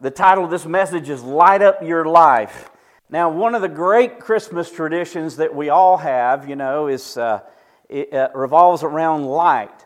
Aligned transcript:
the 0.00 0.10
title 0.12 0.44
of 0.44 0.50
this 0.50 0.64
message 0.64 1.08
is 1.08 1.24
Light 1.24 1.60
Up 1.60 1.82
Your 1.82 2.04
Life. 2.04 2.70
Now, 3.10 3.30
one 3.30 3.56
of 3.56 3.62
the 3.62 3.68
great 3.68 4.20
Christmas 4.20 4.70
traditions 4.70 5.36
that 5.36 5.52
we 5.52 5.70
all 5.70 5.96
have, 5.96 6.48
you 6.48 6.54
know, 6.54 6.86
is 6.86 7.16
uh, 7.16 7.40
it 7.88 8.12
uh, 8.14 8.28
revolves 8.32 8.84
around 8.84 9.24
light. 9.24 9.84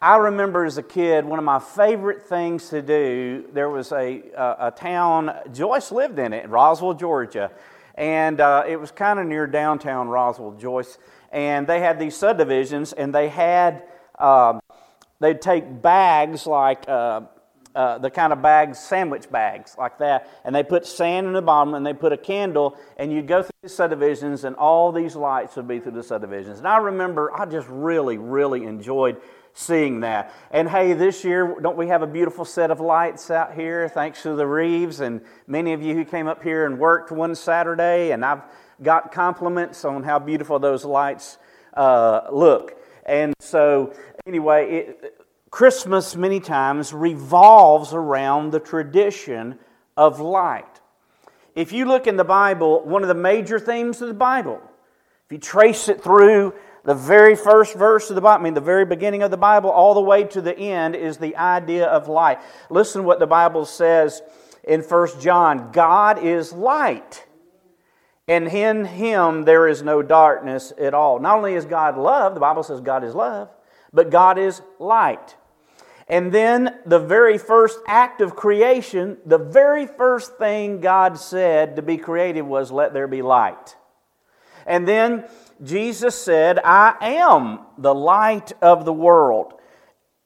I 0.00 0.16
remember 0.16 0.64
as 0.64 0.78
a 0.78 0.82
kid, 0.82 1.26
one 1.26 1.38
of 1.38 1.44
my 1.44 1.58
favorite 1.58 2.22
things 2.22 2.70
to 2.70 2.80
do, 2.80 3.50
there 3.52 3.68
was 3.68 3.92
a, 3.92 4.22
a, 4.34 4.68
a 4.68 4.70
town, 4.70 5.30
Joyce 5.52 5.92
lived 5.92 6.18
in 6.18 6.32
it, 6.32 6.48
Roswell, 6.48 6.94
Georgia. 6.94 7.50
And 7.96 8.40
uh, 8.40 8.64
it 8.66 8.80
was 8.80 8.90
kind 8.90 9.18
of 9.18 9.26
near 9.26 9.46
downtown 9.46 10.08
Roswell, 10.08 10.52
Joyce. 10.52 10.96
And 11.32 11.66
they 11.66 11.80
had 11.80 11.98
these 11.98 12.16
subdivisions, 12.16 12.94
and 12.94 13.14
they 13.14 13.28
had, 13.28 13.82
um, 14.18 14.60
they'd 15.20 15.42
take 15.42 15.82
bags 15.82 16.46
like, 16.46 16.88
uh, 17.74 17.98
the 17.98 18.10
kind 18.10 18.32
of 18.32 18.42
bags, 18.42 18.78
sandwich 18.78 19.30
bags 19.30 19.76
like 19.78 19.98
that, 19.98 20.28
and 20.44 20.54
they 20.54 20.62
put 20.62 20.86
sand 20.86 21.26
in 21.26 21.32
the 21.32 21.42
bottom 21.42 21.74
and 21.74 21.86
they 21.86 21.94
put 21.94 22.12
a 22.12 22.16
candle, 22.16 22.76
and 22.96 23.12
you'd 23.12 23.28
go 23.28 23.42
through 23.42 23.50
the 23.62 23.68
subdivisions, 23.68 24.44
and 24.44 24.56
all 24.56 24.92
these 24.92 25.14
lights 25.14 25.56
would 25.56 25.68
be 25.68 25.78
through 25.78 25.92
the 25.92 26.02
subdivisions. 26.02 26.58
And 26.58 26.68
I 26.68 26.78
remember 26.78 27.32
I 27.32 27.46
just 27.46 27.68
really, 27.68 28.18
really 28.18 28.64
enjoyed 28.64 29.20
seeing 29.52 30.00
that. 30.00 30.32
And 30.50 30.68
hey, 30.68 30.92
this 30.92 31.24
year, 31.24 31.56
don't 31.60 31.76
we 31.76 31.88
have 31.88 32.02
a 32.02 32.06
beautiful 32.06 32.44
set 32.44 32.70
of 32.70 32.80
lights 32.80 33.30
out 33.30 33.54
here, 33.54 33.88
thanks 33.88 34.22
to 34.22 34.34
the 34.34 34.46
Reeves 34.46 35.00
and 35.00 35.20
many 35.46 35.72
of 35.72 35.82
you 35.82 35.94
who 35.94 36.04
came 36.04 36.26
up 36.26 36.42
here 36.42 36.66
and 36.66 36.78
worked 36.78 37.10
one 37.10 37.34
Saturday, 37.34 38.12
and 38.12 38.24
I've 38.24 38.42
got 38.82 39.12
compliments 39.12 39.84
on 39.84 40.02
how 40.02 40.18
beautiful 40.18 40.58
those 40.58 40.84
lights 40.84 41.38
uh, 41.74 42.22
look. 42.32 42.76
And 43.06 43.34
so, 43.40 43.92
anyway, 44.26 44.70
it, 44.70 45.19
Christmas, 45.50 46.14
many 46.14 46.40
times, 46.40 46.92
revolves 46.92 47.92
around 47.92 48.52
the 48.52 48.60
tradition 48.60 49.58
of 49.96 50.20
light. 50.20 50.80
If 51.54 51.72
you 51.72 51.84
look 51.84 52.06
in 52.06 52.16
the 52.16 52.24
Bible, 52.24 52.84
one 52.84 53.02
of 53.02 53.08
the 53.08 53.14
major 53.14 53.58
themes 53.58 54.00
of 54.00 54.08
the 54.08 54.14
Bible, 54.14 54.60
if 55.26 55.32
you 55.32 55.38
trace 55.38 55.88
it 55.88 56.02
through 56.02 56.54
the 56.84 56.94
very 56.94 57.34
first 57.34 57.74
verse 57.74 58.08
of 58.08 58.14
the 58.14 58.20
Bible, 58.20 58.40
I 58.40 58.44
mean, 58.44 58.54
the 58.54 58.60
very 58.60 58.84
beginning 58.84 59.22
of 59.22 59.30
the 59.30 59.36
Bible, 59.36 59.70
all 59.70 59.94
the 59.94 60.00
way 60.00 60.24
to 60.24 60.40
the 60.40 60.56
end, 60.56 60.94
is 60.94 61.18
the 61.18 61.36
idea 61.36 61.86
of 61.86 62.08
light. 62.08 62.38
Listen 62.70 63.04
what 63.04 63.18
the 63.18 63.26
Bible 63.26 63.64
says 63.64 64.22
in 64.64 64.80
1 64.82 65.20
John 65.20 65.72
God 65.72 66.22
is 66.24 66.52
light, 66.52 67.26
and 68.28 68.46
in 68.46 68.84
him 68.84 69.44
there 69.44 69.66
is 69.66 69.82
no 69.82 70.00
darkness 70.00 70.72
at 70.78 70.94
all. 70.94 71.18
Not 71.18 71.36
only 71.36 71.54
is 71.54 71.64
God 71.64 71.98
love, 71.98 72.34
the 72.34 72.40
Bible 72.40 72.62
says 72.62 72.80
God 72.80 73.04
is 73.04 73.14
love, 73.14 73.50
but 73.92 74.10
God 74.10 74.38
is 74.38 74.62
light. 74.78 75.36
And 76.10 76.32
then 76.32 76.74
the 76.84 76.98
very 76.98 77.38
first 77.38 77.78
act 77.86 78.20
of 78.20 78.34
creation, 78.34 79.18
the 79.24 79.38
very 79.38 79.86
first 79.86 80.36
thing 80.38 80.80
God 80.80 81.16
said 81.16 81.76
to 81.76 81.82
be 81.82 81.98
created 81.98 82.42
was, 82.42 82.72
Let 82.72 82.92
there 82.92 83.06
be 83.06 83.22
light. 83.22 83.76
And 84.66 84.88
then 84.88 85.24
Jesus 85.62 86.16
said, 86.16 86.58
I 86.64 86.96
am 87.00 87.60
the 87.78 87.94
light 87.94 88.52
of 88.60 88.84
the 88.84 88.92
world. 88.92 89.54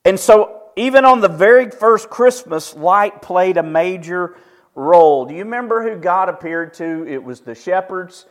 And 0.06 0.18
so, 0.18 0.62
even 0.74 1.04
on 1.04 1.20
the 1.20 1.28
very 1.28 1.70
first 1.70 2.08
Christmas, 2.08 2.74
light 2.74 3.20
played 3.20 3.58
a 3.58 3.62
major 3.62 4.36
role. 4.74 5.26
Do 5.26 5.34
you 5.34 5.44
remember 5.44 5.82
who 5.82 6.00
God 6.00 6.30
appeared 6.30 6.72
to? 6.74 7.06
It 7.06 7.22
was 7.22 7.40
the 7.40 7.54
shepherds. 7.54 8.24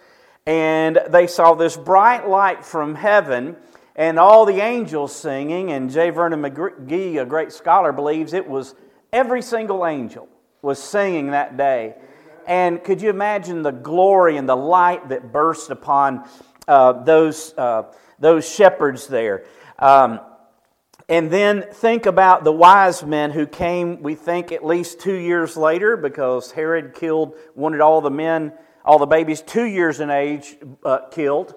And 0.47 0.99
they 1.07 1.27
saw 1.27 1.53
this 1.53 1.77
bright 1.77 2.27
light 2.27 2.65
from 2.65 2.95
heaven 2.95 3.57
and 3.95 4.19
all 4.19 4.45
the 4.45 4.59
angels 4.59 5.15
singing. 5.15 5.71
And 5.71 5.89
J. 5.89 6.09
Vernon 6.09 6.41
McGee, 6.41 7.21
a 7.21 7.25
great 7.25 7.51
scholar, 7.51 7.91
believes 7.91 8.33
it 8.33 8.47
was 8.47 8.75
every 9.11 9.41
single 9.41 9.85
angel 9.85 10.27
was 10.61 10.81
singing 10.81 11.31
that 11.31 11.57
day. 11.57 11.95
And 12.47 12.83
could 12.83 13.01
you 13.01 13.09
imagine 13.09 13.61
the 13.61 13.71
glory 13.71 14.37
and 14.37 14.47
the 14.49 14.55
light 14.55 15.09
that 15.09 15.31
burst 15.31 15.69
upon 15.69 16.27
uh, 16.67 17.03
those, 17.03 17.53
uh, 17.57 17.83
those 18.19 18.49
shepherds 18.49 19.07
there? 19.07 19.45
Um, 19.79 20.19
and 21.09 21.29
then 21.29 21.65
think 21.71 22.05
about 22.05 22.43
the 22.43 22.51
wise 22.51 23.03
men 23.03 23.31
who 23.31 23.45
came, 23.45 24.01
we 24.01 24.15
think, 24.15 24.51
at 24.51 24.65
least 24.65 24.99
two 24.99 25.15
years 25.15 25.57
later, 25.57 25.97
because 25.97 26.51
Herod 26.51 26.93
killed, 26.95 27.35
wanted 27.55 27.81
all 27.81 28.01
the 28.01 28.11
men, 28.11 28.53
all 28.85 28.99
the 28.99 29.05
babies 29.05 29.41
two 29.41 29.65
years 29.65 29.99
in 29.99 30.09
age 30.09 30.57
uh, 30.83 30.99
killed. 31.11 31.55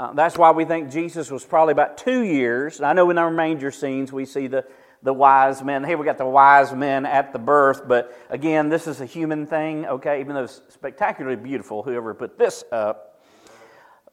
Uh, 0.00 0.14
that's 0.14 0.38
why 0.38 0.50
we 0.50 0.64
think 0.64 0.90
Jesus 0.90 1.30
was 1.30 1.44
probably 1.44 1.72
about 1.72 1.98
two 1.98 2.22
years. 2.22 2.80
I 2.80 2.94
know 2.94 3.10
in 3.10 3.18
our 3.18 3.30
manger 3.30 3.70
scenes 3.70 4.10
we 4.10 4.24
see 4.24 4.46
the, 4.46 4.64
the 5.02 5.12
wise 5.12 5.62
men. 5.62 5.84
Here 5.84 5.98
we 5.98 6.06
got 6.06 6.16
the 6.16 6.24
wise 6.24 6.72
men 6.72 7.04
at 7.04 7.34
the 7.34 7.38
birth, 7.38 7.86
but 7.86 8.18
again, 8.30 8.70
this 8.70 8.86
is 8.86 9.02
a 9.02 9.04
human 9.04 9.46
thing, 9.46 9.84
okay, 9.84 10.20
even 10.20 10.34
though 10.34 10.44
it's 10.44 10.62
spectacularly 10.68 11.36
beautiful, 11.36 11.82
whoever 11.82 12.14
put 12.14 12.38
this 12.38 12.64
up. 12.72 13.20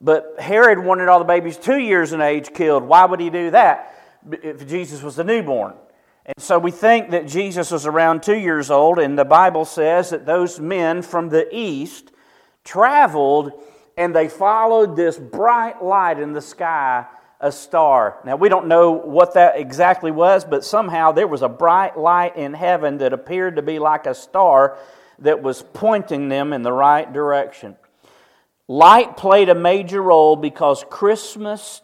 But 0.02 0.36
Herod 0.38 0.78
wanted 0.78 1.08
all 1.08 1.20
the 1.20 1.26
babies 1.26 1.56
two 1.56 1.78
years 1.78 2.12
in 2.12 2.20
age 2.20 2.54
killed. 2.54 2.84
Why 2.84 3.06
would 3.06 3.22
he 3.22 3.30
do 3.30 3.52
that 3.52 3.96
if 4.30 4.68
Jesus 4.68 5.02
was 5.02 5.18
a 5.20 5.24
newborn? 5.24 5.74
And 6.26 6.36
so 6.38 6.60
we 6.60 6.72
think 6.72 7.12
that 7.12 7.30
Jesus 7.30 7.72
was 7.72 7.86
around 7.86 8.24
two 8.24 8.38
years 8.38 8.70
old, 8.70 9.00
and 9.00 9.18
the 9.18 9.24
Bible 9.24 9.64
says 9.64 10.10
that 10.10 10.26
those 10.26 10.60
men 10.60 11.02
from 11.02 11.30
the 11.30 11.48
east 11.56 12.12
traveled 12.66 13.54
and 13.98 14.16
they 14.16 14.30
followed 14.30 14.96
this 14.96 15.18
bright 15.18 15.84
light 15.84 16.20
in 16.20 16.32
the 16.32 16.42
sky, 16.42 17.06
a 17.42 17.52
star. 17.52 18.20
Now, 18.24 18.36
we 18.36 18.48
don't 18.48 18.68
know 18.68 18.92
what 18.92 19.34
that 19.34 19.58
exactly 19.60 20.12
was, 20.12 20.46
but 20.46 20.64
somehow 20.64 21.12
there 21.12 21.28
was 21.28 21.42
a 21.42 21.50
bright 21.50 21.98
light 21.98 22.38
in 22.38 22.54
heaven 22.54 23.00
that 23.00 23.12
appeared 23.12 23.56
to 23.56 23.62
be 23.62 23.80
like 23.80 24.06
a 24.06 24.14
star 24.14 24.78
that 25.20 25.42
was 25.42 25.64
pointing 25.74 26.30
them 26.30 26.54
in 26.54 26.62
the 26.62 26.72
right 26.72 27.12
direction. 27.12 27.76
Light 28.68 29.18
played 29.18 29.50
a 29.50 29.56
major 29.56 30.02
role 30.02 30.36
because 30.36 30.86
Christmas 30.90 31.82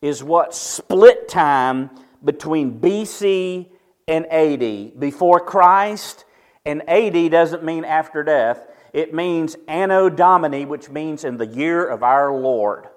is 0.00 0.22
what 0.22 0.54
split 0.54 1.28
time 1.28 1.90
between 2.24 2.78
BC 2.78 3.66
and 4.06 4.26
AD. 4.26 4.98
Before 4.98 5.40
Christ, 5.40 6.24
and 6.68 6.88
AD 6.88 7.30
doesn't 7.30 7.64
mean 7.64 7.84
after 7.84 8.22
death. 8.22 8.66
It 8.92 9.14
means 9.14 9.56
Anno 9.66 10.08
Domini, 10.08 10.64
which 10.64 10.88
means 10.88 11.24
in 11.24 11.36
the 11.36 11.46
year 11.46 11.86
of 11.86 12.02
our 12.02 12.34
Lord. 12.34 12.88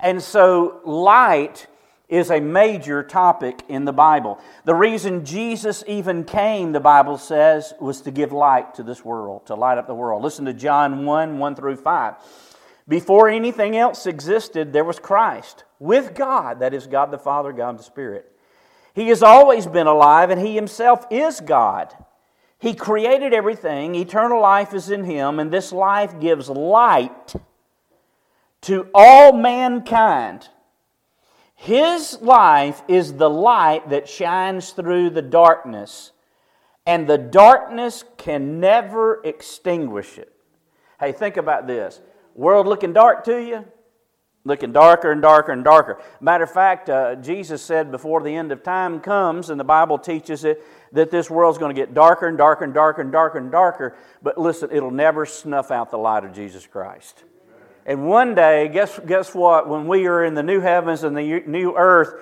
And 0.00 0.22
so, 0.22 0.80
light 0.84 1.66
is 2.08 2.30
a 2.30 2.40
major 2.40 3.02
topic 3.02 3.62
in 3.68 3.84
the 3.84 3.92
Bible. 3.92 4.40
The 4.64 4.74
reason 4.74 5.24
Jesus 5.24 5.84
even 5.86 6.24
came, 6.24 6.72
the 6.72 6.80
Bible 6.80 7.18
says, 7.18 7.74
was 7.80 8.00
to 8.02 8.10
give 8.10 8.32
light 8.32 8.74
to 8.74 8.82
this 8.82 9.04
world, 9.04 9.46
to 9.46 9.54
light 9.54 9.76
up 9.76 9.86
the 9.86 9.94
world. 9.94 10.22
Listen 10.22 10.46
to 10.46 10.54
John 10.54 11.04
1 11.04 11.38
1 11.38 11.54
through 11.54 11.76
5. 11.76 12.14
Before 12.88 13.28
anything 13.28 13.76
else 13.76 14.06
existed, 14.06 14.72
there 14.72 14.84
was 14.84 14.98
Christ 14.98 15.64
with 15.78 16.14
God, 16.14 16.60
that 16.60 16.72
is, 16.72 16.86
God 16.86 17.10
the 17.10 17.18
Father, 17.18 17.52
God 17.52 17.78
the 17.78 17.82
Spirit. 17.82 18.32
He 18.94 19.08
has 19.08 19.22
always 19.22 19.66
been 19.66 19.86
alive, 19.86 20.30
and 20.30 20.40
He 20.40 20.54
Himself 20.54 21.06
is 21.10 21.40
God. 21.40 21.94
He 22.58 22.74
created 22.74 23.32
everything, 23.32 23.94
eternal 23.94 24.40
life 24.40 24.74
is 24.74 24.90
in 24.90 25.04
Him, 25.04 25.38
and 25.38 25.50
this 25.50 25.72
life 25.72 26.18
gives 26.18 26.48
light 26.48 27.34
to 28.62 28.88
all 28.92 29.32
mankind. 29.32 30.48
His 31.54 32.20
life 32.20 32.82
is 32.88 33.14
the 33.14 33.30
light 33.30 33.90
that 33.90 34.08
shines 34.08 34.70
through 34.70 35.10
the 35.10 35.22
darkness, 35.22 36.12
and 36.84 37.06
the 37.06 37.18
darkness 37.18 38.04
can 38.16 38.58
never 38.58 39.20
extinguish 39.24 40.18
it. 40.18 40.32
Hey, 40.98 41.12
think 41.12 41.36
about 41.36 41.66
this. 41.66 42.00
World 42.34 42.66
looking 42.66 42.92
dark 42.92 43.24
to 43.24 43.40
you? 43.40 43.64
Looking 44.48 44.72
darker 44.72 45.12
and 45.12 45.22
darker 45.22 45.52
and 45.52 45.62
darker. 45.62 46.00
Matter 46.20 46.44
of 46.44 46.50
fact, 46.50 46.90
uh, 46.90 47.14
Jesus 47.16 47.62
said 47.62 47.92
before 47.92 48.22
the 48.22 48.34
end 48.34 48.50
of 48.50 48.64
time 48.64 48.98
comes, 48.98 49.50
and 49.50 49.60
the 49.60 49.64
Bible 49.64 49.98
teaches 49.98 50.44
it, 50.44 50.64
that 50.92 51.10
this 51.10 51.30
world's 51.30 51.58
going 51.58 51.74
to 51.74 51.80
get 51.80 51.94
darker 51.94 52.26
and 52.26 52.36
darker 52.36 52.64
and 52.64 52.74
darker 52.74 53.02
and 53.02 53.12
darker 53.12 53.38
and 53.38 53.52
darker. 53.52 53.96
But 54.22 54.38
listen, 54.38 54.70
it'll 54.72 54.90
never 54.90 55.26
snuff 55.26 55.70
out 55.70 55.90
the 55.90 55.98
light 55.98 56.24
of 56.24 56.32
Jesus 56.32 56.66
Christ. 56.66 57.22
And 57.86 58.06
one 58.06 58.34
day, 58.34 58.68
guess, 58.68 58.98
guess 59.06 59.34
what? 59.34 59.68
When 59.68 59.86
we 59.86 60.06
are 60.06 60.24
in 60.24 60.34
the 60.34 60.42
new 60.42 60.60
heavens 60.60 61.04
and 61.04 61.16
the 61.16 61.42
new 61.46 61.76
earth, 61.76 62.14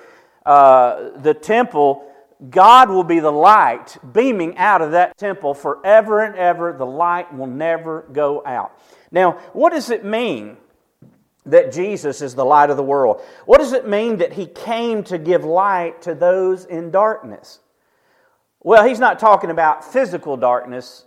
uh, 0.45 1.17
the 1.17 1.33
temple, 1.33 2.09
God 2.49 2.89
will 2.89 3.03
be 3.03 3.19
the 3.19 3.31
light 3.31 3.97
beaming 4.13 4.57
out 4.57 4.81
of 4.81 4.91
that 4.91 5.17
temple 5.17 5.53
forever 5.53 6.23
and 6.23 6.35
ever. 6.35 6.73
The 6.73 6.85
light 6.85 7.33
will 7.33 7.47
never 7.47 8.05
go 8.11 8.43
out. 8.45 8.79
Now, 9.11 9.33
what 9.53 9.71
does 9.71 9.89
it 9.89 10.05
mean 10.05 10.57
that 11.47 11.71
Jesus 11.71 12.21
is 12.21 12.35
the 12.35 12.45
light 12.45 12.69
of 12.69 12.77
the 12.77 12.83
world? 12.83 13.21
What 13.45 13.59
does 13.59 13.73
it 13.73 13.87
mean 13.87 14.17
that 14.17 14.33
he 14.33 14.45
came 14.45 15.03
to 15.03 15.17
give 15.17 15.43
light 15.43 16.01
to 16.03 16.13
those 16.15 16.65
in 16.65 16.91
darkness? 16.91 17.59
Well, 18.61 18.85
he's 18.85 18.99
not 18.99 19.19
talking 19.19 19.49
about 19.49 19.83
physical 19.83 20.35
darkness. 20.37 21.05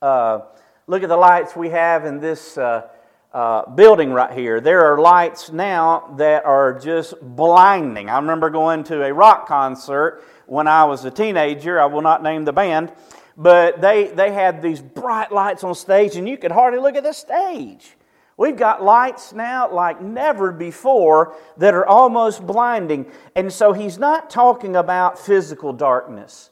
Uh, 0.00 0.40
look 0.86 1.02
at 1.02 1.08
the 1.08 1.16
lights 1.16 1.56
we 1.56 1.70
have 1.70 2.04
in 2.04 2.20
this 2.20 2.56
uh, 2.56 2.88
uh, 3.32 3.68
building 3.70 4.12
right 4.12 4.32
here. 4.32 4.60
There 4.60 4.92
are 4.92 5.00
lights 5.00 5.50
now 5.50 6.14
that 6.18 6.44
are 6.44 6.78
just 6.78 7.14
blinding. 7.20 8.08
I 8.10 8.16
remember 8.16 8.50
going 8.50 8.84
to 8.84 9.04
a 9.04 9.12
rock 9.12 9.46
concert 9.46 10.22
when 10.46 10.66
I 10.66 10.84
was 10.84 11.04
a 11.04 11.10
teenager. 11.10 11.80
I 11.80 11.86
will 11.86 12.02
not 12.02 12.22
name 12.22 12.44
the 12.44 12.52
band. 12.52 12.92
but 13.36 13.80
they, 13.80 14.08
they 14.08 14.32
had 14.32 14.60
these 14.60 14.82
bright 14.82 15.32
lights 15.32 15.64
on 15.64 15.74
stage, 15.74 16.16
and 16.16 16.28
you 16.28 16.36
could 16.36 16.52
hardly 16.52 16.78
look 16.78 16.94
at 16.94 17.02
the 17.02 17.12
stage. 17.12 17.96
We've 18.40 18.56
got 18.56 18.82
lights 18.82 19.34
now 19.34 19.70
like 19.70 20.00
never 20.00 20.50
before 20.50 21.36
that 21.58 21.74
are 21.74 21.86
almost 21.86 22.46
blinding. 22.46 23.12
And 23.36 23.52
so 23.52 23.74
he's 23.74 23.98
not 23.98 24.30
talking 24.30 24.76
about 24.76 25.18
physical 25.18 25.74
darkness. 25.74 26.48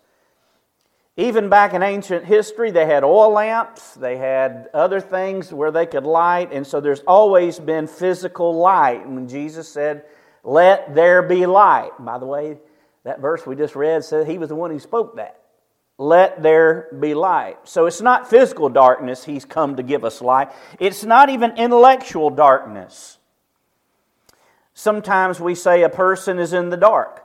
Even 1.17 1.49
back 1.49 1.73
in 1.73 1.83
ancient 1.83 2.27
history, 2.27 2.71
they 2.71 2.85
had 2.85 3.05
oil 3.05 3.31
lamps, 3.33 3.95
they 3.95 4.19
had 4.19 4.69
other 4.75 5.01
things 5.01 5.51
where 5.51 5.71
they 5.71 5.87
could 5.87 6.05
light, 6.05 6.53
and 6.53 6.67
so 6.67 6.79
there's 6.79 7.01
always 7.07 7.59
been 7.59 7.87
physical 7.87 8.55
light. 8.55 9.07
And 9.07 9.15
when 9.15 9.27
Jesus 9.27 9.67
said, 9.67 10.05
Let 10.45 10.95
there 10.95 11.23
be 11.23 11.47
light, 11.47 11.93
by 11.99 12.19
the 12.19 12.27
way, 12.27 12.59
that 13.05 13.21
verse 13.21 13.47
we 13.47 13.57
just 13.57 13.75
read 13.75 14.05
said 14.05 14.27
he 14.27 14.37
was 14.37 14.51
the 14.51 14.55
one 14.55 14.71
who 14.71 14.79
spoke 14.79 15.17
that 15.17 15.41
let 15.99 16.43
there 16.43 16.89
be 16.99 17.13
light. 17.13 17.59
So 17.65 17.87
it's 17.87 18.01
not 18.01 18.31
physical 18.31 18.69
darkness 18.69 19.25
he's 19.25 19.45
come 19.45 19.77
to 19.77 19.83
give 19.83 20.05
us 20.05 20.23
light, 20.23 20.51
it's 20.79 21.05
not 21.05 21.29
even 21.29 21.57
intellectual 21.59 22.31
darkness. 22.31 23.19
Sometimes 24.75 25.41
we 25.41 25.57
say 25.57 25.83
a 25.83 25.89
person 25.89 26.39
is 26.39 26.53
in 26.53 26.71
the 26.71 26.77
dark. 26.77 27.25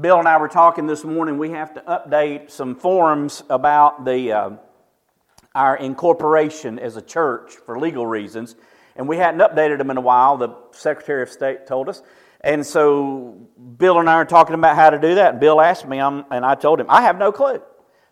Bill 0.00 0.18
and 0.18 0.26
I 0.26 0.38
were 0.38 0.48
talking 0.48 0.86
this 0.86 1.04
morning. 1.04 1.36
We 1.36 1.50
have 1.50 1.74
to 1.74 1.80
update 1.82 2.50
some 2.50 2.76
forms 2.76 3.42
about 3.50 4.06
the, 4.06 4.32
uh, 4.32 4.50
our 5.54 5.76
incorporation 5.76 6.78
as 6.78 6.96
a 6.96 7.02
church 7.02 7.56
for 7.66 7.78
legal 7.78 8.06
reasons, 8.06 8.54
and 8.98 9.08
we 9.08 9.16
hadn't 9.16 9.40
updated 9.40 9.78
them 9.78 9.90
in 9.90 9.96
a 9.96 10.02
while. 10.02 10.36
The 10.36 10.50
Secretary 10.72 11.22
of 11.22 11.30
State 11.30 11.66
told 11.66 11.88
us. 11.88 12.02
And 12.40 12.66
so 12.66 13.48
Bill 13.78 13.98
and 13.98 14.10
I 14.10 14.14
are 14.14 14.24
talking 14.24 14.54
about 14.54 14.76
how 14.76 14.90
to 14.90 14.98
do 14.98 15.14
that. 15.14 15.32
And 15.32 15.40
Bill 15.40 15.60
asked 15.60 15.88
me, 15.88 16.00
I'm, 16.00 16.24
and 16.30 16.44
I 16.44 16.56
told 16.56 16.80
him, 16.80 16.86
I 16.88 17.02
have 17.02 17.16
no 17.16 17.32
clue. 17.32 17.62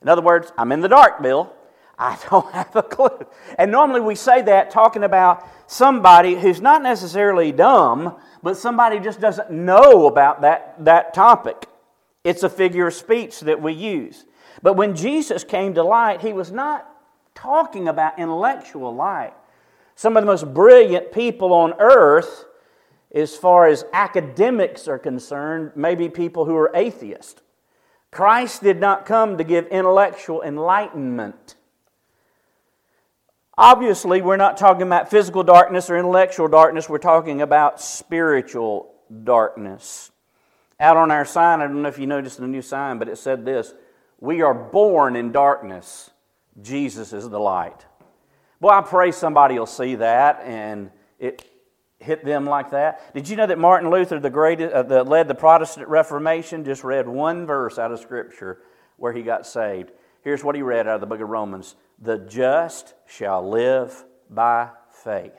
In 0.00 0.08
other 0.08 0.22
words, 0.22 0.52
I'm 0.56 0.72
in 0.72 0.80
the 0.80 0.88
dark, 0.88 1.22
Bill. 1.22 1.52
I 1.98 2.18
don't 2.30 2.50
have 2.52 2.74
a 2.76 2.82
clue. 2.82 3.26
And 3.58 3.70
normally 3.70 4.00
we 4.00 4.14
say 4.14 4.42
that 4.42 4.70
talking 4.70 5.02
about 5.02 5.46
somebody 5.66 6.34
who's 6.34 6.60
not 6.60 6.82
necessarily 6.82 7.52
dumb, 7.52 8.16
but 8.42 8.56
somebody 8.56 9.00
just 9.00 9.20
doesn't 9.20 9.50
know 9.50 10.06
about 10.06 10.42
that, 10.42 10.76
that 10.84 11.14
topic. 11.14 11.66
It's 12.22 12.42
a 12.42 12.48
figure 12.48 12.86
of 12.86 12.94
speech 12.94 13.40
that 13.40 13.60
we 13.60 13.72
use. 13.72 14.24
But 14.62 14.74
when 14.74 14.94
Jesus 14.94 15.44
came 15.44 15.74
to 15.74 15.82
light, 15.82 16.20
he 16.20 16.32
was 16.32 16.52
not 16.52 16.88
talking 17.34 17.88
about 17.88 18.18
intellectual 18.18 18.94
light. 18.94 19.34
Some 19.96 20.16
of 20.16 20.22
the 20.22 20.26
most 20.26 20.52
brilliant 20.52 21.10
people 21.10 21.52
on 21.52 21.72
earth 21.78 22.44
as 23.14 23.34
far 23.34 23.66
as 23.66 23.84
academics 23.94 24.86
are 24.86 24.98
concerned, 24.98 25.72
maybe 25.74 26.10
people 26.10 26.44
who 26.44 26.54
are 26.54 26.70
atheists. 26.74 27.40
Christ 28.10 28.62
did 28.62 28.78
not 28.78 29.06
come 29.06 29.38
to 29.38 29.44
give 29.44 29.66
intellectual 29.68 30.42
enlightenment. 30.42 31.56
Obviously, 33.56 34.20
we're 34.20 34.36
not 34.36 34.58
talking 34.58 34.82
about 34.82 35.10
physical 35.10 35.42
darkness 35.42 35.88
or 35.88 35.96
intellectual 35.96 36.46
darkness, 36.46 36.90
we're 36.90 36.98
talking 36.98 37.40
about 37.40 37.80
spiritual 37.80 38.92
darkness. 39.24 40.10
Out 40.78 40.98
on 40.98 41.10
our 41.10 41.24
sign, 41.24 41.62
I 41.62 41.66
don't 41.66 41.80
know 41.80 41.88
if 41.88 41.98
you 41.98 42.06
noticed 42.06 42.38
the 42.38 42.46
new 42.46 42.60
sign, 42.60 42.98
but 42.98 43.08
it 43.08 43.16
said 43.16 43.46
this 43.46 43.72
We 44.20 44.42
are 44.42 44.52
born 44.52 45.16
in 45.16 45.32
darkness, 45.32 46.10
Jesus 46.60 47.14
is 47.14 47.30
the 47.30 47.40
light. 47.40 47.86
Boy, 48.60 48.70
I 48.70 48.80
pray 48.80 49.12
somebody 49.12 49.58
will 49.58 49.66
see 49.66 49.96
that 49.96 50.40
and 50.44 50.90
it 51.18 51.44
hit 51.98 52.24
them 52.24 52.46
like 52.46 52.70
that. 52.70 53.14
Did 53.14 53.28
you 53.28 53.36
know 53.36 53.46
that 53.46 53.58
Martin 53.58 53.90
Luther, 53.90 54.18
the 54.18 54.30
greatest, 54.30 54.72
uh, 54.72 54.82
that 54.84 55.08
led 55.08 55.28
the 55.28 55.34
Protestant 55.34 55.88
Reformation, 55.88 56.64
just 56.64 56.84
read 56.84 57.08
one 57.08 57.46
verse 57.46 57.78
out 57.78 57.92
of 57.92 58.00
Scripture 58.00 58.60
where 58.96 59.12
he 59.12 59.22
got 59.22 59.46
saved? 59.46 59.90
Here's 60.22 60.42
what 60.42 60.54
he 60.54 60.62
read 60.62 60.86
out 60.86 60.96
of 60.96 61.00
the 61.00 61.06
book 61.06 61.20
of 61.20 61.28
Romans 61.28 61.76
The 62.00 62.18
just 62.18 62.94
shall 63.06 63.48
live 63.48 64.04
by 64.30 64.70
faith. 64.90 65.32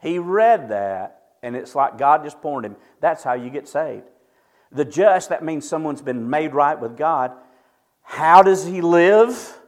He 0.00 0.18
read 0.18 0.70
that, 0.70 1.22
and 1.42 1.56
it's 1.56 1.74
like 1.74 1.98
God 1.98 2.24
just 2.24 2.40
pointed 2.40 2.72
him. 2.72 2.78
That's 3.00 3.22
how 3.22 3.34
you 3.34 3.50
get 3.50 3.68
saved. 3.68 4.08
The 4.72 4.84
just, 4.84 5.28
that 5.28 5.44
means 5.44 5.68
someone's 5.68 6.02
been 6.02 6.28
made 6.28 6.54
right 6.54 6.78
with 6.78 6.96
God. 6.96 7.32
How 8.02 8.42
does 8.42 8.66
he 8.66 8.80
live? 8.80 9.58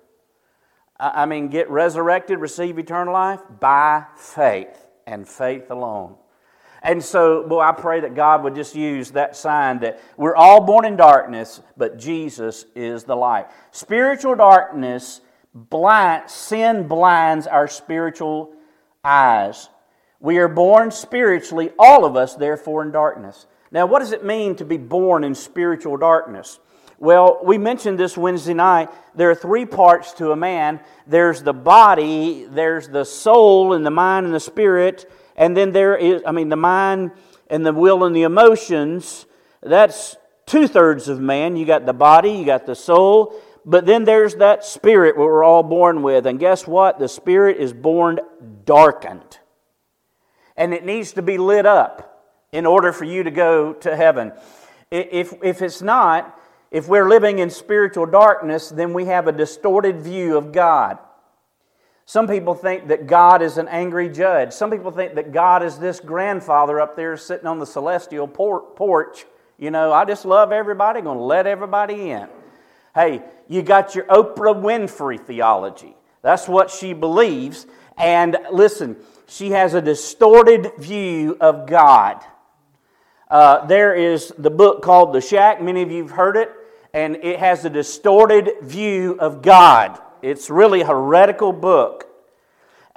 I 1.01 1.27
mean, 1.27 1.49
get 1.49 1.71
resurrected, 1.71 2.41
receive 2.41 2.79
eternal 2.79 3.13
life? 3.13 3.41
By 3.61 4.05
faith 4.17 4.87
and 5.07 5.29
faith 5.29 5.71
alone. 5.71 6.17
And 6.83 7.03
so, 7.03 7.47
boy, 7.47 7.61
I 7.61 7.73
pray 7.73 8.01
that 8.01 8.15
God 8.15 8.45
would 8.45 8.55
just 8.55 8.75
use 8.75 9.13
that 9.13 9.37
sign 9.37 9.81
that 9.81 10.01
we're 10.17 10.37
all 10.37 10.61
born 10.61 10.85
in 10.85 10.97
darkness, 10.97 11.61
but 11.77 11.99
Jesus 11.99 12.67
is 12.75 13.05
the 13.05 13.17
light. 13.17 13.47
Spiritual 13.73 14.37
darkness, 14.37 15.21
blind, 15.55 16.31
sin 16.31 16.87
blinds 16.87 17.47
our 17.47 17.67
spiritual 17.67 18.55
eyes. 19.05 19.69
We 20.21 20.39
are 20.39 20.49
born 20.49 20.91
spiritually, 20.91 21.71
all 21.79 22.05
of 22.05 22.17
us, 22.17 22.35
therefore, 22.35 22.83
in 22.83 22.93
darkness. 22.93 23.47
Now, 23.71 23.87
what 23.87 24.01
does 24.01 24.13
it 24.13 24.25
mean 24.25 24.57
to 24.57 24.65
be 24.65 24.77
born 24.77 25.25
in 25.25 25.35
spiritual 25.35 25.97
darkness? 25.97 26.59
Well, 27.01 27.39
we 27.45 27.59
mentioned 27.59 27.97
this 27.97 28.17
Wednesday 28.17 28.55
night. 28.55 28.89
There 29.15 29.31
are 29.31 29.35
three 29.35 29.67
parts 29.67 30.13
to 30.15 30.33
a 30.33 30.37
man 30.37 30.81
there's 31.07 31.43
the 31.43 31.53
body, 31.53 32.45
there's 32.51 32.89
the 32.89 33.05
soul, 33.05 33.73
and 33.73 33.87
the 33.87 33.91
mind 33.91 34.27
and 34.27 34.35
the 34.35 34.41
spirit, 34.41 35.11
and 35.37 35.57
then 35.57 35.73
there 35.73 35.97
is, 35.97 36.23
I 36.27 36.33
mean, 36.33 36.49
the 36.49 36.57
mind 36.57 37.13
and 37.49 37.65
the 37.65 37.73
will 37.73 38.05
and 38.05 38.15
the 38.15 38.23
emotions. 38.23 39.27
That's 39.63 40.17
two 40.45 40.67
thirds 40.67 41.09
of 41.09 41.21
man. 41.21 41.57
You 41.57 41.65
got 41.65 41.87
the 41.87 41.93
body, 41.93 42.33
you 42.33 42.45
got 42.45 42.67
the 42.67 42.75
soul, 42.75 43.41
but 43.65 43.87
then 43.87 44.05
there's 44.05 44.37
that 44.37 44.65
spirit 44.65 45.17
what 45.17 45.27
we're 45.27 45.45
all 45.45 45.63
born 45.63 46.03
with. 46.03 46.27
And 46.27 46.41
guess 46.41 46.67
what? 46.67 46.99
The 46.99 47.09
spirit 47.09 47.59
is 47.59 47.73
born 47.73 48.19
darkened. 48.65 49.39
And 50.57 50.75
it 50.75 50.85
needs 50.85 51.13
to 51.13 51.23
be 51.23 51.39
lit 51.39 51.65
up 51.65 52.35
in 52.51 52.67
order 52.67 52.93
for 52.93 53.05
you 53.05 53.23
to 53.23 53.31
go 53.31 53.75
to 53.75 53.95
heaven. 53.95 54.33
If, 54.91 55.35
if 55.43 55.63
it's 55.63 55.83
not, 55.83 56.38
if 56.71 56.89
we're 56.89 57.09
living 57.09 57.39
in 57.39 57.51
spiritual 57.51 58.07
darkness, 58.07 58.69
then 58.69 58.93
we 58.93 59.07
have 59.07 59.27
a 59.27 59.33
distorted 59.33 60.01
view 60.03 60.37
of 60.37 60.53
God. 60.53 60.99
Some 62.05 62.27
people 62.27 62.55
think 62.55 62.89
that 62.89 63.07
God 63.07 63.43
is 63.43 63.59
an 63.59 63.69
angry 63.69 64.09
judge. 64.09 64.53
Some 64.53 64.71
people 64.71 64.91
think 64.91 65.15
that 65.17 65.33
God 65.33 65.63
is 65.63 65.79
this 65.79 66.01
grandfather 66.01 66.81
up 66.81 66.97
there 66.97 67.17
sitting 67.17 67.47
on 67.47 67.59
the 67.59 67.67
celestial 67.67 68.27
porch. 68.27 69.27
You 69.59 69.71
know, 69.71 69.93
I 69.93 70.05
just 70.05 70.25
love 70.25 70.53
everybody, 70.53 71.01
going 71.01 71.19
to 71.19 71.25
let 71.25 71.47
everybody 71.47 72.11
in. 72.11 72.29
Hey, 72.95 73.23
you 73.47 73.63
got 73.63 73.95
your 73.95 74.05
Oprah 74.05 74.55
Winfrey 74.55 75.21
theology. 75.21 75.95
That's 76.23 76.49
what 76.49 76.71
she 76.71 76.93
believes. 76.93 77.67
And 77.97 78.39
listen, 78.51 78.97
she 79.27 79.51
has 79.51 79.75
a 79.75 79.83
distorted 79.83 80.73
view 80.79 81.37
of 81.41 81.67
God. 81.67 82.25
Uh, 83.31 83.67
there 83.67 83.95
is 83.95 84.33
the 84.39 84.51
book 84.51 84.81
called 84.81 85.13
The 85.13 85.21
Shack. 85.21 85.61
Many 85.61 85.83
of 85.83 85.91
you 85.91 86.03
have 86.03 86.13
heard 86.13 86.37
it 86.37 86.51
and 86.93 87.17
it 87.17 87.39
has 87.39 87.65
a 87.65 87.71
distorted 87.71 88.51
view 88.63 89.17
of 89.21 89.43
God. 89.43 90.01
It's 90.23 90.51
really 90.51 90.81
a 90.81 90.87
heretical 90.87 91.53
book. 91.53 92.07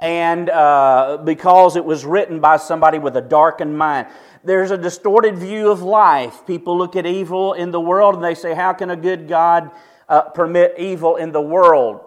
And 0.00 0.50
uh, 0.50 1.18
because 1.24 1.76
it 1.76 1.84
was 1.84 2.04
written 2.04 2.40
by 2.40 2.56
somebody 2.56 2.98
with 2.98 3.16
a 3.16 3.20
darkened 3.20 3.78
mind, 3.78 4.08
there's 4.42 4.72
a 4.72 4.78
distorted 4.78 5.38
view 5.38 5.70
of 5.70 5.82
life. 5.82 6.44
People 6.46 6.76
look 6.76 6.96
at 6.96 7.06
evil 7.06 7.52
in 7.52 7.70
the 7.70 7.80
world 7.80 8.16
and 8.16 8.24
they 8.24 8.34
say, 8.34 8.54
How 8.54 8.72
can 8.72 8.90
a 8.90 8.96
good 8.96 9.28
God 9.28 9.70
uh, 10.08 10.22
permit 10.30 10.74
evil 10.78 11.16
in 11.16 11.30
the 11.30 11.40
world? 11.40 12.00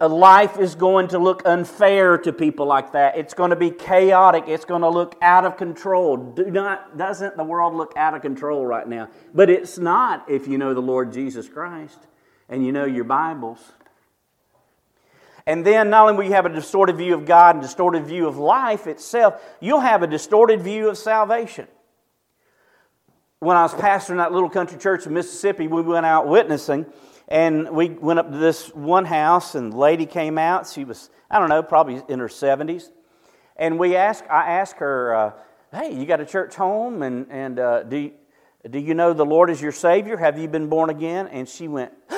Life 0.00 0.58
is 0.58 0.74
going 0.74 1.08
to 1.08 1.18
look 1.18 1.42
unfair 1.44 2.18
to 2.18 2.32
people 2.32 2.66
like 2.66 2.92
that. 2.92 3.16
It's 3.16 3.34
going 3.34 3.50
to 3.50 3.56
be 3.56 3.70
chaotic. 3.70 4.44
It's 4.46 4.64
going 4.64 4.82
to 4.82 4.88
look 4.88 5.16
out 5.22 5.44
of 5.44 5.56
control. 5.56 6.16
Do 6.16 6.50
not 6.50 6.96
doesn't 6.96 7.36
the 7.36 7.44
world 7.44 7.74
look 7.74 7.92
out 7.96 8.14
of 8.14 8.22
control 8.22 8.64
right 8.64 8.86
now? 8.86 9.08
But 9.34 9.50
it's 9.50 9.78
not 9.78 10.28
if 10.30 10.46
you 10.46 10.58
know 10.58 10.74
the 10.74 10.82
Lord 10.82 11.12
Jesus 11.12 11.48
Christ 11.48 11.98
and 12.48 12.64
you 12.64 12.72
know 12.72 12.84
your 12.84 13.04
Bibles. 13.04 13.58
And 15.46 15.66
then 15.66 15.90
not 15.90 16.02
only 16.02 16.16
will 16.16 16.24
you 16.24 16.34
have 16.34 16.46
a 16.46 16.54
distorted 16.54 16.96
view 16.96 17.14
of 17.14 17.24
God 17.24 17.56
and 17.56 17.62
distorted 17.62 18.06
view 18.06 18.28
of 18.28 18.38
life 18.38 18.86
itself, 18.86 19.42
you'll 19.60 19.80
have 19.80 20.02
a 20.02 20.06
distorted 20.06 20.62
view 20.62 20.88
of 20.88 20.96
salvation. 20.96 21.66
When 23.40 23.56
I 23.56 23.62
was 23.62 23.74
pastoring 23.74 24.18
that 24.18 24.30
little 24.30 24.50
country 24.50 24.78
church 24.78 25.04
in 25.06 25.14
Mississippi, 25.14 25.66
we 25.66 25.82
went 25.82 26.06
out 26.06 26.28
witnessing 26.28 26.86
and 27.28 27.70
we 27.70 27.88
went 27.90 28.18
up 28.18 28.30
to 28.30 28.38
this 28.38 28.68
one 28.74 29.04
house, 29.04 29.54
and 29.54 29.72
the 29.72 29.76
lady 29.76 30.06
came 30.06 30.38
out. 30.38 30.68
She 30.68 30.84
was, 30.84 31.10
I 31.30 31.38
don't 31.38 31.48
know, 31.48 31.62
probably 31.62 32.02
in 32.08 32.18
her 32.18 32.28
70s. 32.28 32.90
And 33.56 33.78
we 33.78 33.96
asked, 33.96 34.24
I 34.30 34.52
asked 34.52 34.76
her, 34.76 35.14
uh, 35.14 35.32
hey, 35.72 35.94
you 35.94 36.06
got 36.06 36.20
a 36.20 36.26
church 36.26 36.54
home? 36.54 37.02
And, 37.02 37.26
and 37.30 37.58
uh, 37.58 37.82
do, 37.84 37.96
you, 37.96 38.12
do 38.68 38.78
you 38.78 38.94
know 38.94 39.12
the 39.12 39.24
Lord 39.24 39.50
is 39.50 39.60
your 39.60 39.72
Savior? 39.72 40.16
Have 40.16 40.38
you 40.38 40.48
been 40.48 40.68
born 40.68 40.90
again? 40.90 41.28
And 41.28 41.48
she 41.48 41.68
went, 41.68 41.92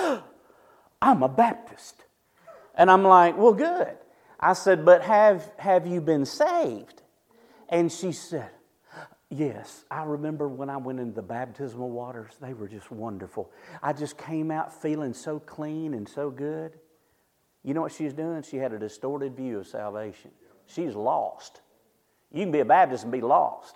I'm 1.02 1.22
a 1.22 1.28
Baptist. 1.28 2.04
And 2.74 2.90
I'm 2.90 3.02
like, 3.02 3.36
well, 3.36 3.52
good. 3.52 3.96
I 4.40 4.52
said, 4.52 4.84
but 4.84 5.02
have, 5.02 5.50
have 5.58 5.86
you 5.86 6.00
been 6.00 6.24
saved? 6.24 7.02
And 7.68 7.90
she 7.90 8.12
said, 8.12 8.50
Yes, 9.36 9.84
I 9.90 10.04
remember 10.04 10.48
when 10.48 10.70
I 10.70 10.76
went 10.76 11.00
into 11.00 11.12
the 11.12 11.22
baptismal 11.22 11.90
waters, 11.90 12.30
they 12.40 12.54
were 12.54 12.68
just 12.68 12.92
wonderful. 12.92 13.50
I 13.82 13.92
just 13.92 14.16
came 14.16 14.52
out 14.52 14.72
feeling 14.72 15.12
so 15.12 15.40
clean 15.40 15.94
and 15.94 16.08
so 16.08 16.30
good. 16.30 16.78
You 17.64 17.74
know 17.74 17.80
what 17.80 17.90
she's 17.90 18.12
doing? 18.12 18.42
She 18.42 18.58
had 18.58 18.72
a 18.72 18.78
distorted 18.78 19.34
view 19.36 19.58
of 19.58 19.66
salvation. 19.66 20.30
She's 20.66 20.94
lost. 20.94 21.62
You 22.32 22.44
can 22.44 22.52
be 22.52 22.60
a 22.60 22.64
Baptist 22.64 23.02
and 23.02 23.10
be 23.10 23.22
lost. 23.22 23.74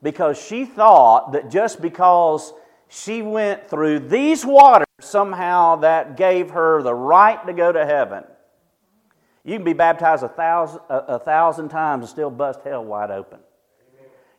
Because 0.00 0.40
she 0.40 0.64
thought 0.64 1.32
that 1.32 1.50
just 1.50 1.82
because 1.82 2.52
she 2.86 3.20
went 3.20 3.68
through 3.68 3.98
these 3.98 4.46
waters, 4.46 4.86
somehow 5.00 5.74
that 5.76 6.16
gave 6.16 6.50
her 6.50 6.82
the 6.82 6.94
right 6.94 7.44
to 7.48 7.52
go 7.52 7.72
to 7.72 7.84
heaven. 7.84 8.22
You 9.42 9.56
can 9.56 9.64
be 9.64 9.72
baptized 9.72 10.22
a 10.22 10.28
thousand, 10.28 10.82
a, 10.88 10.98
a 10.98 11.18
thousand 11.18 11.70
times 11.70 12.02
and 12.02 12.08
still 12.08 12.30
bust 12.30 12.60
hell 12.62 12.84
wide 12.84 13.10
open. 13.10 13.40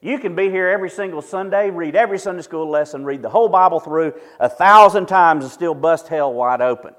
You 0.05 0.19
can 0.19 0.35
be 0.35 0.51
here 0.51 0.67
every 0.67 0.91
single 0.91 1.23
Sunday, 1.23 1.71
read 1.71 1.95
every 1.95 2.19
Sunday 2.19 2.43
school 2.43 2.69
lesson, 2.69 3.05
read 3.05 3.23
the 3.23 3.29
whole 3.29 3.49
Bible 3.49 3.79
through 3.79 4.13
a 4.39 4.47
thousand 4.47 5.07
times 5.07 5.43
and 5.43 5.51
still 5.51 5.73
bust 5.73 6.09
hell 6.09 6.31
wide 6.31 6.61
open. 6.61 6.93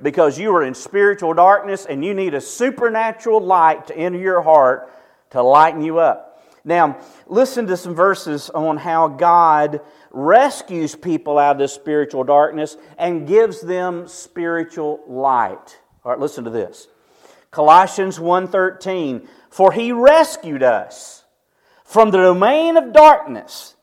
Because 0.00 0.38
you 0.38 0.54
are 0.54 0.62
in 0.62 0.74
spiritual 0.74 1.34
darkness 1.34 1.86
and 1.86 2.04
you 2.04 2.14
need 2.14 2.34
a 2.34 2.40
supernatural 2.40 3.40
light 3.40 3.88
to 3.88 3.96
enter 3.96 4.20
your 4.20 4.42
heart 4.42 4.92
to 5.30 5.42
lighten 5.42 5.82
you 5.82 5.98
up. 5.98 6.40
Now, 6.64 7.00
listen 7.26 7.66
to 7.66 7.76
some 7.76 7.96
verses 7.96 8.48
on 8.50 8.76
how 8.76 9.08
God 9.08 9.80
rescues 10.12 10.94
people 10.94 11.40
out 11.40 11.56
of 11.56 11.58
this 11.58 11.72
spiritual 11.72 12.22
darkness 12.22 12.76
and 12.96 13.26
gives 13.26 13.60
them 13.60 14.06
spiritual 14.06 15.00
light. 15.08 15.80
All 16.04 16.12
right, 16.12 16.20
listen 16.20 16.44
to 16.44 16.50
this. 16.50 16.86
Colossians 17.50 18.20
1:13, 18.20 19.28
"For 19.50 19.72
he 19.72 19.90
rescued 19.90 20.62
us 20.62 21.24
from 21.86 22.10
the 22.10 22.18
domain 22.18 22.76
of 22.76 22.92
darkness 22.92 23.74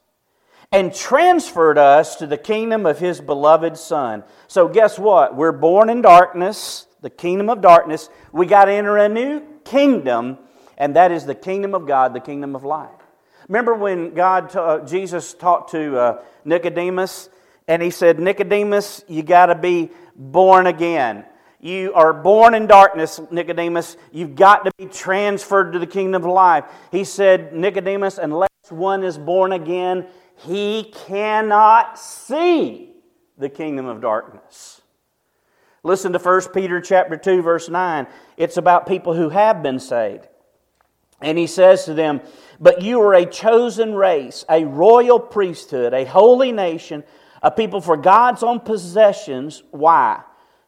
and 0.72 0.93
transferred 0.93 1.77
us 1.77 2.17
to 2.17 2.27
the 2.27 2.38
kingdom 2.38 2.86
of 2.86 3.00
his 3.00 3.22
beloved 3.22 3.77
Son. 3.77 4.24
So, 4.48 4.67
guess 4.67 5.00
what? 5.00 5.36
We're 5.36 5.51
born 5.51 5.89
in 5.89 6.01
darkness, 6.01 6.86
the 7.01 7.10
kingdom 7.10 7.50
of 7.50 7.62
darkness. 7.62 8.10
We 8.31 8.45
got 8.45 8.65
to 8.65 8.72
enter 8.72 8.98
a 8.98 9.10
new 9.10 9.41
kingdom, 9.63 10.38
and 10.77 10.95
that 10.95 11.12
is 11.12 11.25
the 11.25 11.36
kingdom 11.36 11.74
of 11.74 11.88
God, 11.88 12.13
the 12.13 12.19
kingdom 12.19 12.55
of 12.55 12.63
light. 12.63 12.89
Remember 13.48 13.74
when 13.74 14.13
God, 14.13 14.55
uh, 14.55 14.79
Jesus 14.86 15.33
talked 15.33 15.72
to 15.72 15.98
uh, 15.98 16.22
Nicodemus, 16.45 17.29
and 17.67 17.81
he 17.81 17.89
said, 17.89 18.19
Nicodemus, 18.19 19.03
you 19.07 19.24
got 19.24 19.48
to 19.48 19.55
be 19.55 19.91
born 20.15 20.67
again. 20.67 21.25
You 21.63 21.93
are 21.93 22.12
born 22.12 22.55
in 22.55 22.67
darkness, 22.67 23.22
Nicodemus. 23.32 23.96
You've 24.12 24.36
got 24.36 24.65
to 24.65 24.72
be 24.77 24.86
transferred 24.86 25.72
to 25.72 25.79
the 25.79 25.88
kingdom 25.88 26.24
of 26.24 26.29
life. 26.29 26.65
He 26.91 27.05
said, 27.05 27.55
Nicodemus, 27.55 28.17
unless 28.17 28.50
one 28.67 29.01
is 29.01 29.17
born 29.17 29.53
again, 29.53 30.08
he 30.36 30.91
cannot 31.08 31.98
see 31.98 32.91
the 33.38 33.48
kingdom 33.48 33.86
of 33.86 34.01
darkness. 34.01 34.82
Listen 35.84 36.12
to 36.12 36.20
1 36.20 36.41
Peter 36.53 36.82
chapter 36.82 37.15
2 37.15 37.41
verse 37.41 37.70
9. 37.70 38.08
It's 38.36 38.58
about 38.58 38.86
people 38.86 39.13
who 39.13 39.29
have 39.29 39.63
been 39.63 39.79
saved. 39.79 40.27
And 41.22 41.38
he 41.38 41.48
says 41.48 41.86
to 41.86 41.93
them, 41.93 42.20
"But 42.60 42.82
you 42.82 43.00
are 43.00 43.13
a 43.13 43.25
chosen 43.25 43.96
race, 43.96 44.43
a 44.50 44.65
royal 44.65 45.17
priesthood, 45.17 45.93
a 45.93 46.03
holy 46.03 46.51
nation, 46.51 47.05
a 47.41 47.51
people 47.51 47.79
for 47.79 47.96
God's 47.96 48.43
own 48.43 48.60
possessions. 48.60 49.63
Why? 49.72 50.24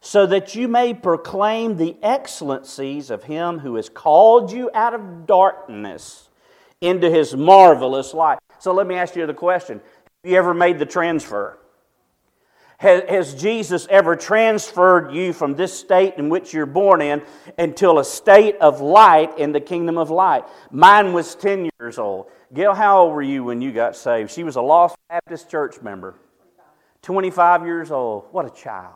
So 0.06 0.28
that 0.28 0.54
you 0.54 0.68
may 0.68 0.94
proclaim 0.94 1.78
the 1.78 1.98
excellencies 2.04 3.10
of 3.10 3.24
him 3.24 3.58
who 3.58 3.74
has 3.74 3.90
called 3.90 4.52
you 4.52 4.70
out 4.76 4.94
of 4.94 5.26
darkness 5.26 6.30
into 6.80 7.10
his 7.10 7.36
marvelous 7.36 8.14
light. 8.14 8.38
So 8.60 8.72
let 8.72 8.86
me 8.86 8.94
ask 8.94 9.16
you 9.16 9.26
the 9.26 9.34
question 9.34 9.82
Have 10.24 10.32
you 10.32 10.38
ever 10.38 10.54
made 10.54 10.78
the 10.78 10.86
transfer? 10.86 11.58
Has, 12.78 13.02
has 13.10 13.34
Jesus 13.34 13.88
ever 13.90 14.16
transferred 14.16 15.12
you 15.12 15.34
from 15.34 15.56
this 15.56 15.74
state 15.74 16.14
in 16.18 16.30
which 16.30 16.54
you're 16.54 16.68
born 16.68 17.02
in 17.02 17.24
until 17.58 17.98
a 17.98 18.06
state 18.06 18.58
of 18.58 18.82
light 18.82 19.40
in 19.40 19.54
the 19.54 19.60
kingdom 19.60 19.98
of 19.98 20.12
light? 20.12 20.44
Mine 20.70 21.14
was 21.14 21.34
10 21.34 21.72
years 21.80 21.98
old. 21.98 22.28
Gail, 22.54 22.76
how 22.76 23.00
old 23.00 23.14
were 23.14 23.24
you 23.24 23.44
when 23.44 23.60
you 23.60 23.72
got 23.72 23.96
saved? 23.96 24.30
She 24.30 24.44
was 24.44 24.56
a 24.56 24.62
Lost 24.62 24.98
Baptist 25.10 25.50
church 25.50 25.82
member. 25.82 26.14
25 27.02 27.66
years 27.66 27.90
old. 27.90 28.26
What 28.32 28.46
a 28.46 28.52
child. 28.52 28.94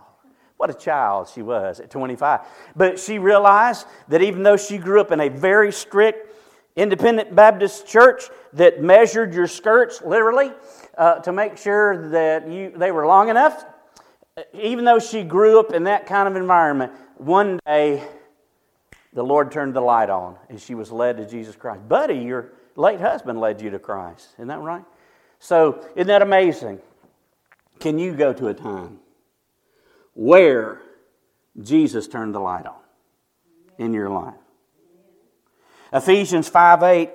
What 0.60 0.70
a 0.70 0.74
child 0.74 1.30
she 1.34 1.42
was 1.42 1.80
at 1.80 1.90
25. 1.90 2.42
But 2.76 3.00
she 3.00 3.18
realized 3.18 3.88
that 4.10 4.22
even 4.22 4.44
though 4.44 4.58
she 4.58 4.78
grew 4.78 5.00
up 5.00 5.10
in 5.14 5.22
a 5.22 5.30
very 5.30 5.72
strict 5.72 6.36
independent 6.76 7.34
Baptist 7.34 7.88
church 7.88 8.24
that 8.52 8.84
measured 8.84 9.34
your 9.34 9.48
skirts 9.48 10.02
literally 10.02 10.52
uh, 10.98 11.20
to 11.20 11.32
make 11.32 11.58
sure 11.58 12.10
that 12.10 12.50
you, 12.50 12.74
they 12.76 12.92
were 12.92 13.08
long 13.08 13.30
enough, 13.30 13.64
even 14.52 14.84
though 14.84 15.00
she 15.00 15.24
grew 15.24 15.62
up 15.62 15.72
in 15.72 15.86
that 15.86 16.06
kind 16.06 16.28
of 16.28 16.36
environment, 16.36 16.92
one 17.16 17.62
day 17.66 18.04
the 19.14 19.24
Lord 19.24 19.54
turned 19.54 19.74
the 19.74 19.80
light 19.80 20.10
on 20.10 20.36
and 20.50 20.60
she 20.60 20.76
was 20.76 20.92
led 20.92 21.16
to 21.20 21.26
Jesus 21.26 21.56
Christ. 21.56 21.88
Buddy, 21.88 22.16
your 22.16 22.52
late 22.76 23.00
husband 23.00 23.40
led 23.40 23.62
you 23.62 23.70
to 23.70 23.80
Christ. 23.80 24.34
Isn't 24.34 24.50
that 24.50 24.60
right? 24.60 24.84
So, 25.40 25.86
isn't 25.96 26.08
that 26.08 26.22
amazing? 26.22 26.82
Can 27.80 27.98
you 27.98 28.14
go 28.14 28.34
to 28.34 28.48
a 28.48 28.54
time 28.54 29.00
where 30.20 30.82
Jesus 31.62 32.10
turned 32.10 32.36
the 32.36 32.42
light 32.42 32.66
on 32.66 32.76
in 33.78 33.94
your 33.94 34.10
life. 34.10 34.34
Ephesians 35.94 36.50
5 36.50 36.84
8, 36.84 37.10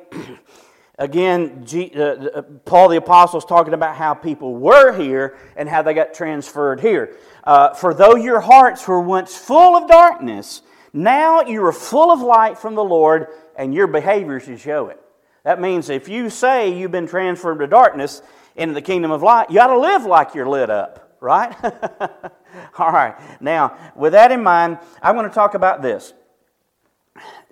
again, 0.99 1.67
G, 1.67 1.93
uh, 1.95 2.01
uh, 2.01 2.43
Paul 2.65 2.89
the 2.89 2.97
Apostle 2.97 3.39
is 3.39 3.45
talking 3.45 3.75
about 3.75 3.95
how 3.95 4.15
people 4.15 4.55
were 4.55 4.99
here 4.99 5.37
and 5.55 5.69
how 5.69 5.83
they 5.83 5.93
got 5.93 6.15
transferred 6.15 6.81
here. 6.81 7.15
Uh, 7.45 7.75
For 7.75 7.93
though 7.93 8.17
your 8.17 8.41
hearts 8.41 8.89
were 8.89 9.03
once 9.03 9.37
full 9.37 9.77
of 9.77 9.87
darkness, 9.87 10.63
now 10.95 11.43
you 11.43 11.63
are 11.67 11.73
full 11.73 12.11
of 12.11 12.23
light 12.23 12.59
from 12.59 12.75
the 12.75 12.85
Lord, 12.85 13.27
and 13.55 13.75
your 13.75 13.87
behavior 13.87 14.41
should 14.41 14.61
show 14.61 14.89
it. 14.89 14.99
That 15.43 15.61
means 15.61 15.91
if 15.91 16.09
you 16.09 16.31
say 16.31 16.73
you've 16.75 16.91
been 16.91 17.07
transferred 17.07 17.59
to 17.59 17.67
darkness 17.67 18.23
into 18.57 18.73
the 18.73 18.81
kingdom 18.81 19.11
of 19.11 19.23
light, 19.23 19.51
you 19.51 19.61
ought 19.61 19.67
to 19.67 19.79
live 19.79 20.07
like 20.07 20.35
you're 20.35 20.49
lit 20.49 20.71
up 20.71 21.05
right? 21.25 21.57
All 22.79 22.93
right. 22.93 23.15
Now, 23.41 23.77
with 23.95 24.13
that 24.13 24.33
in 24.33 24.43
mind, 24.43 24.79
I'm 25.03 25.15
going 25.15 25.29
to 25.29 25.35
talk 25.35 25.55
about 25.55 25.83
this. 25.83 26.13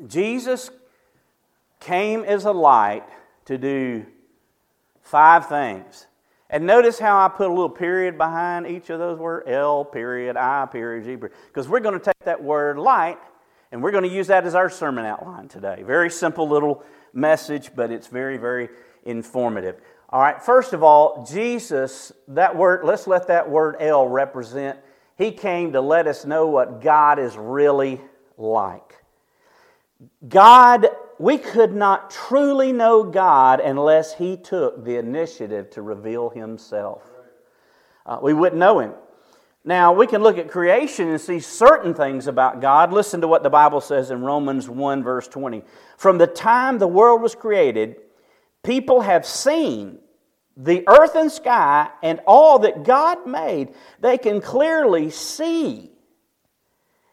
Jesus 0.07 0.71
came 1.81 2.25
as 2.25 2.45
a 2.45 2.53
light 2.53 3.05
to 3.47 3.59
do 3.59 4.07
five 5.03 5.49
things. 5.49 6.07
And 6.51 6.67
notice 6.67 6.99
how 6.99 7.19
I 7.19 7.29
put 7.29 7.47
a 7.47 7.53
little 7.53 7.71
period 7.71 8.19
behind 8.19 8.67
each 8.67 8.91
of 8.91 8.99
those 8.99 9.19
words 9.19 9.49
L 9.49 9.85
period, 9.85 10.37
I 10.37 10.67
period, 10.67 11.05
G 11.05 11.17
period. 11.17 11.37
Because 11.47 11.69
we're 11.69 11.81
going 11.81 11.99
to 11.99 12.05
take 12.05 12.19
that 12.25 12.43
word 12.43 12.79
light 12.79 13.19
and 13.73 13.83
we're 13.83 13.91
going 13.91 14.05
to 14.05 14.15
use 14.15 14.27
that 14.27 14.45
as 14.45 14.55
our 14.55 14.69
sermon 14.69 15.07
outline 15.07 15.49
today. 15.49 15.83
Very 15.83 16.11
simple 16.11 16.47
little 16.47 16.85
message, 17.15 17.71
but 17.75 17.91
it's 17.91 18.07
very, 18.07 18.37
very 18.37 18.69
informative. 19.05 19.81
All 20.11 20.21
right, 20.21 20.43
first 20.43 20.75
of 20.75 20.83
all, 20.83 21.25
Jesus, 21.25 22.13
that 22.29 22.55
word, 22.55 22.85
let's 22.85 23.07
let 23.07 23.29
that 23.29 23.49
word 23.49 23.77
L 23.81 24.07
represent, 24.07 24.79
he 25.17 25.31
came 25.31 25.73
to 25.73 25.81
let 25.81 26.07
us 26.07 26.25
know 26.25 26.47
what 26.47 26.81
God 26.81 27.19
is 27.19 27.37
really 27.37 28.01
like. 28.37 29.03
God, 30.29 30.89
we 31.19 31.39
could 31.39 31.75
not 31.75 32.11
truly 32.11 32.73
know 32.73 33.05
God 33.05 33.61
unless 33.61 34.15
he 34.15 34.37
took 34.37 34.85
the 34.85 34.97
initiative 34.97 35.71
to 35.71 35.83
reveal 35.83 36.31
himself. 36.31 37.09
Uh, 38.05 38.19
we 38.21 38.35
wouldn't 38.35 38.59
know 38.59 38.81
him. 38.81 38.93
Now, 39.65 39.93
we 39.93 40.09
can 40.09 40.23
look 40.23 40.39
at 40.39 40.51
creation 40.51 41.09
and 41.09 41.21
see 41.21 41.39
certain 41.39 41.95
things 41.95 42.27
about 42.27 42.61
God. 42.61 42.93
Listen 42.93 43.21
to 43.21 43.29
what 43.29 43.45
the 43.45 43.51
Bible 43.51 43.81
says 43.81 44.11
in 44.11 44.23
Romans 44.23 44.69
1, 44.69 45.05
verse 45.05 45.29
20. 45.29 45.63
From 45.97 46.19
the 46.19 46.27
time 46.27 46.79
the 46.79 46.89
world 46.89 47.23
was 47.23 47.37
created, 47.37 47.97
people 48.65 49.03
have 49.03 49.25
seen 49.25 50.01
the 50.57 50.85
earth 50.87 51.15
and 51.15 51.31
sky 51.31 51.89
and 52.03 52.21
all 52.27 52.59
that 52.61 52.85
God 52.85 53.27
made, 53.27 53.71
they 54.01 54.19
can 54.19 54.41
clearly 54.41 55.11
see 55.11 55.91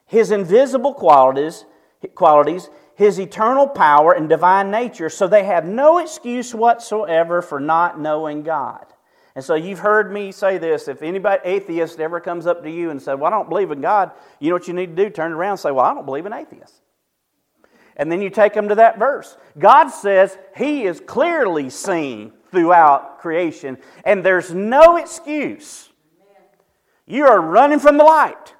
His 0.05 0.31
invisible 0.31 0.93
qualities, 0.93 1.65
qualities, 2.15 2.69
His 2.95 3.19
eternal 3.19 3.67
power 3.67 4.13
and 4.13 4.27
divine 4.27 4.71
nature, 4.71 5.09
so 5.09 5.27
they 5.27 5.43
have 5.43 5.65
no 5.65 5.99
excuse 5.99 6.53
whatsoever 6.53 7.41
for 7.41 7.59
not 7.59 7.99
knowing 7.99 8.43
God. 8.43 8.85
And 9.35 9.45
so 9.45 9.55
you've 9.55 9.79
heard 9.79 10.11
me 10.11 10.33
say 10.33 10.57
this. 10.57 10.89
If 10.89 11.01
anybody 11.01 11.41
atheist 11.45 11.99
ever 11.99 12.19
comes 12.19 12.45
up 12.45 12.63
to 12.63 12.69
you 12.69 12.89
and 12.89 13.01
said, 13.01 13.13
Well, 13.13 13.27
I 13.27 13.35
don't 13.35 13.47
believe 13.47 13.71
in 13.71 13.79
God, 13.79 14.11
you 14.39 14.49
know 14.49 14.55
what 14.55 14.67
you 14.67 14.73
need 14.73 14.97
to 14.97 15.03
do? 15.05 15.09
Turn 15.09 15.31
around 15.31 15.51
and 15.51 15.59
say, 15.61 15.71
Well, 15.71 15.85
I 15.85 15.93
don't 15.93 16.05
believe 16.05 16.25
in 16.25 16.33
atheists. 16.33 16.81
And 17.95 18.11
then 18.11 18.21
you 18.21 18.29
take 18.29 18.53
them 18.53 18.69
to 18.69 18.75
that 18.75 18.97
verse. 18.97 19.37
God 19.57 19.89
says 19.89 20.37
He 20.57 20.83
is 20.83 20.99
clearly 20.99 21.69
seen 21.69 22.33
throughout 22.51 23.19
creation, 23.19 23.77
and 24.05 24.23
there's 24.23 24.53
no 24.53 24.97
excuse. 24.97 25.89
You 27.05 27.25
are 27.25 27.41
running 27.41 27.79
from 27.79 27.97
the 27.97 28.03
light. 28.03 28.55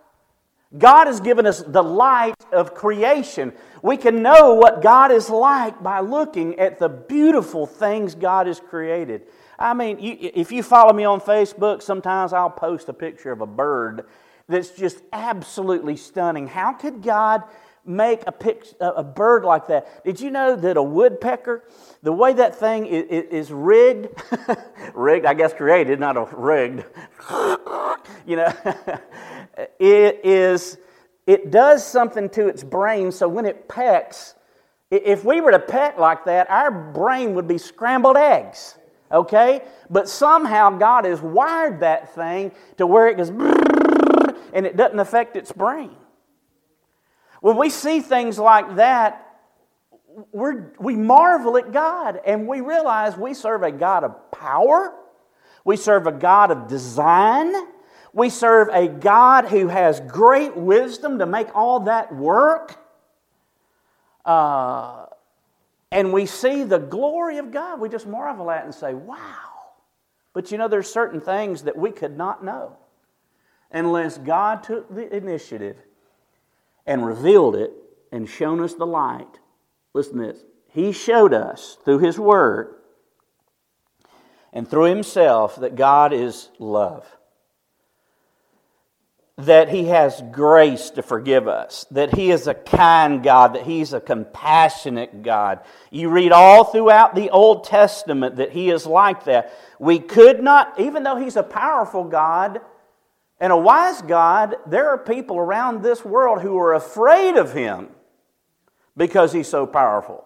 God 0.78 1.08
has 1.08 1.20
given 1.20 1.46
us 1.46 1.64
the 1.66 1.84
light 1.84 2.36
of 2.52 2.76
creation. 2.76 3.54
We 3.82 3.98
can 3.98 4.22
know 4.22 4.54
what 4.54 4.84
God 4.84 5.12
is 5.12 5.30
like 5.30 5.82
by 5.82 6.00
looking 6.00 6.60
at 6.60 6.78
the 6.78 6.90
beautiful 6.90 7.66
things 7.66 8.14
God 8.14 8.46
has 8.46 8.60
created. 8.60 9.24
I 9.58 9.74
mean, 9.74 10.00
you, 10.00 10.16
if 10.20 10.52
you 10.52 10.62
follow 10.62 10.94
me 10.94 11.06
on 11.06 11.22
Facebook, 11.22 11.82
sometimes 11.82 12.34
I'll 12.34 12.52
post 12.52 12.88
a 12.88 12.94
picture 12.94 13.32
of 13.32 13.42
a 13.42 13.48
bird 13.48 14.06
that's 14.48 14.72
just 14.72 15.02
absolutely 15.12 15.96
stunning. 15.96 16.48
How 16.48 16.74
could 16.74 17.02
God 17.02 17.44
make 17.90 18.22
a, 18.28 18.86
a 18.86 19.04
bird 19.04 19.44
like 19.44 19.68
that? 19.68 20.04
Did 20.06 20.22
you 20.22 20.30
know 20.30 20.56
that 20.56 20.78
a 20.78 20.84
woodpecker, 20.84 21.64
the 22.04 22.14
way 22.14 22.34
that 22.34 22.56
thing 22.56 22.86
is, 22.86 23.06
is 23.10 23.52
rigged, 23.52 24.10
rigged, 24.94 25.26
I 25.26 25.34
guess 25.34 25.54
created, 25.54 26.00
not 26.00 26.16
a 26.16 26.28
rigged, 26.36 26.86
you 28.28 28.36
know, 28.36 28.54
it 29.80 30.22
is, 30.24 30.78
it 31.26 31.52
does 31.52 31.86
something 31.86 32.30
to 32.30 32.48
its 32.48 32.64
brain 32.64 33.12
so 33.12 33.28
when 33.28 33.46
it 33.46 33.68
pecks, 33.68 34.36
if 34.92 35.26
we 35.26 35.42
were 35.42 35.52
to 35.52 35.60
peck 35.60 35.98
like 35.98 36.26
that, 36.26 36.50
our 36.50 36.72
brain 36.72 37.34
would 37.34 37.48
be 37.48 37.58
scrambled 37.58 38.18
eggs 38.18 38.76
okay? 39.12 39.64
But 39.90 40.08
somehow 40.08 40.70
God 40.78 41.06
has 41.06 41.20
wired 41.20 41.80
that 41.80 42.14
thing 42.14 42.52
to 42.78 42.86
where 42.86 43.08
it 43.08 43.18
goes 43.18 43.30
and 44.54 44.66
it 44.66 44.78
doesn't 44.78 45.00
affect 45.00 45.36
its 45.36 45.52
brain. 45.52 45.96
When 47.42 47.58
we 47.58 47.70
see 47.70 48.02
things 48.02 48.38
like 48.38 48.76
that, 48.76 49.26
we're, 50.32 50.74
we 50.80 50.96
marvel 50.96 51.58
at 51.58 51.72
God 51.72 52.20
and 52.26 52.48
we 52.48 52.62
realize 52.62 53.16
we 53.16 53.34
serve 53.34 53.64
a 53.64 53.72
God 53.72 54.04
of 54.04 54.32
power, 54.32 54.94
we 55.64 55.78
serve 55.78 56.08
a 56.08 56.12
God 56.12 56.52
of 56.52 56.68
design, 56.68 57.54
we 58.14 58.30
serve 58.30 58.70
a 58.70 58.88
God 58.88 59.46
who 59.46 59.68
has 59.68 60.00
great 60.02 60.58
wisdom 60.58 61.20
to 61.20 61.26
make 61.26 61.56
all 61.56 61.82
that 61.82 62.14
work. 62.14 62.76
Uh, 64.26 65.06
and 65.92 66.12
we 66.12 66.26
see 66.26 66.64
the 66.64 66.78
glory 66.78 67.38
of 67.38 67.52
God. 67.52 67.80
We 67.80 67.90
just 67.90 68.08
marvel 68.08 68.52
at 68.52 68.64
and 68.64 68.74
say, 68.74 68.94
wow. 68.94 69.18
But 70.34 70.52
you 70.52 70.58
know, 70.58 70.68
there's 70.68 70.92
certain 70.92 71.22
things 71.22 71.64
that 71.64 71.78
we 71.78 71.92
could 71.92 72.18
not 72.18 72.44
know 72.44 72.78
unless 73.72 74.18
God 74.18 74.64
took 74.64 74.94
the 74.94 75.16
initiative 75.16 75.78
and 76.90 77.06
revealed 77.06 77.56
it 77.56 77.72
and 78.12 78.28
shown 78.28 78.60
us 78.62 78.74
the 78.74 78.86
light. 78.86 79.40
Listen 79.94 80.18
to 80.18 80.28
this. 80.28 80.44
He 80.68 80.92
showed 80.92 81.34
us 81.34 81.78
through 81.86 82.00
His 82.00 82.20
Word 82.20 82.76
and 84.52 84.68
through 84.68 84.86
Himself 84.86 85.56
that 85.58 85.76
God 85.76 86.12
is 86.12 86.50
love 86.60 87.06
that 89.40 89.70
He 89.70 89.86
has 89.86 90.22
grace 90.32 90.90
to 90.92 91.02
forgive 91.02 91.48
us, 91.48 91.86
that 91.92 92.14
He 92.14 92.30
is 92.30 92.48
a 92.48 92.54
kind 92.54 93.24
God, 93.24 93.56
that 93.56 93.64
He's 93.64 93.94
a 93.94 94.02
compassionate 94.02 95.24
God. 95.24 95.62
You 95.92 96.10
read 96.10 96.34
all 96.34 96.66
throughout 96.66 97.16
the 97.16 97.30
Old 97.30 97.64
Testament 97.64 98.36
that 98.36 98.52
He 98.52 98.70
is 98.70 98.86
like 98.86 99.24
that. 99.26 99.54
We 99.80 100.00
could 100.00 100.44
not, 100.44 100.78
even 100.78 101.04
though 101.04 101.16
He's 101.16 101.38
a 101.38 101.44
powerful 101.44 102.04
God 102.04 102.60
and 103.40 103.54
a 103.54 103.58
wise 103.58 104.02
God, 104.02 104.56
there 104.68 104.90
are 104.90 104.98
people 104.98 105.38
around 105.38 105.82
this 105.82 106.04
world 106.04 106.42
who 106.42 106.58
are 106.58 106.74
afraid 106.74 107.38
of 107.38 107.54
Him 107.54 107.90
because 108.98 109.32
He's 109.32 109.48
so 109.48 109.66
powerful. 109.66 110.26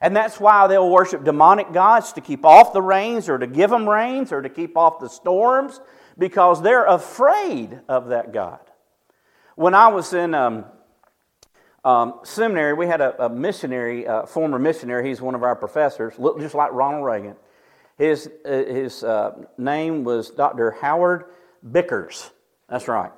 And 0.00 0.14
that's 0.14 0.38
why 0.38 0.66
they'll 0.66 0.90
worship 0.90 1.24
demonic 1.24 1.72
gods 1.72 2.12
to 2.12 2.20
keep 2.20 2.44
off 2.44 2.72
the 2.72 2.82
rains 2.82 3.28
or 3.28 3.38
to 3.38 3.46
give 3.46 3.70
them 3.70 3.88
rains 3.88 4.32
or 4.32 4.42
to 4.42 4.48
keep 4.48 4.76
off 4.76 5.00
the 5.00 5.08
storms 5.08 5.80
because 6.18 6.62
they're 6.62 6.84
afraid 6.84 7.80
of 7.88 8.08
that 8.08 8.32
God. 8.32 8.60
When 9.56 9.74
I 9.74 9.88
was 9.88 10.12
in 10.12 10.34
um, 10.34 10.66
um, 11.84 12.20
seminary, 12.22 12.74
we 12.74 12.86
had 12.86 13.00
a, 13.00 13.24
a 13.26 13.28
missionary, 13.28 14.06
uh, 14.06 14.26
former 14.26 14.58
missionary, 14.58 15.08
he's 15.08 15.20
one 15.20 15.34
of 15.34 15.42
our 15.42 15.56
professors, 15.56 16.18
looked 16.18 16.40
just 16.40 16.54
like 16.54 16.72
Ronald 16.72 17.04
Reagan. 17.04 17.36
His, 17.96 18.28
uh, 18.44 18.50
his 18.50 19.04
uh, 19.04 19.44
name 19.56 20.04
was 20.04 20.30
Dr. 20.30 20.72
Howard 20.72 21.26
Bickers. 21.66 22.30
That's 22.68 22.88
right. 22.88 23.12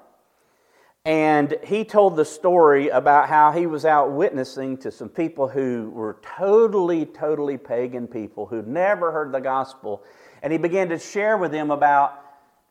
And 1.05 1.57
he 1.63 1.85
told 1.85 2.17
the 2.17 2.25
story 2.25 2.89
about 2.89 3.29
how 3.29 3.53
he 3.53 3.67
was 3.67 3.85
out 3.85 4.11
witnessing 4.11 4.77
to 4.79 4.91
some 4.91 5.09
people 5.09 5.47
who 5.47 5.91
were 5.95 6.19
totally, 6.37 7.07
totally 7.07 7.59
pagan 7.59 8.09
people 8.09 8.47
who'd 8.47 8.67
never 8.67 9.13
heard 9.13 9.31
the 9.31 9.41
gospel. 9.41 10.03
And 10.43 10.53
he 10.53 10.59
began 10.59 10.89
to 10.89 10.99
share 10.99 11.37
with 11.37 11.53
them 11.53 11.71
about 11.71 12.23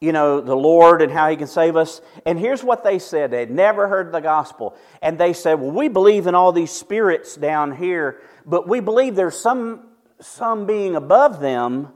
you 0.01 0.11
know, 0.11 0.41
the 0.41 0.55
Lord 0.55 1.01
and 1.01 1.11
how 1.11 1.29
He 1.29 1.35
can 1.35 1.47
save 1.47 1.75
us. 1.75 2.01
And 2.25 2.37
here's 2.37 2.63
what 2.63 2.83
they 2.83 2.99
said 2.99 3.31
they 3.31 3.39
had 3.39 3.51
never 3.51 3.87
heard 3.87 4.11
the 4.11 4.19
gospel. 4.19 4.75
And 5.01 5.17
they 5.17 5.33
said, 5.33 5.55
Well, 5.55 5.71
we 5.71 5.87
believe 5.87 6.27
in 6.27 6.35
all 6.35 6.51
these 6.51 6.71
spirits 6.71 7.35
down 7.35 7.75
here, 7.75 8.21
but 8.45 8.67
we 8.67 8.81
believe 8.81 9.15
there's 9.15 9.37
some, 9.37 9.87
some 10.19 10.65
being 10.65 10.95
above 10.95 11.39
them, 11.39 11.89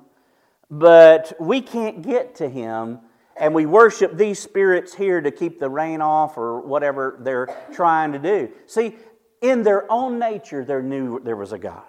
but 0.72 1.34
we 1.40 1.62
can't 1.62 2.02
get 2.02 2.36
to 2.36 2.50
Him. 2.50 3.00
And 3.40 3.56
we 3.56 3.66
worship 3.66 4.18
these 4.18 4.38
spirits 4.38 4.94
here 4.94 5.22
to 5.22 5.32
keep 5.32 5.60
the 5.60 5.70
rain 5.70 6.02
off 6.02 6.38
or 6.38 6.60
whatever 6.60 7.18
they're 7.22 7.48
trying 7.72 8.12
to 8.12 8.20
do. 8.20 8.52
See, 8.68 8.96
in 9.42 9.64
their 9.64 9.90
own 9.92 10.20
nature, 10.20 10.66
they 10.66 10.82
knew 10.82 11.20
there 11.20 11.38
was 11.38 11.54
a 11.54 11.58
God. 11.58 11.84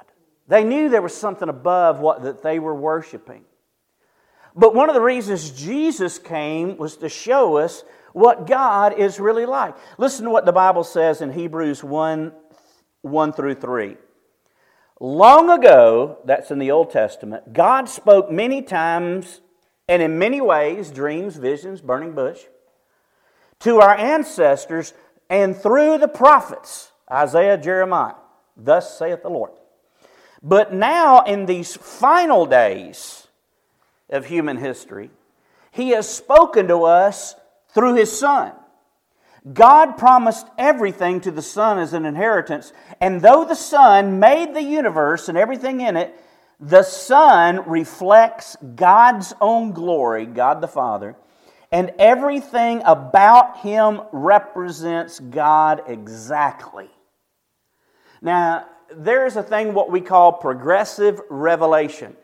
They 0.47 0.65
knew 0.65 0.89
there 0.89 1.03
was 1.03 1.15
something 1.15 1.49
above 1.49 2.01
what 2.01 2.23
that 2.23 2.43
they 2.43 2.59
were 2.59 2.75
worshiping. 2.75 3.45
But 4.55 4.75
one 4.75 4.89
of 4.89 4.95
the 4.95 5.01
reasons 5.01 5.51
Jesus 5.51 6.19
came 6.19 6.77
was 6.77 6.97
to 6.99 7.09
show 7.09 7.57
us 7.57 7.85
what 8.13 8.47
God 8.47 8.99
is 8.99 9.21
really 9.21 9.47
like. 9.47 9.77
Listen 9.99 10.25
to 10.25 10.31
what 10.31 10.47
the 10.47 10.53
Bible 10.53 10.85
says 10.85 11.21
in 11.21 11.33
Hebrews 11.33 11.85
1 11.85 12.33
1 13.03 13.33
through 13.33 13.55
3. 13.55 13.97
Long 15.01 15.49
ago, 15.49 16.19
that's 16.27 16.51
in 16.51 16.59
the 16.59 16.71
Old 16.71 16.91
Testament, 16.91 17.53
God 17.55 17.89
spoke 17.89 18.31
many 18.31 18.61
times 18.61 19.41
and 19.91 20.01
in 20.01 20.19
many 20.19 20.41
ways 20.41 20.91
dreams, 20.91 21.37
visions, 21.37 21.81
burning 21.81 22.13
bush 22.13 22.41
to 23.59 23.81
our 23.81 23.95
ancestors 23.95 24.95
and 25.29 25.57
through 25.57 25.99
the 25.99 26.09
prophets, 26.09 26.93
Isaiah, 27.11 27.59
Jeremiah. 27.59 28.15
Thus 28.57 28.97
saith 28.97 29.23
the 29.23 29.31
Lord. 29.31 29.53
But 30.43 30.73
now, 30.73 31.23
in 31.23 31.45
these 31.45 31.77
final 31.77 32.47
days, 32.47 33.27
of 34.11 34.27
human 34.27 34.57
history, 34.57 35.11
He 35.71 35.91
has 35.91 36.09
spoken 36.09 36.69
to 36.69 36.85
us 36.85 37.35
through 37.73 37.95
His 37.95 38.17
Son. 38.17 38.53
God 39.53 39.97
promised 39.97 40.47
everything 40.59 41.21
to 41.23 41.31
the 41.31 41.43
Son 41.43 41.79
as 41.79 41.95
an 41.95 42.05
inheritance, 42.05 42.73
and 43.01 43.23
though 43.23 43.45
the 43.45 43.55
Son 43.55 44.19
made 44.19 44.55
the 44.55 44.63
universe 44.63 45.29
and 45.29 45.39
everything 45.39 45.81
in 45.81 45.97
it, 45.97 46.15
the 46.61 46.83
Son 46.83 47.69
reflects 47.69 48.57
God's 48.75 49.33
own 49.41 49.73
glory, 49.73 50.27
God 50.27 50.61
the 50.61 50.69
Father, 50.69 51.17
and 51.73 51.93
everything 51.99 52.83
about 52.85 53.59
Him 53.59 54.03
represents 54.13 55.19
God 55.21 55.83
exactly. 55.87 56.91
Now, 58.21 58.67
there's 58.95 59.37
a 59.37 59.43
thing 59.43 59.73
what 59.73 59.91
we 59.91 60.01
call 60.01 60.33
progressive 60.33 61.21
revelation. 61.31 62.17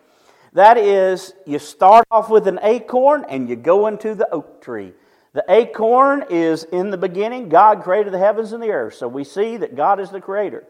That 0.53 0.77
is, 0.77 1.33
you 1.47 1.59
start 1.59 2.07
off 2.11 2.29
with 2.29 2.47
an 2.49 2.59
acorn 2.63 3.25
and 3.29 3.49
you 3.49 3.57
go 3.57 3.87
into 3.87 4.15
the 4.15 4.29
oak 4.31 4.61
tree. 4.61 4.93
The 5.33 5.45
acorn 5.49 6.25
is 6.31 6.65
in 6.65 6.91
the 6.91 6.97
beginning, 6.97 7.49
God 7.49 7.83
created 7.83 8.13
the 8.13 8.19
heavens 8.19 8.53
and 8.53 8.63
the 8.63 8.71
earth. 8.71 8.95
So 8.95 9.07
we 9.07 9.23
see 9.23 9.59
that 9.59 9.77
God 9.77 10.01
is 10.01 10.11
the 10.11 10.21
creator. 10.21 10.65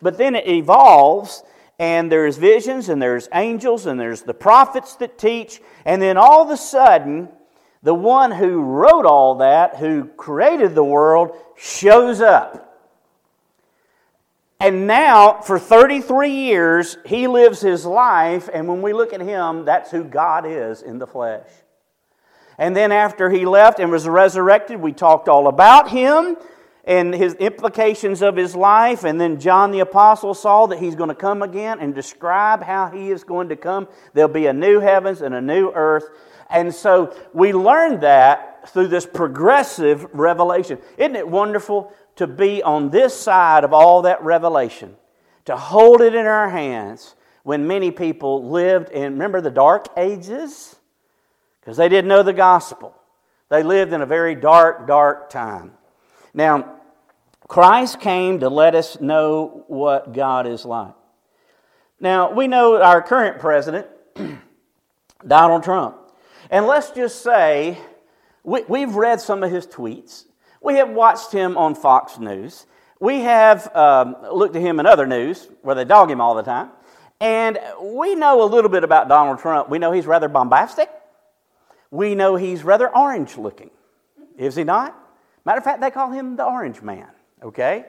But 0.00 0.16
then 0.16 0.36
it 0.36 0.46
evolves, 0.46 1.42
and 1.82 2.12
there's 2.12 2.36
visions, 2.36 2.88
and 2.88 3.02
there's 3.02 3.28
angels, 3.34 3.86
and 3.86 3.98
there's 3.98 4.22
the 4.22 4.32
prophets 4.32 4.94
that 4.96 5.18
teach. 5.18 5.60
And 5.84 6.00
then 6.00 6.16
all 6.16 6.40
of 6.40 6.50
a 6.50 6.56
sudden, 6.56 7.28
the 7.82 7.92
one 7.92 8.30
who 8.30 8.62
wrote 8.62 9.04
all 9.04 9.34
that, 9.38 9.78
who 9.78 10.04
created 10.04 10.76
the 10.76 10.84
world, 10.84 11.36
shows 11.56 12.20
up. 12.20 12.78
And 14.60 14.86
now, 14.86 15.40
for 15.40 15.58
33 15.58 16.30
years, 16.30 16.98
he 17.04 17.26
lives 17.26 17.60
his 17.60 17.84
life, 17.84 18.48
and 18.54 18.68
when 18.68 18.80
we 18.80 18.92
look 18.92 19.12
at 19.12 19.20
him, 19.20 19.64
that's 19.64 19.90
who 19.90 20.04
God 20.04 20.46
is 20.46 20.82
in 20.82 21.00
the 21.00 21.06
flesh. 21.08 21.48
And 22.58 22.76
then, 22.76 22.92
after 22.92 23.28
he 23.28 23.44
left 23.44 23.80
and 23.80 23.90
was 23.90 24.06
resurrected, 24.06 24.80
we 24.80 24.92
talked 24.92 25.28
all 25.28 25.48
about 25.48 25.90
him 25.90 26.36
and 26.84 27.14
his 27.14 27.34
implications 27.34 28.22
of 28.22 28.36
his 28.36 28.56
life. 28.56 29.04
And 29.04 29.20
then 29.20 29.38
John 29.38 29.70
the 29.70 29.80
Apostle 29.80 30.34
saw 30.34 30.66
that 30.66 30.78
he's 30.78 30.94
going 30.94 31.08
to 31.08 31.14
come 31.14 31.42
again 31.42 31.78
and 31.80 31.94
describe 31.94 32.62
how 32.62 32.88
he 32.88 33.10
is 33.10 33.24
going 33.24 33.50
to 33.50 33.56
come. 33.56 33.88
There'll 34.14 34.32
be 34.32 34.46
a 34.46 34.52
new 34.52 34.80
heavens 34.80 35.22
and 35.22 35.34
a 35.34 35.40
new 35.40 35.70
earth. 35.70 36.08
And 36.50 36.74
so 36.74 37.16
we 37.32 37.52
learn 37.52 38.00
that 38.00 38.68
through 38.68 38.88
this 38.88 39.06
progressive 39.06 40.06
revelation. 40.12 40.78
Isn't 40.98 41.16
it 41.16 41.28
wonderful 41.28 41.92
to 42.16 42.26
be 42.26 42.62
on 42.62 42.90
this 42.90 43.18
side 43.18 43.64
of 43.64 43.72
all 43.72 44.02
that 44.02 44.22
revelation, 44.22 44.96
to 45.46 45.56
hold 45.56 46.02
it 46.02 46.14
in 46.14 46.26
our 46.26 46.50
hands 46.50 47.14
when 47.42 47.66
many 47.66 47.90
people 47.90 48.50
lived 48.50 48.90
in, 48.90 49.14
remember 49.14 49.40
the 49.40 49.50
dark 49.50 49.86
ages? 49.96 50.76
Because 51.60 51.76
they 51.76 51.88
didn't 51.88 52.08
know 52.08 52.22
the 52.22 52.32
gospel. 52.32 52.94
They 53.48 53.62
lived 53.62 53.92
in 53.92 54.02
a 54.02 54.06
very 54.06 54.34
dark, 54.34 54.86
dark 54.86 55.30
time. 55.30 55.72
Now, 56.34 56.80
Christ 57.48 58.00
came 58.00 58.40
to 58.40 58.48
let 58.48 58.74
us 58.74 59.00
know 59.00 59.64
what 59.66 60.12
God 60.12 60.46
is 60.46 60.64
like. 60.64 60.94
Now, 62.00 62.32
we 62.32 62.48
know 62.48 62.80
our 62.80 63.02
current 63.02 63.38
president, 63.38 63.86
Donald 65.26 65.62
Trump. 65.62 65.98
And 66.50 66.66
let's 66.66 66.90
just 66.90 67.22
say 67.22 67.78
we, 68.42 68.80
have 68.80 68.96
read 68.96 69.20
some 69.20 69.42
of 69.42 69.50
his 69.50 69.66
tweets. 69.66 70.24
We 70.60 70.74
have 70.74 70.90
watched 70.90 71.32
him 71.32 71.56
on 71.56 71.74
Fox 71.74 72.18
News. 72.18 72.66
We 73.00 73.20
have 73.20 73.74
um, 73.76 74.16
looked 74.32 74.56
at 74.56 74.62
him 74.62 74.80
in 74.80 74.86
other 74.86 75.06
news 75.06 75.48
where 75.62 75.74
they 75.74 75.84
dog 75.84 76.10
him 76.10 76.20
all 76.20 76.34
the 76.34 76.42
time. 76.42 76.70
And 77.20 77.58
we 77.80 78.14
know 78.14 78.42
a 78.42 78.46
little 78.46 78.70
bit 78.70 78.82
about 78.82 79.08
Donald 79.08 79.38
Trump. 79.38 79.68
We 79.68 79.78
know 79.78 79.92
he's 79.92 80.06
rather 80.06 80.28
bombastic. 80.28 80.90
We 81.90 82.14
know 82.14 82.36
he's 82.36 82.64
rather 82.64 82.88
orange 82.96 83.36
looking. 83.36 83.70
Is 84.36 84.56
he 84.56 84.64
not? 84.64 84.98
Matter 85.44 85.58
of 85.58 85.64
fact, 85.64 85.80
they 85.80 85.90
call 85.90 86.10
him 86.10 86.36
the 86.36 86.44
Orange 86.44 86.82
Man, 86.82 87.08
okay? 87.42 87.86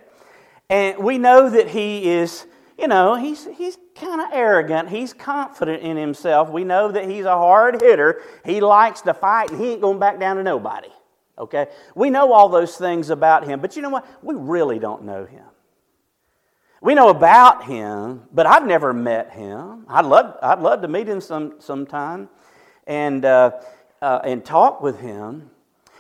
And 0.70 0.98
we 0.98 1.18
know 1.18 1.50
that 1.50 1.70
he 1.70 2.10
is, 2.10 2.48
you 2.78 2.88
know, 2.88 3.16
he's, 3.16 3.48
he's 3.56 3.78
kind 3.96 4.22
of 4.22 4.28
arrogant. 4.32 4.90
He's 4.90 5.14
confident 5.14 5.84
in 5.84 5.98
himself. 5.98 6.50
We 6.50 6.64
know 6.64 6.92
that 6.92 7.08
he's 7.08 7.26
a 7.26 7.36
hard 7.36 7.82
hitter. 7.82 8.22
He 8.44 8.60
likes 8.60 9.02
to 9.02 9.14
fight, 9.14 9.52
and 9.52 9.62
he 9.62 9.72
ain't 9.74 9.82
going 9.82 10.00
back 10.00 10.20
down 10.20 10.38
to 10.38 10.44
nobody, 10.44 10.90
okay? 11.38 11.68
We 11.96 12.10
know 12.10 12.34
all 12.34 12.50
those 12.50 12.76
things 12.76 13.12
about 13.12 13.46
him, 13.46 13.60
but 13.60 13.76
you 13.76 13.82
know 13.82 13.90
what? 13.90 14.08
We 14.24 14.34
really 14.36 14.80
don't 14.80 15.04
know 15.04 15.26
him. 15.26 15.46
We 16.82 16.96
know 16.96 17.10
about 17.10 17.64
him, 17.66 18.24
but 18.34 18.46
I've 18.46 18.66
never 18.66 18.94
met 18.94 19.32
him. 19.32 19.86
I'd 19.88 20.06
love, 20.06 20.38
I'd 20.42 20.60
love 20.60 20.82
to 20.82 20.90
meet 20.90 21.08
him 21.08 21.22
some 21.22 21.54
sometime 21.60 22.28
and, 22.88 23.24
uh, 23.24 23.52
uh, 24.02 24.20
and 24.26 24.44
talk 24.44 24.82
with 24.82 25.00
him. 25.00 25.50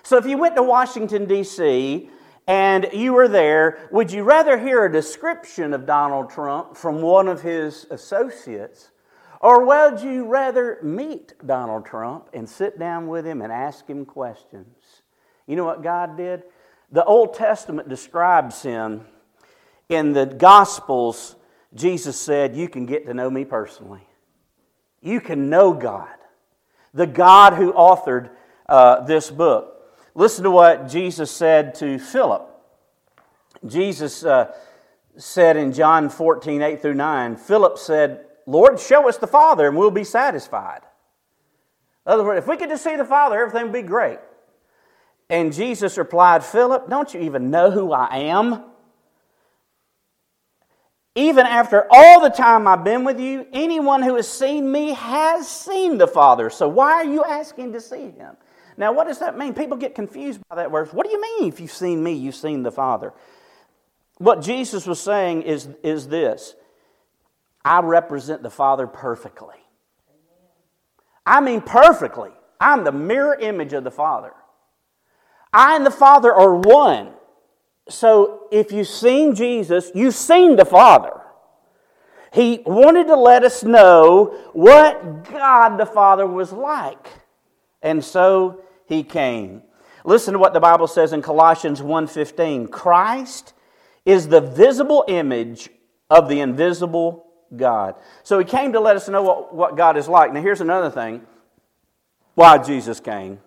So 0.03 0.17
if 0.17 0.25
you 0.25 0.37
went 0.37 0.55
to 0.55 0.63
Washington, 0.63 1.25
D.C., 1.25 2.09
and 2.45 2.89
you 2.91 3.13
were 3.13 3.29
there, 3.29 3.87
would 3.89 4.11
you 4.11 4.23
rather 4.23 4.57
hear 4.57 4.83
a 4.83 4.91
description 4.91 5.73
of 5.73 5.85
Donald 5.85 6.29
Trump 6.29 6.75
from 6.75 7.01
one 7.01 7.29
of 7.29 7.41
his 7.41 7.87
associates, 7.89 8.91
or 9.39 9.65
would 9.65 10.01
you 10.01 10.25
rather 10.25 10.79
meet 10.83 11.33
Donald 11.45 11.85
Trump 11.85 12.29
and 12.33 12.47
sit 12.47 12.77
down 12.77 13.07
with 13.07 13.25
him 13.25 13.41
and 13.41 13.51
ask 13.51 13.87
him 13.87 14.05
questions? 14.05 14.75
You 15.47 15.55
know 15.55 15.65
what 15.65 15.83
God 15.83 16.17
did? 16.17 16.43
The 16.91 17.05
Old 17.05 17.33
Testament 17.33 17.87
describes 17.87 18.61
him 18.61 19.05
in 19.89 20.13
the 20.13 20.25
Gospels, 20.25 21.35
Jesus 21.73 22.19
said, 22.19 22.55
You 22.55 22.67
can 22.67 22.85
get 22.85 23.05
to 23.05 23.13
know 23.13 23.29
me 23.29 23.45
personally. 23.45 24.07
You 25.01 25.19
can 25.19 25.49
know 25.49 25.73
God, 25.73 26.07
the 26.93 27.07
God 27.07 27.53
who 27.53 27.73
authored 27.73 28.29
uh, 28.67 29.01
this 29.01 29.29
book. 29.29 29.72
Listen 30.15 30.43
to 30.43 30.51
what 30.51 30.87
Jesus 30.87 31.31
said 31.31 31.75
to 31.75 31.97
Philip. 31.97 32.47
Jesus 33.65 34.23
uh, 34.23 34.51
said 35.17 35.57
in 35.57 35.73
John 35.73 36.09
14, 36.09 36.61
8 36.61 36.81
through 36.81 36.93
9, 36.93 37.35
Philip 37.37 37.77
said, 37.77 38.25
Lord, 38.45 38.79
show 38.79 39.07
us 39.07 39.17
the 39.17 39.27
Father 39.27 39.67
and 39.67 39.77
we'll 39.77 39.91
be 39.91 40.03
satisfied. 40.03 40.81
In 42.05 42.11
other 42.11 42.23
words, 42.23 42.39
if 42.39 42.47
we 42.47 42.57
could 42.57 42.69
just 42.69 42.83
see 42.83 42.95
the 42.95 43.05
Father, 43.05 43.39
everything 43.39 43.63
would 43.63 43.73
be 43.73 43.81
great. 43.81 44.19
And 45.29 45.53
Jesus 45.53 45.97
replied, 45.97 46.43
Philip, 46.43 46.89
don't 46.89 47.13
you 47.13 47.21
even 47.21 47.49
know 47.49 47.71
who 47.71 47.91
I 47.91 48.17
am? 48.17 48.63
Even 51.15 51.45
after 51.45 51.87
all 51.89 52.21
the 52.21 52.29
time 52.29 52.67
I've 52.67 52.83
been 52.83 53.03
with 53.03 53.19
you, 53.19 53.47
anyone 53.53 54.01
who 54.01 54.15
has 54.15 54.27
seen 54.27 54.71
me 54.71 54.93
has 54.93 55.47
seen 55.47 55.97
the 55.97 56.07
Father. 56.07 56.49
So 56.49 56.67
why 56.67 56.93
are 56.93 57.05
you 57.05 57.23
asking 57.23 57.73
to 57.73 57.81
see 57.81 58.09
him? 58.11 58.35
Now, 58.77 58.91
what 58.91 59.07
does 59.07 59.19
that 59.19 59.37
mean? 59.37 59.53
People 59.53 59.77
get 59.77 59.95
confused 59.95 60.41
by 60.49 60.55
that 60.55 60.71
verse. 60.71 60.91
What 60.91 61.05
do 61.05 61.11
you 61.11 61.21
mean 61.21 61.49
if 61.49 61.59
you've 61.59 61.71
seen 61.71 62.03
me, 62.03 62.13
you've 62.13 62.35
seen 62.35 62.63
the 62.63 62.71
Father? 62.71 63.13
What 64.17 64.41
Jesus 64.41 64.85
was 64.85 64.99
saying 64.99 65.43
is, 65.43 65.67
is 65.83 66.07
this 66.07 66.55
I 67.63 67.79
represent 67.81 68.43
the 68.43 68.49
Father 68.49 68.87
perfectly. 68.87 69.55
I 71.25 71.41
mean, 71.41 71.61
perfectly. 71.61 72.31
I'm 72.59 72.83
the 72.83 72.91
mirror 72.91 73.35
image 73.35 73.73
of 73.73 73.83
the 73.83 73.91
Father. 73.91 74.33
I 75.51 75.75
and 75.75 75.85
the 75.85 75.91
Father 75.91 76.33
are 76.33 76.55
one. 76.55 77.11
So 77.89 78.47
if 78.51 78.71
you've 78.71 78.87
seen 78.87 79.35
Jesus, 79.35 79.91
you've 79.93 80.15
seen 80.15 80.55
the 80.55 80.65
Father. 80.65 81.21
He 82.33 82.63
wanted 82.65 83.07
to 83.07 83.15
let 83.15 83.43
us 83.43 83.63
know 83.63 84.35
what 84.53 85.29
God 85.31 85.77
the 85.77 85.85
Father 85.85 86.25
was 86.25 86.51
like. 86.51 87.07
And 87.83 88.03
so 88.03 88.63
he 88.87 89.03
came. 89.03 89.61
Listen 90.05 90.33
to 90.33 90.39
what 90.39 90.53
the 90.53 90.59
Bible 90.59 90.87
says 90.87 91.13
in 91.13 91.21
Colossians 91.21 91.81
1:15. 91.81 92.67
Christ 92.67 93.53
is 94.05 94.29
the 94.29 94.41
visible 94.41 95.05
image 95.07 95.69
of 96.09 96.27
the 96.27 96.39
invisible 96.39 97.27
God. 97.55 97.95
So 98.23 98.39
he 98.39 98.45
came 98.45 98.73
to 98.73 98.79
let 98.79 98.95
us 98.95 99.07
know 99.07 99.21
what, 99.21 99.53
what 99.53 99.77
God 99.77 99.97
is 99.97 100.07
like. 100.07 100.33
Now 100.33 100.41
here's 100.41 100.61
another 100.61 100.89
thing 100.89 101.25
why 102.35 102.57
Jesus 102.57 102.99
came 102.99 103.39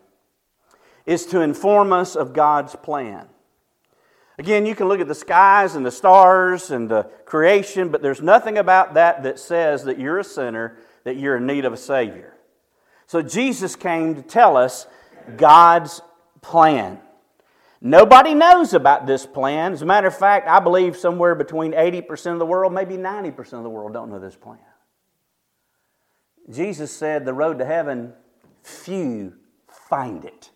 is 1.04 1.26
to 1.26 1.40
inform 1.40 1.92
us 1.92 2.16
of 2.16 2.32
God's 2.32 2.74
plan. 2.76 3.28
Again, 4.38 4.66
you 4.66 4.74
can 4.74 4.88
look 4.88 5.00
at 5.00 5.08
the 5.08 5.14
skies 5.14 5.74
and 5.74 5.86
the 5.86 5.90
stars 5.90 6.70
and 6.70 6.88
the 6.88 7.04
creation, 7.24 7.88
but 7.88 8.02
there's 8.02 8.20
nothing 8.20 8.58
about 8.58 8.94
that 8.94 9.22
that 9.22 9.38
says 9.38 9.84
that 9.84 9.98
you're 9.98 10.18
a 10.18 10.24
sinner, 10.24 10.76
that 11.04 11.16
you're 11.16 11.36
in 11.36 11.46
need 11.46 11.64
of 11.64 11.72
a 11.72 11.78
Savior. 11.78 12.35
So 13.06 13.22
Jesus 13.22 13.76
came 13.76 14.14
to 14.16 14.22
tell 14.22 14.56
us 14.56 14.86
God's 15.36 16.02
plan. 16.40 17.00
Nobody 17.80 18.34
knows 18.34 18.74
about 18.74 19.06
this 19.06 19.26
plan. 19.26 19.72
As 19.72 19.82
a 19.82 19.86
matter 19.86 20.08
of 20.08 20.16
fact, 20.16 20.48
I 20.48 20.60
believe 20.60 20.96
somewhere 20.96 21.34
between 21.34 21.72
80% 21.72 22.32
of 22.32 22.38
the 22.38 22.46
world, 22.46 22.72
maybe 22.72 22.96
90% 22.96 23.38
of 23.54 23.62
the 23.62 23.70
world, 23.70 23.92
don't 23.92 24.10
know 24.10 24.18
this 24.18 24.36
plan. 24.36 24.58
Jesus 26.50 26.90
said, 26.90 27.24
The 27.24 27.34
road 27.34 27.58
to 27.58 27.64
heaven, 27.64 28.12
few 28.62 29.34
find 29.68 30.24
it. 30.24 30.50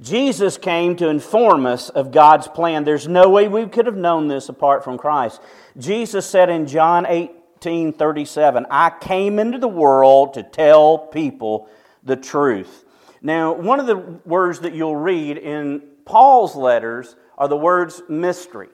Jesus 0.00 0.58
came 0.58 0.94
to 0.96 1.08
inform 1.08 1.64
us 1.64 1.88
of 1.88 2.12
God's 2.12 2.48
plan. 2.48 2.84
There's 2.84 3.08
no 3.08 3.30
way 3.30 3.48
we 3.48 3.66
could 3.66 3.86
have 3.86 3.96
known 3.96 4.28
this 4.28 4.48
apart 4.48 4.84
from 4.84 4.98
Christ. 4.98 5.40
Jesus 5.78 6.26
said 6.26 6.50
in 6.50 6.66
John 6.66 7.06
18 7.06 7.35
37, 7.60 8.66
I 8.70 8.90
came 8.90 9.38
into 9.38 9.58
the 9.58 9.68
world 9.68 10.34
to 10.34 10.42
tell 10.42 10.98
people 10.98 11.68
the 12.02 12.16
truth. 12.16 12.84
Now, 13.22 13.52
one 13.52 13.80
of 13.80 13.86
the 13.86 13.96
words 13.96 14.60
that 14.60 14.74
you'll 14.74 14.96
read 14.96 15.38
in 15.38 15.82
Paul's 16.04 16.54
letters 16.54 17.16
are 17.36 17.48
the 17.48 17.56
words 17.56 18.02
mystery. 18.08 18.68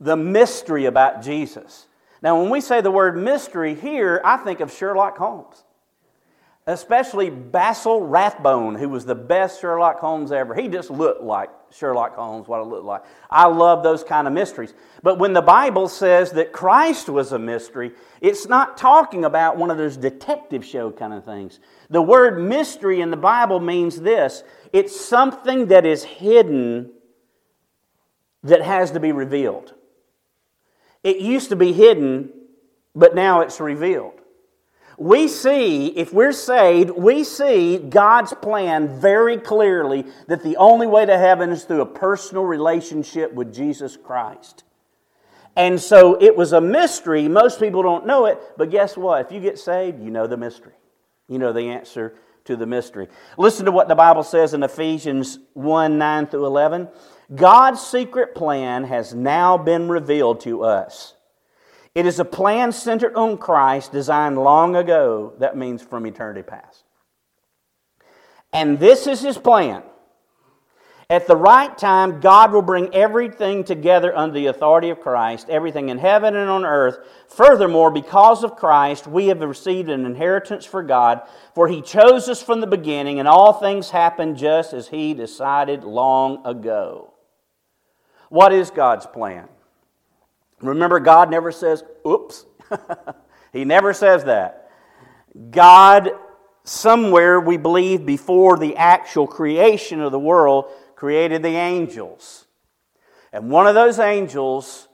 The 0.00 0.16
mystery 0.16 0.86
about 0.86 1.22
Jesus. 1.22 1.86
Now, 2.22 2.40
when 2.40 2.50
we 2.50 2.60
say 2.60 2.80
the 2.80 2.90
word 2.90 3.16
mystery 3.16 3.74
here, 3.74 4.20
I 4.24 4.38
think 4.38 4.60
of 4.60 4.72
Sherlock 4.72 5.16
Holmes 5.16 5.64
especially 6.68 7.30
Basil 7.30 8.02
Rathbone, 8.02 8.74
who 8.74 8.90
was 8.90 9.06
the 9.06 9.14
best 9.14 9.60
Sherlock 9.60 9.98
Holmes 9.98 10.30
ever. 10.30 10.54
He 10.54 10.68
just 10.68 10.90
looked 10.90 11.22
like 11.22 11.48
Sherlock 11.70 12.14
Holmes, 12.14 12.48
what 12.48 12.60
it 12.60 12.64
looked 12.64 12.84
like. 12.84 13.02
I 13.30 13.46
love 13.46 13.82
those 13.82 14.02
kind 14.02 14.26
of 14.26 14.32
mysteries. 14.32 14.74
But 15.02 15.18
when 15.18 15.32
the 15.32 15.42
Bible 15.42 15.88
says 15.88 16.32
that 16.32 16.52
Christ 16.52 17.08
was 17.08 17.32
a 17.32 17.38
mystery, 17.38 17.92
it's 18.20 18.46
not 18.46 18.76
talking 18.76 19.24
about 19.24 19.56
one 19.56 19.70
of 19.70 19.76
those 19.76 19.96
detective 19.96 20.64
show 20.64 20.90
kind 20.90 21.12
of 21.12 21.24
things. 21.24 21.60
The 21.90 22.02
word 22.02 22.40
mystery 22.40 23.00
in 23.00 23.10
the 23.10 23.16
Bible 23.16 23.60
means 23.60 24.00
this 24.00 24.42
it's 24.72 24.98
something 24.98 25.66
that 25.66 25.86
is 25.86 26.04
hidden 26.04 26.92
that 28.42 28.62
has 28.62 28.92
to 28.92 29.00
be 29.00 29.12
revealed. 29.12 29.74
It 31.02 31.18
used 31.18 31.50
to 31.50 31.56
be 31.56 31.72
hidden, 31.72 32.30
but 32.94 33.14
now 33.14 33.40
it's 33.40 33.60
revealed 33.60 34.17
we 34.98 35.28
see, 35.28 35.86
if 35.86 36.12
we're 36.12 36.32
saved, 36.32 36.90
we 36.90 37.22
see 37.22 37.78
God's 37.78 38.34
plan 38.34 39.00
very 39.00 39.38
clearly 39.38 40.04
that 40.26 40.42
the 40.42 40.56
only 40.56 40.88
way 40.88 41.06
to 41.06 41.16
heaven 41.16 41.50
is 41.50 41.64
through 41.64 41.82
a 41.82 41.86
personal 41.86 42.44
relationship 42.44 43.32
with 43.32 43.54
Jesus 43.54 43.96
Christ. 43.96 44.64
And 45.54 45.80
so 45.80 46.20
it 46.20 46.36
was 46.36 46.52
a 46.52 46.60
mystery. 46.60 47.28
Most 47.28 47.60
people 47.60 47.82
don't 47.82 48.06
know 48.06 48.26
it, 48.26 48.40
but 48.56 48.70
guess 48.70 48.96
what? 48.96 49.26
If 49.26 49.32
you 49.32 49.40
get 49.40 49.58
saved, 49.58 50.02
you 50.02 50.10
know 50.10 50.26
the 50.26 50.36
mystery. 50.36 50.74
You 51.28 51.38
know 51.38 51.52
the 51.52 51.70
answer 51.70 52.14
to 52.46 52.56
the 52.56 52.66
mystery. 52.66 53.08
Listen 53.36 53.66
to 53.66 53.72
what 53.72 53.88
the 53.88 53.94
Bible 53.94 54.22
says 54.24 54.54
in 54.54 54.62
Ephesians 54.62 55.38
1 55.54 55.98
9 55.98 56.26
through 56.26 56.46
11. 56.46 56.88
God's 57.34 57.80
secret 57.80 58.34
plan 58.34 58.84
has 58.84 59.14
now 59.14 59.58
been 59.58 59.88
revealed 59.88 60.40
to 60.40 60.64
us. 60.64 61.14
It 61.94 62.06
is 62.06 62.20
a 62.20 62.24
plan 62.24 62.72
centered 62.72 63.14
on 63.14 63.38
Christ, 63.38 63.92
designed 63.92 64.38
long 64.38 64.76
ago. 64.76 65.34
That 65.38 65.56
means 65.56 65.82
from 65.82 66.06
eternity 66.06 66.42
past. 66.42 66.84
And 68.52 68.78
this 68.78 69.06
is 69.06 69.20
his 69.20 69.38
plan. 69.38 69.82
At 71.10 71.26
the 71.26 71.36
right 71.36 71.76
time, 71.76 72.20
God 72.20 72.52
will 72.52 72.60
bring 72.60 72.94
everything 72.94 73.64
together 73.64 74.14
under 74.14 74.34
the 74.34 74.46
authority 74.46 74.90
of 74.90 75.00
Christ, 75.00 75.48
everything 75.48 75.88
in 75.88 75.96
heaven 75.96 76.36
and 76.36 76.50
on 76.50 76.66
earth. 76.66 76.98
Furthermore, 77.28 77.90
because 77.90 78.44
of 78.44 78.56
Christ, 78.56 79.06
we 79.06 79.28
have 79.28 79.40
received 79.40 79.88
an 79.88 80.04
inheritance 80.04 80.66
for 80.66 80.82
God, 80.82 81.22
for 81.54 81.66
He 81.66 81.80
chose 81.80 82.28
us 82.28 82.42
from 82.42 82.60
the 82.60 82.66
beginning, 82.66 83.18
and 83.18 83.26
all 83.26 83.54
things 83.54 83.88
happen 83.88 84.36
just 84.36 84.74
as 84.74 84.88
He 84.88 85.14
decided 85.14 85.82
long 85.82 86.46
ago. 86.46 87.14
What 88.28 88.52
is 88.52 88.70
God's 88.70 89.06
plan? 89.06 89.48
Remember, 90.60 91.00
God 91.00 91.30
never 91.30 91.52
says, 91.52 91.84
oops. 92.06 92.44
he 93.52 93.64
never 93.64 93.92
says 93.92 94.24
that. 94.24 94.70
God, 95.50 96.10
somewhere, 96.64 97.40
we 97.40 97.56
believe, 97.56 98.04
before 98.04 98.58
the 98.58 98.76
actual 98.76 99.26
creation 99.26 100.00
of 100.00 100.12
the 100.12 100.18
world, 100.18 100.66
created 100.96 101.42
the 101.42 101.48
angels. 101.48 102.46
And 103.32 103.50
one 103.50 103.66
of 103.66 103.74
those 103.74 103.98
angels 103.98 104.88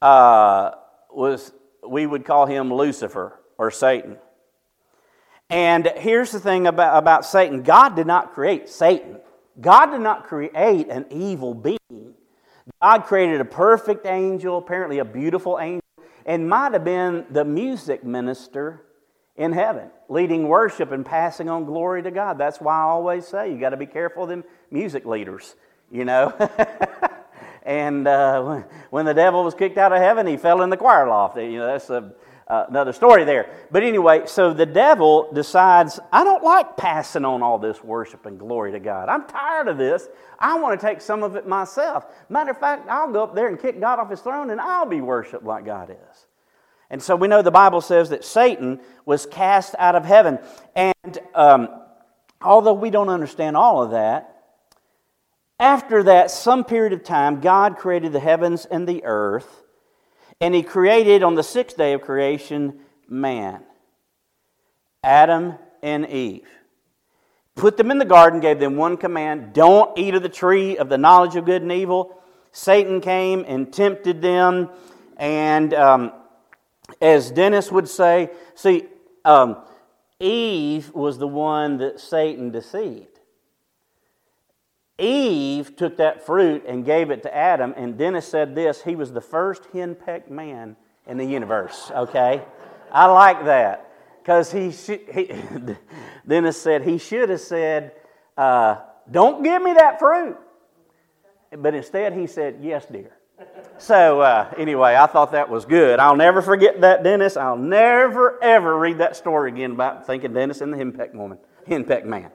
uh, 0.00 0.72
was, 1.10 1.52
we 1.86 2.06
would 2.06 2.24
call 2.24 2.46
him 2.46 2.72
Lucifer 2.72 3.38
or 3.58 3.70
Satan. 3.70 4.18
And 5.48 5.92
here's 5.96 6.32
the 6.32 6.40
thing 6.40 6.66
about, 6.66 6.98
about 6.98 7.24
Satan 7.24 7.62
God 7.62 7.96
did 7.96 8.06
not 8.06 8.32
create 8.34 8.68
Satan, 8.68 9.18
God 9.60 9.86
did 9.86 10.00
not 10.00 10.26
create 10.26 10.88
an 10.88 11.06
evil 11.10 11.54
being. 11.54 12.14
God 12.82 13.04
created 13.04 13.40
a 13.40 13.44
perfect 13.44 14.06
angel, 14.06 14.58
apparently 14.58 14.98
a 14.98 15.04
beautiful 15.04 15.58
angel, 15.60 15.82
and 16.24 16.48
might 16.48 16.72
have 16.72 16.84
been 16.84 17.24
the 17.30 17.44
music 17.44 18.04
minister 18.04 18.82
in 19.36 19.52
heaven, 19.52 19.90
leading 20.08 20.48
worship 20.48 20.90
and 20.90 21.04
passing 21.04 21.48
on 21.48 21.64
glory 21.64 22.02
to 22.02 22.10
God. 22.10 22.38
That's 22.38 22.60
why 22.60 22.74
I 22.74 22.82
always 22.82 23.26
say 23.26 23.52
you 23.52 23.60
got 23.60 23.70
to 23.70 23.76
be 23.76 23.86
careful 23.86 24.24
of 24.24 24.28
them 24.28 24.44
music 24.70 25.04
leaders, 25.04 25.54
you 25.90 26.04
know. 26.04 26.34
and 27.62 28.08
uh, 28.08 28.62
when 28.90 29.04
the 29.04 29.14
devil 29.14 29.44
was 29.44 29.54
kicked 29.54 29.78
out 29.78 29.92
of 29.92 29.98
heaven, 29.98 30.26
he 30.26 30.36
fell 30.36 30.62
in 30.62 30.70
the 30.70 30.76
choir 30.76 31.06
loft. 31.06 31.36
You 31.36 31.58
know, 31.58 31.66
that's 31.66 31.90
a, 31.90 32.12
uh, 32.48 32.66
another 32.68 32.92
story 32.92 33.24
there. 33.24 33.50
But 33.70 33.82
anyway, 33.82 34.22
so 34.26 34.52
the 34.52 34.66
devil 34.66 35.32
decides, 35.32 35.98
I 36.12 36.22
don't 36.22 36.44
like 36.44 36.76
passing 36.76 37.24
on 37.24 37.42
all 37.42 37.58
this 37.58 37.82
worship 37.82 38.26
and 38.26 38.38
glory 38.38 38.72
to 38.72 38.78
God. 38.78 39.08
I'm 39.08 39.26
tired 39.26 39.68
of 39.68 39.78
this. 39.78 40.08
I 40.38 40.58
want 40.58 40.80
to 40.80 40.86
take 40.86 41.00
some 41.00 41.22
of 41.22 41.34
it 41.34 41.48
myself. 41.48 42.06
Matter 42.28 42.52
of 42.52 42.58
fact, 42.58 42.88
I'll 42.88 43.12
go 43.12 43.24
up 43.24 43.34
there 43.34 43.48
and 43.48 43.60
kick 43.60 43.80
God 43.80 43.98
off 43.98 44.10
his 44.10 44.20
throne 44.20 44.50
and 44.50 44.60
I'll 44.60 44.86
be 44.86 45.00
worshiped 45.00 45.44
like 45.44 45.64
God 45.64 45.90
is. 45.90 46.26
And 46.88 47.02
so 47.02 47.16
we 47.16 47.26
know 47.26 47.42
the 47.42 47.50
Bible 47.50 47.80
says 47.80 48.10
that 48.10 48.24
Satan 48.24 48.80
was 49.04 49.26
cast 49.26 49.74
out 49.78 49.96
of 49.96 50.04
heaven. 50.04 50.38
And 50.76 51.18
um, 51.34 51.68
although 52.40 52.74
we 52.74 52.90
don't 52.90 53.08
understand 53.08 53.56
all 53.56 53.82
of 53.82 53.90
that, 53.90 54.32
after 55.58 56.04
that, 56.04 56.30
some 56.30 56.64
period 56.64 56.92
of 56.92 57.02
time, 57.02 57.40
God 57.40 57.76
created 57.76 58.12
the 58.12 58.20
heavens 58.20 58.66
and 58.66 58.86
the 58.86 59.02
earth, 59.04 59.64
and 60.40 60.54
He 60.54 60.62
created 60.62 61.22
on 61.22 61.34
the 61.34 61.42
sixth 61.42 61.76
day 61.76 61.92
of 61.92 62.02
creation 62.02 62.80
man, 63.08 63.62
Adam 65.02 65.54
and 65.82 66.08
Eve. 66.08 66.48
Put 67.54 67.78
them 67.78 67.90
in 67.90 67.98
the 67.98 68.04
garden, 68.04 68.40
gave 68.40 68.60
them 68.60 68.76
one 68.76 68.96
command 68.98 69.54
don't 69.54 69.96
eat 69.98 70.14
of 70.14 70.22
the 70.22 70.28
tree 70.28 70.76
of 70.76 70.88
the 70.88 70.98
knowledge 70.98 71.36
of 71.36 71.46
good 71.46 71.62
and 71.62 71.72
evil. 71.72 72.22
Satan 72.52 73.00
came 73.00 73.44
and 73.46 73.72
tempted 73.72 74.20
them, 74.20 74.70
and 75.16 75.72
um, 75.74 76.12
as 77.00 77.30
Dennis 77.30 77.72
would 77.72 77.88
say, 77.88 78.30
see, 78.54 78.84
um, 79.24 79.56
Eve 80.20 80.94
was 80.94 81.18
the 81.18 81.26
one 81.26 81.78
that 81.78 82.00
Satan 82.00 82.50
deceived. 82.50 83.15
Eve 84.98 85.76
took 85.76 85.98
that 85.98 86.24
fruit 86.24 86.64
and 86.66 86.84
gave 86.84 87.10
it 87.10 87.22
to 87.22 87.36
Adam, 87.36 87.74
and 87.76 87.98
Dennis 87.98 88.26
said 88.26 88.54
this 88.54 88.82
he 88.82 88.96
was 88.96 89.12
the 89.12 89.20
first 89.20 89.64
henpecked 89.72 90.30
man 90.30 90.76
in 91.06 91.18
the 91.18 91.24
universe, 91.24 91.90
okay? 91.94 92.42
I 92.90 93.06
like 93.06 93.44
that 93.44 93.90
because 94.22 94.50
he, 94.50 94.70
he 94.70 95.30
Dennis 96.26 96.60
said 96.60 96.82
he 96.82 96.98
should 96.98 97.28
have 97.28 97.40
said, 97.40 97.92
uh, 98.36 98.76
Don't 99.10 99.42
give 99.42 99.62
me 99.62 99.74
that 99.74 99.98
fruit. 99.98 100.36
But 101.56 101.74
instead, 101.74 102.12
he 102.12 102.26
said, 102.26 102.58
Yes, 102.60 102.86
dear. 102.86 103.12
So, 103.78 104.20
uh, 104.20 104.52
anyway, 104.56 104.94
I 104.94 105.06
thought 105.06 105.32
that 105.32 105.50
was 105.50 105.66
good. 105.66 106.00
I'll 106.00 106.16
never 106.16 106.40
forget 106.40 106.80
that, 106.80 107.04
Dennis. 107.04 107.36
I'll 107.36 107.58
never, 107.58 108.42
ever 108.42 108.78
read 108.78 108.98
that 108.98 109.14
story 109.14 109.52
again 109.52 109.72
about 109.72 110.06
thinking 110.06 110.32
Dennis 110.32 110.62
and 110.62 110.72
the 110.72 110.78
henpecked 110.78 111.14
woman, 111.14 111.38
henpecked 111.68 112.06
man. 112.06 112.30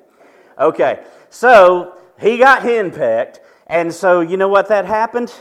Okay, 0.60 1.04
so 1.32 1.98
he 2.20 2.38
got 2.38 2.62
henpecked, 2.62 3.40
and 3.68 3.94
so 3.94 4.22
you 4.22 4.38
know 4.38 4.50
what 4.50 4.70
that 4.70 4.86
happened? 4.86 5.34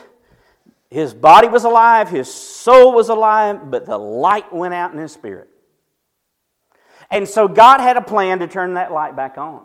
His 0.91 1.15
body 1.15 1.49
was 1.49 1.65
alive, 1.65 2.09
his 2.09 2.33
soul 2.33 2.93
was 2.93 3.09
alive, 3.09 3.71
but 3.71 3.87
the 3.87 3.99
light 3.99 4.53
went 4.53 4.75
out 4.75 4.93
in 4.93 4.99
his 4.99 5.13
spirit. 5.13 5.49
And 7.11 7.29
so 7.29 7.49
God 7.49 7.81
had 7.81 7.97
a 7.97 8.03
plan 8.03 8.41
to 8.41 8.47
turn 8.47 8.75
that 8.75 8.93
light 8.93 9.17
back 9.17 9.39
on. 9.39 9.65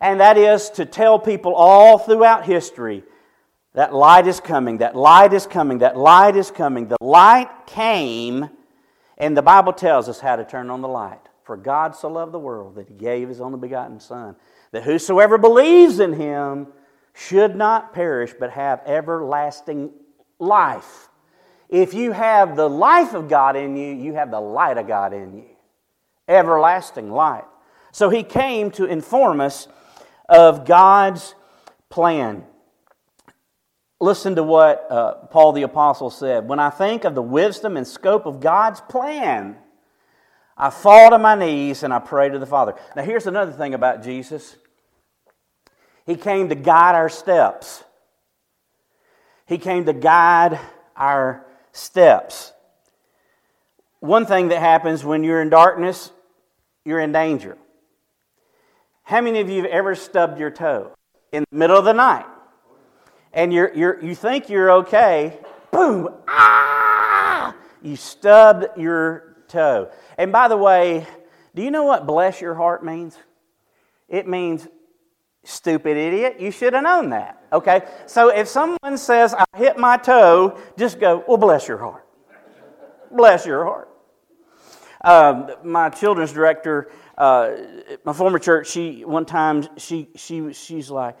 And 0.00 0.20
that 0.20 0.36
is 0.36 0.70
to 0.70 0.84
tell 0.84 1.18
people 1.18 1.54
all 1.54 1.98
throughout 1.98 2.44
history 2.44 3.04
that 3.74 3.94
light 3.94 4.26
is 4.26 4.40
coming, 4.40 4.78
that 4.78 4.96
light 4.96 5.32
is 5.32 5.46
coming, 5.46 5.78
that 5.78 5.96
light 5.96 6.36
is 6.36 6.50
coming. 6.50 6.88
The 6.88 6.98
light 7.00 7.48
came, 7.66 8.50
and 9.16 9.36
the 9.36 9.42
Bible 9.42 9.72
tells 9.72 10.08
us 10.08 10.20
how 10.20 10.36
to 10.36 10.44
turn 10.44 10.70
on 10.70 10.82
the 10.82 10.88
light. 10.88 11.20
For 11.44 11.56
God 11.56 11.96
so 11.96 12.08
loved 12.08 12.32
the 12.32 12.38
world 12.38 12.74
that 12.74 12.88
he 12.88 12.94
gave 12.94 13.28
his 13.28 13.40
only 13.40 13.58
begotten 13.58 14.00
Son, 14.00 14.36
that 14.72 14.82
whosoever 14.82 15.38
believes 15.38 16.00
in 16.00 16.14
him 16.14 16.66
should 17.14 17.54
not 17.54 17.92
perish 17.92 18.34
but 18.38 18.50
have 18.50 18.80
everlasting 18.86 19.92
life. 20.38 21.08
If 21.68 21.94
you 21.94 22.12
have 22.12 22.56
the 22.56 22.68
life 22.68 23.14
of 23.14 23.28
God 23.28 23.56
in 23.56 23.76
you, 23.76 23.94
you 23.94 24.14
have 24.14 24.30
the 24.30 24.40
light 24.40 24.76
of 24.76 24.86
God 24.86 25.12
in 25.12 25.34
you. 25.34 25.44
Everlasting 26.28 27.10
light. 27.10 27.44
So 27.92 28.10
he 28.10 28.22
came 28.22 28.70
to 28.72 28.84
inform 28.84 29.40
us 29.40 29.68
of 30.28 30.66
God's 30.66 31.34
plan. 31.90 32.44
Listen 34.00 34.34
to 34.36 34.42
what 34.42 34.86
uh, 34.90 35.14
Paul 35.26 35.52
the 35.52 35.62
Apostle 35.62 36.10
said. 36.10 36.48
When 36.48 36.58
I 36.58 36.70
think 36.70 37.04
of 37.04 37.14
the 37.14 37.22
wisdom 37.22 37.76
and 37.76 37.86
scope 37.86 38.26
of 38.26 38.40
God's 38.40 38.80
plan, 38.80 39.56
I 40.56 40.70
fall 40.70 41.10
to 41.10 41.18
my 41.18 41.34
knees 41.34 41.82
and 41.82 41.92
I 41.92 41.98
pray 41.98 42.28
to 42.28 42.38
the 42.38 42.46
Father. 42.46 42.74
Now, 42.94 43.02
here's 43.02 43.26
another 43.26 43.52
thing 43.52 43.74
about 43.74 44.02
Jesus 44.02 44.56
He 46.06 46.16
came 46.16 46.48
to 46.48 46.54
guide 46.54 46.94
our 46.94 47.08
steps. 47.08 47.84
He 49.46 49.58
came 49.58 49.84
to 49.84 49.92
guide 49.92 50.58
our 50.96 51.44
steps. 51.72 52.52
One 54.00 54.26
thing 54.26 54.48
that 54.48 54.60
happens 54.60 55.04
when 55.04 55.24
you're 55.24 55.42
in 55.42 55.50
darkness, 55.50 56.10
you're 56.84 57.00
in 57.00 57.12
danger. 57.12 57.56
How 59.04 59.20
many 59.20 59.40
of 59.40 59.50
you 59.50 59.62
have 59.62 59.70
ever 59.70 59.94
stubbed 59.94 60.38
your 60.38 60.50
toe 60.50 60.92
in 61.32 61.44
the 61.50 61.56
middle 61.56 61.76
of 61.76 61.84
the 61.84 61.92
night? 61.92 62.26
and 63.32 63.52
you're, 63.52 63.72
you're, 63.74 64.02
you 64.02 64.14
think 64.14 64.48
you're 64.48 64.70
okay, 64.70 65.38
boom, 65.70 66.08
ah! 66.28 67.54
You 67.82 67.96
stubbed 67.96 68.78
your 68.78 69.31
toe. 69.52 69.90
And 70.18 70.32
by 70.32 70.48
the 70.48 70.56
way, 70.56 71.06
do 71.54 71.62
you 71.62 71.70
know 71.70 71.84
what 71.84 72.06
bless 72.06 72.40
your 72.40 72.54
heart 72.54 72.84
means? 72.84 73.16
It 74.08 74.26
means 74.26 74.66
stupid 75.44 75.96
idiot, 75.96 76.40
you 76.40 76.50
should 76.50 76.72
have 76.72 76.82
known 76.82 77.10
that. 77.10 77.42
Okay? 77.52 77.82
So 78.06 78.28
if 78.28 78.48
someone 78.48 78.96
says, 78.96 79.34
I 79.34 79.44
hit 79.56 79.76
my 79.76 79.96
toe, 79.96 80.58
just 80.78 81.00
go, 81.00 81.24
well, 81.26 81.36
bless 81.36 81.66
your 81.68 81.78
heart. 81.78 82.06
Bless 83.10 83.44
your 83.44 83.64
heart. 83.64 83.88
Um, 85.04 85.50
my 85.64 85.90
children's 85.90 86.32
director, 86.32 86.90
uh, 87.18 87.50
my 88.04 88.12
former 88.12 88.38
church, 88.38 88.70
she 88.70 89.04
one 89.04 89.26
time 89.26 89.66
she 89.76 90.08
she 90.14 90.52
she's 90.52 90.90
like, 90.90 91.16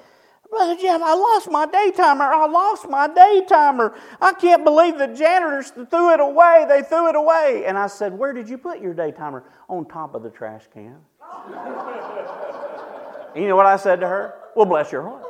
Brother 0.52 0.76
Jim, 0.78 1.02
I 1.02 1.14
lost 1.14 1.50
my 1.50 1.64
day 1.64 1.90
timer. 1.96 2.24
I 2.24 2.46
lost 2.46 2.86
my 2.86 3.08
day 3.08 3.42
timer. 3.48 3.94
I 4.20 4.34
can't 4.34 4.64
believe 4.64 4.98
the 4.98 5.06
janitors 5.06 5.70
threw 5.70 6.12
it 6.12 6.20
away. 6.20 6.66
They 6.68 6.82
threw 6.82 7.08
it 7.08 7.16
away. 7.16 7.64
And 7.66 7.78
I 7.78 7.86
said, 7.86 8.18
Where 8.18 8.34
did 8.34 8.50
you 8.50 8.58
put 8.58 8.78
your 8.78 8.92
day 8.92 9.12
timer? 9.12 9.44
On 9.70 9.86
top 9.86 10.14
of 10.14 10.22
the 10.22 10.28
trash 10.28 10.64
can. 10.70 10.98
you 13.34 13.48
know 13.48 13.56
what 13.56 13.64
I 13.64 13.78
said 13.78 13.98
to 14.00 14.06
her? 14.06 14.34
Well, 14.54 14.66
bless 14.66 14.92
your 14.92 15.00
heart. 15.00 15.24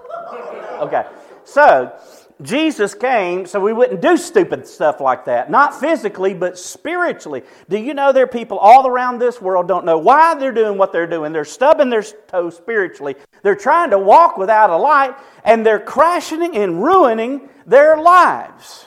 Okay. 0.80 1.04
So, 1.44 1.96
Jesus 2.42 2.94
came 2.94 3.46
so 3.46 3.60
we 3.60 3.72
wouldn't 3.72 4.00
do 4.00 4.16
stupid 4.16 4.66
stuff 4.66 5.00
like 5.00 5.24
that. 5.26 5.50
Not 5.50 5.78
physically, 5.78 6.34
but 6.34 6.58
spiritually. 6.58 7.42
Do 7.68 7.78
you 7.78 7.94
know 7.94 8.12
there 8.12 8.24
are 8.24 8.28
people 8.28 8.58
all 8.58 8.86
around 8.86 9.18
this 9.18 9.40
world 9.40 9.68
don't 9.68 9.84
know 9.84 9.98
why 9.98 10.34
they're 10.34 10.52
doing 10.52 10.78
what 10.78 10.92
they're 10.92 11.06
doing? 11.06 11.32
They're 11.32 11.44
stubbing 11.44 11.90
their 11.90 12.02
toes 12.02 12.56
spiritually. 12.56 13.16
They're 13.42 13.54
trying 13.54 13.90
to 13.90 13.98
walk 13.98 14.36
without 14.36 14.70
a 14.70 14.76
light, 14.76 15.14
and 15.44 15.64
they're 15.64 15.80
crashing 15.80 16.56
and 16.56 16.82
ruining 16.82 17.48
their 17.66 17.96
lives. 17.96 18.86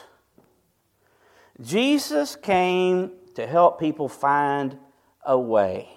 Jesus 1.60 2.36
came 2.36 3.12
to 3.34 3.46
help 3.46 3.80
people 3.80 4.08
find 4.08 4.78
a 5.24 5.38
way 5.38 5.88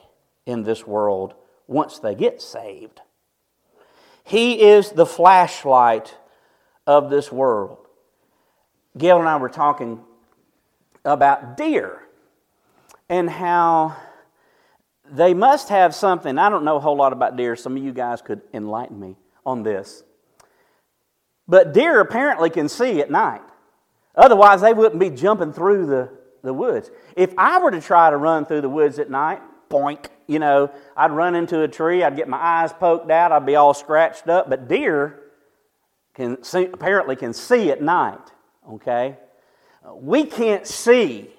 in 0.46 0.64
this 0.64 0.88
world 0.88 1.34
once 1.68 2.00
they 2.00 2.16
get 2.16 2.42
saved. 2.42 3.02
He 4.24 4.62
is 4.62 4.92
the 4.92 5.06
flashlight 5.06 6.16
of 6.90 7.12
this 7.12 7.32
world. 7.32 7.78
Gail 8.98 9.20
and 9.20 9.30
I 9.30 9.38
were 9.38 9.48
talking 9.48 10.04
about 11.06 11.56
deer 11.56 12.02
and 13.08 13.30
how 13.30 13.96
they 15.06 15.36
must 15.36 15.70
have 15.70 15.94
something. 15.94 16.40
I 16.40 16.50
don't 16.50 16.66
know 16.66 16.78
a 16.78 16.80
whole 16.80 16.98
lot 16.98 17.14
about 17.14 17.38
deer. 17.38 17.56
Some 17.56 17.78
of 17.78 17.84
you 17.84 17.94
guys 17.94 18.24
could 18.24 18.42
enlighten 18.56 19.00
me 19.00 19.18
on 19.46 19.62
this. 19.62 20.04
But 21.48 21.76
deer 21.76 22.00
apparently 22.00 22.50
can 22.50 22.68
see 22.68 23.02
at 23.02 23.12
night. 23.12 23.42
Otherwise, 24.16 24.62
they 24.62 24.74
wouldn't 24.74 25.00
be 25.00 25.12
jumping 25.12 25.54
through 25.54 25.86
the, 25.86 26.10
the 26.42 26.56
woods. 26.56 26.90
If 27.16 27.36
I 27.38 27.60
were 27.60 27.70
to 27.70 27.82
try 27.82 28.10
to 28.10 28.18
run 28.18 28.48
through 28.48 28.62
the 28.62 28.70
woods 28.70 28.98
at 28.98 29.12
night, 29.12 29.42
boink, 29.70 30.08
you 30.26 30.40
know, 30.40 30.72
I'd 30.98 31.12
run 31.12 31.36
into 31.36 31.62
a 31.62 31.68
tree, 31.68 32.04
I'd 32.04 32.16
get 32.16 32.28
my 32.28 32.40
eyes 32.40 32.74
poked 32.74 33.12
out, 33.12 33.32
I'd 33.32 33.46
be 33.46 33.56
all 33.56 33.76
scratched 33.76 34.28
up. 34.28 34.50
But 34.50 34.68
deer 34.68 35.19
can 36.14 36.44
see, 36.44 36.66
apparently 36.66 37.16
can 37.16 37.34
see 37.34 37.72
at 37.72 37.82
night, 37.82 38.32
okay? 38.70 39.18
We 39.96 40.26
can't 40.26 40.68
see 40.68 41.30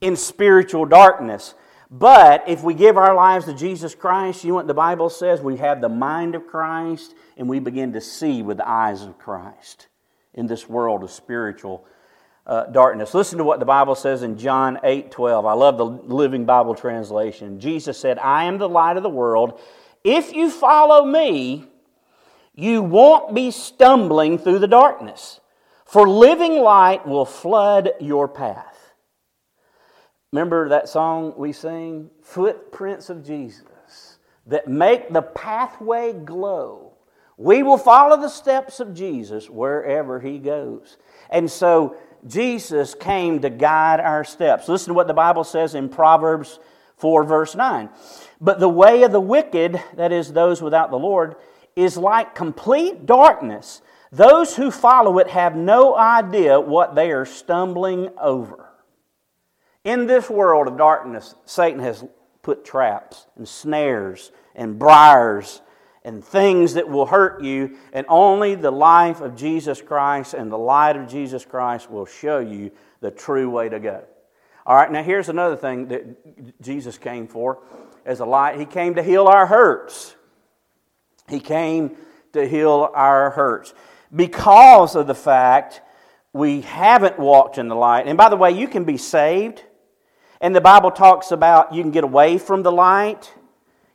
in 0.00 0.16
spiritual 0.16 0.84
darkness. 0.84 1.54
But 1.90 2.44
if 2.48 2.62
we 2.62 2.74
give 2.74 2.96
our 2.96 3.14
lives 3.14 3.44
to 3.44 3.54
Jesus 3.54 3.94
Christ, 3.94 4.44
you 4.44 4.50
know 4.50 4.54
what 4.54 4.66
the 4.66 4.74
Bible 4.74 5.10
says? 5.10 5.40
We 5.40 5.58
have 5.58 5.80
the 5.80 5.88
mind 5.90 6.34
of 6.34 6.46
Christ 6.46 7.14
and 7.36 7.48
we 7.48 7.58
begin 7.58 7.92
to 7.92 8.00
see 8.00 8.42
with 8.42 8.56
the 8.56 8.68
eyes 8.68 9.02
of 9.02 9.18
Christ 9.18 9.88
in 10.34 10.46
this 10.46 10.68
world 10.68 11.04
of 11.04 11.10
spiritual 11.10 11.84
uh, 12.46 12.64
darkness. 12.66 13.14
Listen 13.14 13.38
to 13.38 13.44
what 13.44 13.60
the 13.60 13.66
Bible 13.66 13.94
says 13.94 14.22
in 14.22 14.38
John 14.38 14.78
8 14.82 15.10
12. 15.10 15.46
I 15.46 15.52
love 15.52 15.76
the 15.76 15.84
Living 15.84 16.44
Bible 16.44 16.74
translation. 16.74 17.60
Jesus 17.60 17.98
said, 17.98 18.18
I 18.18 18.44
am 18.44 18.58
the 18.58 18.68
light 18.68 18.96
of 18.96 19.02
the 19.02 19.10
world. 19.10 19.60
If 20.02 20.32
you 20.32 20.50
follow 20.50 21.04
me, 21.04 21.66
you 22.54 22.82
won't 22.82 23.34
be 23.34 23.50
stumbling 23.50 24.38
through 24.38 24.58
the 24.58 24.68
darkness, 24.68 25.40
for 25.84 26.08
living 26.08 26.60
light 26.60 27.06
will 27.06 27.24
flood 27.24 27.90
your 28.00 28.28
path. 28.28 28.94
Remember 30.32 30.70
that 30.70 30.88
song 30.88 31.34
we 31.36 31.52
sing? 31.52 32.10
Footprints 32.22 33.10
of 33.10 33.24
Jesus 33.24 33.66
that 34.46 34.68
make 34.68 35.12
the 35.12 35.22
pathway 35.22 36.12
glow. 36.12 36.94
We 37.36 37.62
will 37.62 37.78
follow 37.78 38.20
the 38.20 38.28
steps 38.28 38.80
of 38.80 38.94
Jesus 38.94 39.48
wherever 39.48 40.20
he 40.20 40.38
goes. 40.38 40.96
And 41.30 41.50
so 41.50 41.96
Jesus 42.26 42.94
came 42.94 43.40
to 43.40 43.50
guide 43.50 44.00
our 44.00 44.24
steps. 44.24 44.68
Listen 44.68 44.88
to 44.88 44.94
what 44.94 45.06
the 45.06 45.14
Bible 45.14 45.44
says 45.44 45.74
in 45.74 45.88
Proverbs 45.88 46.58
4, 46.96 47.24
verse 47.24 47.54
9. 47.54 47.88
But 48.40 48.60
the 48.60 48.68
way 48.68 49.02
of 49.02 49.12
the 49.12 49.20
wicked, 49.20 49.82
that 49.96 50.12
is, 50.12 50.32
those 50.32 50.62
without 50.62 50.90
the 50.90 50.98
Lord, 50.98 51.36
is 51.76 51.96
like 51.96 52.34
complete 52.34 53.06
darkness. 53.06 53.82
Those 54.10 54.56
who 54.56 54.70
follow 54.70 55.18
it 55.18 55.28
have 55.28 55.56
no 55.56 55.96
idea 55.96 56.60
what 56.60 56.94
they 56.94 57.12
are 57.12 57.24
stumbling 57.24 58.10
over. 58.20 58.68
In 59.84 60.06
this 60.06 60.28
world 60.28 60.68
of 60.68 60.76
darkness, 60.76 61.34
Satan 61.44 61.80
has 61.80 62.04
put 62.42 62.64
traps 62.64 63.26
and 63.36 63.48
snares 63.48 64.30
and 64.54 64.78
briars 64.78 65.62
and 66.04 66.24
things 66.24 66.74
that 66.74 66.88
will 66.88 67.06
hurt 67.06 67.42
you, 67.42 67.76
and 67.92 68.04
only 68.08 68.56
the 68.56 68.70
life 68.72 69.20
of 69.20 69.36
Jesus 69.36 69.80
Christ 69.80 70.34
and 70.34 70.50
the 70.50 70.58
light 70.58 70.96
of 70.96 71.08
Jesus 71.08 71.44
Christ 71.44 71.88
will 71.88 72.06
show 72.06 72.40
you 72.40 72.72
the 73.00 73.10
true 73.10 73.48
way 73.48 73.68
to 73.68 73.78
go. 73.78 74.04
All 74.66 74.76
right, 74.76 74.90
now 74.90 75.02
here's 75.02 75.28
another 75.28 75.56
thing 75.56 75.88
that 75.88 76.60
Jesus 76.60 76.98
came 76.98 77.28
for 77.28 77.62
as 78.04 78.20
a 78.20 78.24
light. 78.24 78.58
He 78.58 78.66
came 78.66 78.96
to 78.96 79.02
heal 79.02 79.26
our 79.26 79.46
hurts. 79.46 80.16
He 81.28 81.40
came 81.40 81.96
to 82.32 82.46
heal 82.46 82.90
our 82.94 83.30
hurts 83.30 83.74
because 84.14 84.96
of 84.96 85.06
the 85.06 85.14
fact 85.14 85.80
we 86.32 86.62
haven't 86.62 87.18
walked 87.18 87.58
in 87.58 87.68
the 87.68 87.74
light. 87.74 88.06
And 88.06 88.16
by 88.16 88.28
the 88.28 88.36
way, 88.36 88.52
you 88.52 88.68
can 88.68 88.84
be 88.84 88.96
saved. 88.96 89.62
And 90.40 90.56
the 90.56 90.60
Bible 90.60 90.90
talks 90.90 91.30
about 91.30 91.74
you 91.74 91.82
can 91.82 91.92
get 91.92 92.04
away 92.04 92.38
from 92.38 92.62
the 92.62 92.72
light 92.72 93.32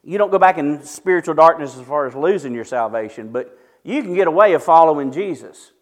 you 0.07 0.17
don't 0.17 0.31
go 0.31 0.39
back 0.39 0.57
in 0.57 0.83
spiritual 0.83 1.35
darkness 1.35 1.75
as 1.75 1.85
far 1.85 2.05
as 2.05 2.15
losing 2.15 2.53
your 2.53 2.63
salvation, 2.63 3.33
but 3.33 3.59
you 3.83 4.01
can 4.01 4.15
get 4.15 4.27
away 4.27 4.53
of 4.53 4.63
following 4.63 5.11
Jesus. 5.11 5.73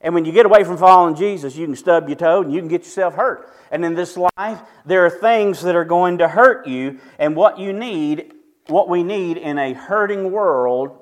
And 0.00 0.14
when 0.14 0.24
you 0.24 0.32
get 0.32 0.46
away 0.46 0.64
from 0.64 0.76
following 0.78 1.14
Jesus, 1.14 1.54
you 1.54 1.64
can 1.64 1.76
stub 1.76 2.08
your 2.08 2.16
toe 2.16 2.42
and 2.42 2.52
you 2.52 2.58
can 2.58 2.66
get 2.66 2.82
yourself 2.82 3.14
hurt. 3.14 3.48
And 3.70 3.84
in 3.84 3.94
this 3.94 4.16
life, 4.16 4.60
there 4.84 5.06
are 5.06 5.10
things 5.10 5.60
that 5.62 5.76
are 5.76 5.84
going 5.84 6.18
to 6.18 6.26
hurt 6.26 6.66
you, 6.66 6.98
and 7.20 7.36
what 7.36 7.60
you 7.60 7.72
need, 7.72 8.32
what 8.68 8.88
we 8.88 9.02
need 9.02 9.36
in 9.36 9.58
a 9.58 9.72
hurting 9.72 10.30
world 10.30 10.98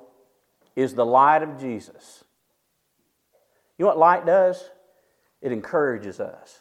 is 0.75 0.95
the 0.95 1.07
light 1.07 1.43
of 1.43 1.61
Jesus. 1.61 2.25
You 3.79 3.85
know 3.85 3.89
what 3.89 3.99
light 3.99 4.27
does? 4.27 4.71
It 5.43 5.53
encourages 5.53 6.21
us. 6.21 6.61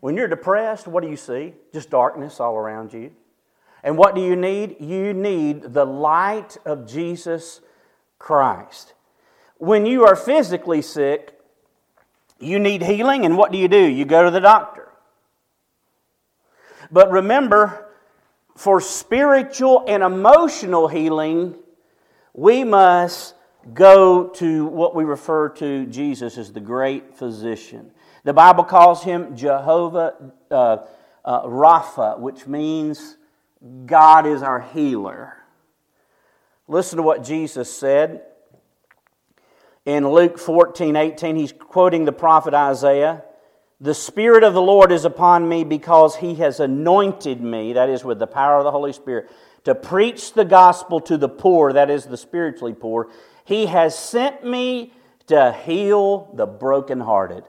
When 0.00 0.16
you're 0.16 0.28
depressed, 0.28 0.86
what 0.86 1.02
do 1.02 1.10
you 1.10 1.16
see? 1.16 1.54
Just 1.72 1.90
darkness 1.90 2.40
all 2.40 2.56
around 2.56 2.92
you. 2.92 3.12
And 3.82 3.96
what 3.96 4.14
do 4.14 4.20
you 4.20 4.36
need? 4.36 4.76
You 4.80 5.12
need 5.12 5.62
the 5.74 5.84
light 5.84 6.56
of 6.64 6.86
Jesus 6.86 7.60
Christ. 8.18 8.94
When 9.58 9.86
you 9.86 10.04
are 10.06 10.16
physically 10.16 10.82
sick, 10.82 11.32
you 12.38 12.58
need 12.58 12.82
healing, 12.82 13.24
and 13.24 13.36
what 13.38 13.52
do 13.52 13.58
you 13.58 13.68
do? 13.68 13.82
You 13.82 14.04
go 14.04 14.24
to 14.24 14.30
the 14.30 14.40
doctor. 14.40 14.88
But 16.90 17.10
remember, 17.10 17.85
for 18.56 18.80
spiritual 18.80 19.84
and 19.86 20.02
emotional 20.02 20.88
healing, 20.88 21.54
we 22.32 22.64
must 22.64 23.34
go 23.74 24.28
to 24.28 24.66
what 24.66 24.94
we 24.94 25.04
refer 25.04 25.50
to 25.50 25.86
Jesus 25.86 26.38
as 26.38 26.52
the 26.52 26.60
great 26.60 27.16
physician. 27.16 27.90
The 28.24 28.32
Bible 28.32 28.64
calls 28.64 29.04
him 29.04 29.36
Jehovah 29.36 30.32
uh, 30.50 30.78
uh, 31.24 31.42
Rapha, 31.42 32.18
which 32.18 32.46
means 32.46 33.16
God 33.84 34.26
is 34.26 34.42
our 34.42 34.60
healer. 34.60 35.36
Listen 36.68 36.96
to 36.96 37.02
what 37.02 37.22
Jesus 37.22 37.72
said 37.72 38.22
in 39.84 40.08
Luke 40.08 40.38
14 40.38 40.96
18. 40.96 41.36
He's 41.36 41.52
quoting 41.52 42.04
the 42.04 42.12
prophet 42.12 42.54
Isaiah. 42.54 43.22
The 43.80 43.94
Spirit 43.94 44.42
of 44.42 44.54
the 44.54 44.62
Lord 44.62 44.90
is 44.90 45.04
upon 45.04 45.48
me 45.48 45.62
because 45.62 46.16
He 46.16 46.36
has 46.36 46.60
anointed 46.60 47.42
me, 47.42 47.74
that 47.74 47.90
is, 47.90 48.04
with 48.04 48.18
the 48.18 48.26
power 48.26 48.56
of 48.56 48.64
the 48.64 48.70
Holy 48.70 48.92
Spirit, 48.92 49.30
to 49.64 49.74
preach 49.74 50.32
the 50.32 50.44
gospel 50.46 50.98
to 51.00 51.18
the 51.18 51.28
poor, 51.28 51.74
that 51.74 51.90
is, 51.90 52.06
the 52.06 52.16
spiritually 52.16 52.72
poor. 52.72 53.10
He 53.44 53.66
has 53.66 53.98
sent 53.98 54.44
me 54.44 54.94
to 55.26 55.52
heal 55.52 56.30
the 56.34 56.46
brokenhearted. 56.46 57.44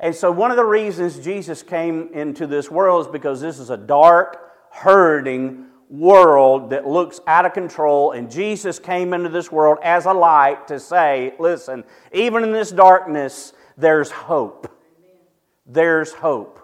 And 0.00 0.14
so, 0.14 0.32
one 0.32 0.50
of 0.50 0.56
the 0.56 0.64
reasons 0.64 1.18
Jesus 1.20 1.62
came 1.62 2.10
into 2.12 2.46
this 2.46 2.70
world 2.70 3.06
is 3.06 3.12
because 3.12 3.40
this 3.40 3.60
is 3.60 3.70
a 3.70 3.76
dark, 3.76 4.52
hurting 4.70 5.66
world 5.88 6.70
that 6.70 6.86
looks 6.86 7.20
out 7.26 7.46
of 7.46 7.52
control, 7.52 8.10
and 8.10 8.30
Jesus 8.30 8.78
came 8.78 9.14
into 9.14 9.28
this 9.28 9.52
world 9.52 9.78
as 9.82 10.06
a 10.06 10.12
light 10.12 10.66
to 10.68 10.80
say, 10.80 11.34
listen, 11.38 11.84
even 12.12 12.42
in 12.42 12.52
this 12.52 12.70
darkness, 12.70 13.52
there's 13.76 14.10
hope. 14.10 14.74
There's 15.68 16.12
hope. 16.12 16.58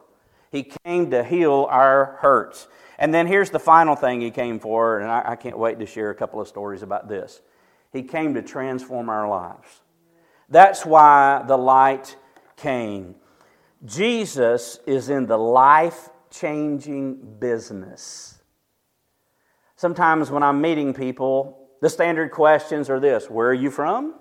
He 0.50 0.72
came 0.84 1.10
to 1.10 1.22
heal 1.22 1.68
our 1.70 2.16
hurts. 2.20 2.66
And 2.98 3.12
then 3.12 3.26
here's 3.26 3.50
the 3.50 3.58
final 3.58 3.96
thing 3.96 4.20
he 4.20 4.30
came 4.30 4.58
for, 4.58 5.00
and 5.00 5.10
I, 5.10 5.32
I 5.32 5.36
can't 5.36 5.58
wait 5.58 5.78
to 5.80 5.86
share 5.86 6.10
a 6.10 6.14
couple 6.14 6.40
of 6.40 6.48
stories 6.48 6.82
about 6.82 7.08
this. 7.08 7.42
He 7.92 8.02
came 8.02 8.34
to 8.34 8.42
transform 8.42 9.08
our 9.08 9.28
lives. 9.28 9.82
That's 10.48 10.86
why 10.86 11.44
the 11.46 11.56
light 11.56 12.16
came. 12.56 13.16
Jesus 13.84 14.78
is 14.86 15.10
in 15.10 15.26
the 15.26 15.36
life 15.36 16.08
changing 16.30 17.38
business. 17.38 18.38
Sometimes 19.76 20.30
when 20.30 20.42
I'm 20.42 20.60
meeting 20.60 20.94
people, 20.94 21.68
the 21.80 21.90
standard 21.90 22.30
questions 22.30 22.88
are 22.88 23.00
this 23.00 23.28
Where 23.28 23.48
are 23.48 23.54
you 23.54 23.70
from? 23.70 24.14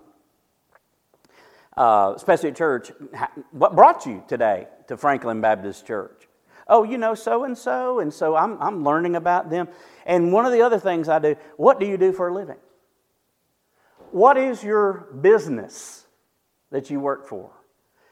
Uh, 1.75 2.13
especially 2.15 2.49
at 2.49 2.55
church, 2.55 2.91
what 3.51 3.75
brought 3.75 4.05
you 4.05 4.23
today 4.27 4.67
to 4.87 4.95
Franklin 4.95 5.41
Baptist 5.41 5.87
Church? 5.87 6.27
Oh, 6.67 6.83
you 6.83 6.97
know, 6.97 7.15
so 7.15 7.43
and 7.43 7.57
so, 7.57 7.99
and 7.99 8.13
so 8.13 8.35
I'm, 8.35 8.61
I'm 8.61 8.83
learning 8.83 9.15
about 9.15 9.49
them. 9.49 9.67
And 10.05 10.31
one 10.31 10.45
of 10.45 10.51
the 10.51 10.61
other 10.61 10.79
things 10.79 11.09
I 11.09 11.19
do, 11.19 11.35
what 11.57 11.79
do 11.79 11.85
you 11.85 11.97
do 11.97 12.13
for 12.13 12.27
a 12.27 12.33
living? 12.33 12.57
What 14.11 14.37
is 14.37 14.63
your 14.63 15.07
business 15.19 16.05
that 16.69 16.89
you 16.89 16.99
work 16.99 17.27
for? 17.27 17.49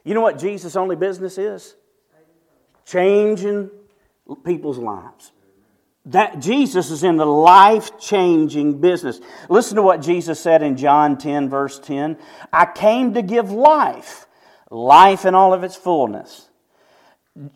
You 0.03 0.15
know 0.15 0.21
what 0.21 0.39
Jesus' 0.39 0.75
only 0.75 0.95
business 0.95 1.37
is? 1.37 1.75
Changing 2.85 3.69
people's 4.43 4.79
lives. 4.79 5.31
That 6.05 6.39
Jesus 6.39 6.89
is 6.89 7.03
in 7.03 7.17
the 7.17 7.25
life 7.25 7.99
changing 7.99 8.81
business. 8.81 9.19
Listen 9.49 9.75
to 9.75 9.83
what 9.83 10.01
Jesus 10.01 10.39
said 10.39 10.63
in 10.63 10.75
John 10.75 11.17
10, 11.17 11.49
verse 11.49 11.79
10. 11.79 12.17
I 12.51 12.65
came 12.65 13.13
to 13.13 13.21
give 13.21 13.51
life, 13.51 14.25
life 14.71 15.25
in 15.25 15.35
all 15.35 15.53
of 15.53 15.63
its 15.63 15.75
fullness. 15.75 16.49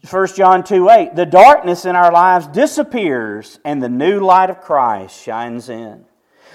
1 0.10 0.28
John 0.36 0.64
2 0.64 0.90
8, 0.90 1.16
the 1.16 1.26
darkness 1.26 1.86
in 1.86 1.96
our 1.96 2.12
lives 2.12 2.48
disappears 2.48 3.60
and 3.66 3.84
the 3.84 3.90
new 3.90 4.22
light 4.22 4.50
of 4.50 4.62
Christ 4.62 5.22
shines 5.22 5.68
in. 5.68 6.06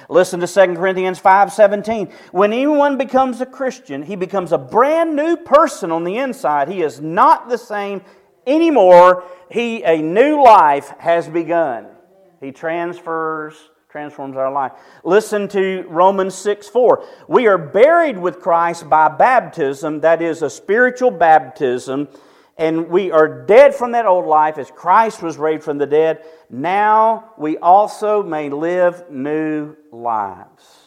Listen 0.09 0.41
to 0.41 0.47
2 0.47 0.75
Corinthians 0.75 1.21
5:17. 1.21 2.11
When 2.33 2.53
anyone 2.53 2.99
becomes 2.99 3.41
a 3.41 3.47
Christian, 3.47 4.03
he 4.03 4.17
becomes 4.17 4.53
a 4.53 4.59
brand 4.59 5.15
new 5.15 5.37
person 5.37 5.93
on 5.93 6.03
the 6.05 6.17
inside. 6.17 6.69
He 6.69 6.83
is 6.83 7.01
not 7.01 7.49
the 7.49 7.59
same 7.59 8.03
anymore. 8.47 9.25
He 9.51 9.83
a 9.83 10.03
new 10.03 10.43
life 10.43 10.93
has 10.99 11.29
begun. 11.29 11.87
He 12.41 12.53
transfers 12.53 13.55
transforms 13.91 14.37
our 14.37 14.53
life. 14.53 14.73
Listen 15.03 15.49
to 15.49 15.85
Romans 15.89 16.35
6 16.37 16.69
4. 16.69 17.05
We 17.29 17.47
are 17.49 17.59
buried 17.59 18.19
with 18.19 18.41
Christ 18.41 18.89
by 18.89 19.09
baptism, 19.09 20.01
that 20.01 20.23
is 20.23 20.43
a 20.43 20.51
spiritual 20.51 21.11
baptism, 21.11 22.09
and 22.57 22.89
we 22.89 23.11
are 23.11 23.47
dead 23.47 23.75
from 23.75 23.93
that 23.93 24.07
old 24.07 24.27
life 24.27 24.59
as 24.59 24.71
Christ 24.71 25.23
was 25.23 25.39
raised 25.39 25.65
from 25.65 25.79
the 25.79 25.87
dead. 25.87 26.25
Now 26.49 27.33
we 27.37 27.59
also 27.59 28.23
may 28.23 28.49
live 28.49 29.11
new 29.11 29.77
lives. 29.91 30.79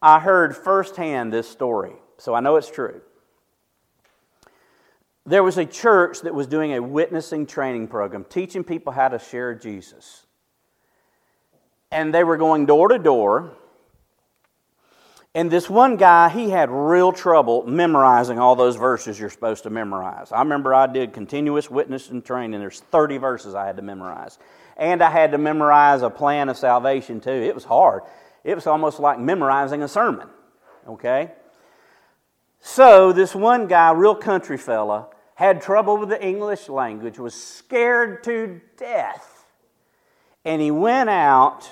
I 0.00 0.18
heard 0.18 0.56
firsthand 0.56 1.32
this 1.32 1.48
story, 1.48 1.94
so 2.18 2.34
I 2.34 2.40
know 2.40 2.56
it's 2.56 2.70
true. 2.70 3.02
There 5.24 5.42
was 5.42 5.56
a 5.56 5.64
church 5.64 6.22
that 6.22 6.34
was 6.34 6.46
doing 6.46 6.74
a 6.74 6.82
witnessing 6.82 7.46
training 7.46 7.88
program, 7.88 8.24
teaching 8.24 8.64
people 8.64 8.92
how 8.92 9.08
to 9.08 9.18
share 9.18 9.54
Jesus. 9.54 10.26
And 11.92 12.12
they 12.12 12.24
were 12.24 12.36
going 12.36 12.66
door 12.66 12.88
to 12.88 12.98
door. 12.98 13.52
And 15.34 15.50
this 15.50 15.70
one 15.70 15.96
guy, 15.96 16.28
he 16.28 16.50
had 16.50 16.70
real 16.70 17.12
trouble 17.12 17.64
memorizing 17.66 18.38
all 18.38 18.56
those 18.56 18.76
verses 18.76 19.18
you're 19.18 19.30
supposed 19.30 19.62
to 19.62 19.70
memorize. 19.70 20.32
I 20.32 20.40
remember 20.40 20.74
I 20.74 20.86
did 20.88 21.12
continuous 21.12 21.70
witnessing 21.70 22.22
training. 22.22 22.58
There's 22.58 22.80
30 22.80 23.18
verses 23.18 23.54
I 23.54 23.66
had 23.66 23.76
to 23.76 23.82
memorize. 23.82 24.38
And 24.76 25.02
I 25.02 25.10
had 25.10 25.32
to 25.32 25.38
memorize 25.38 26.02
a 26.02 26.10
plan 26.10 26.48
of 26.48 26.58
salvation 26.58 27.20
too. 27.20 27.30
It 27.30 27.54
was 27.54 27.64
hard. 27.64 28.02
It 28.42 28.54
was 28.56 28.66
almost 28.66 28.98
like 28.98 29.18
memorizing 29.20 29.82
a 29.82 29.88
sermon. 29.88 30.28
Okay? 30.88 31.30
So, 32.64 33.12
this 33.12 33.34
one 33.34 33.66
guy, 33.66 33.90
real 33.90 34.14
country 34.14 34.56
fella, 34.56 35.08
had 35.34 35.60
trouble 35.60 35.98
with 35.98 36.10
the 36.10 36.24
English 36.24 36.68
language, 36.68 37.18
was 37.18 37.34
scared 37.34 38.22
to 38.22 38.60
death. 38.76 39.46
And 40.44 40.62
he 40.62 40.70
went 40.70 41.10
out 41.10 41.68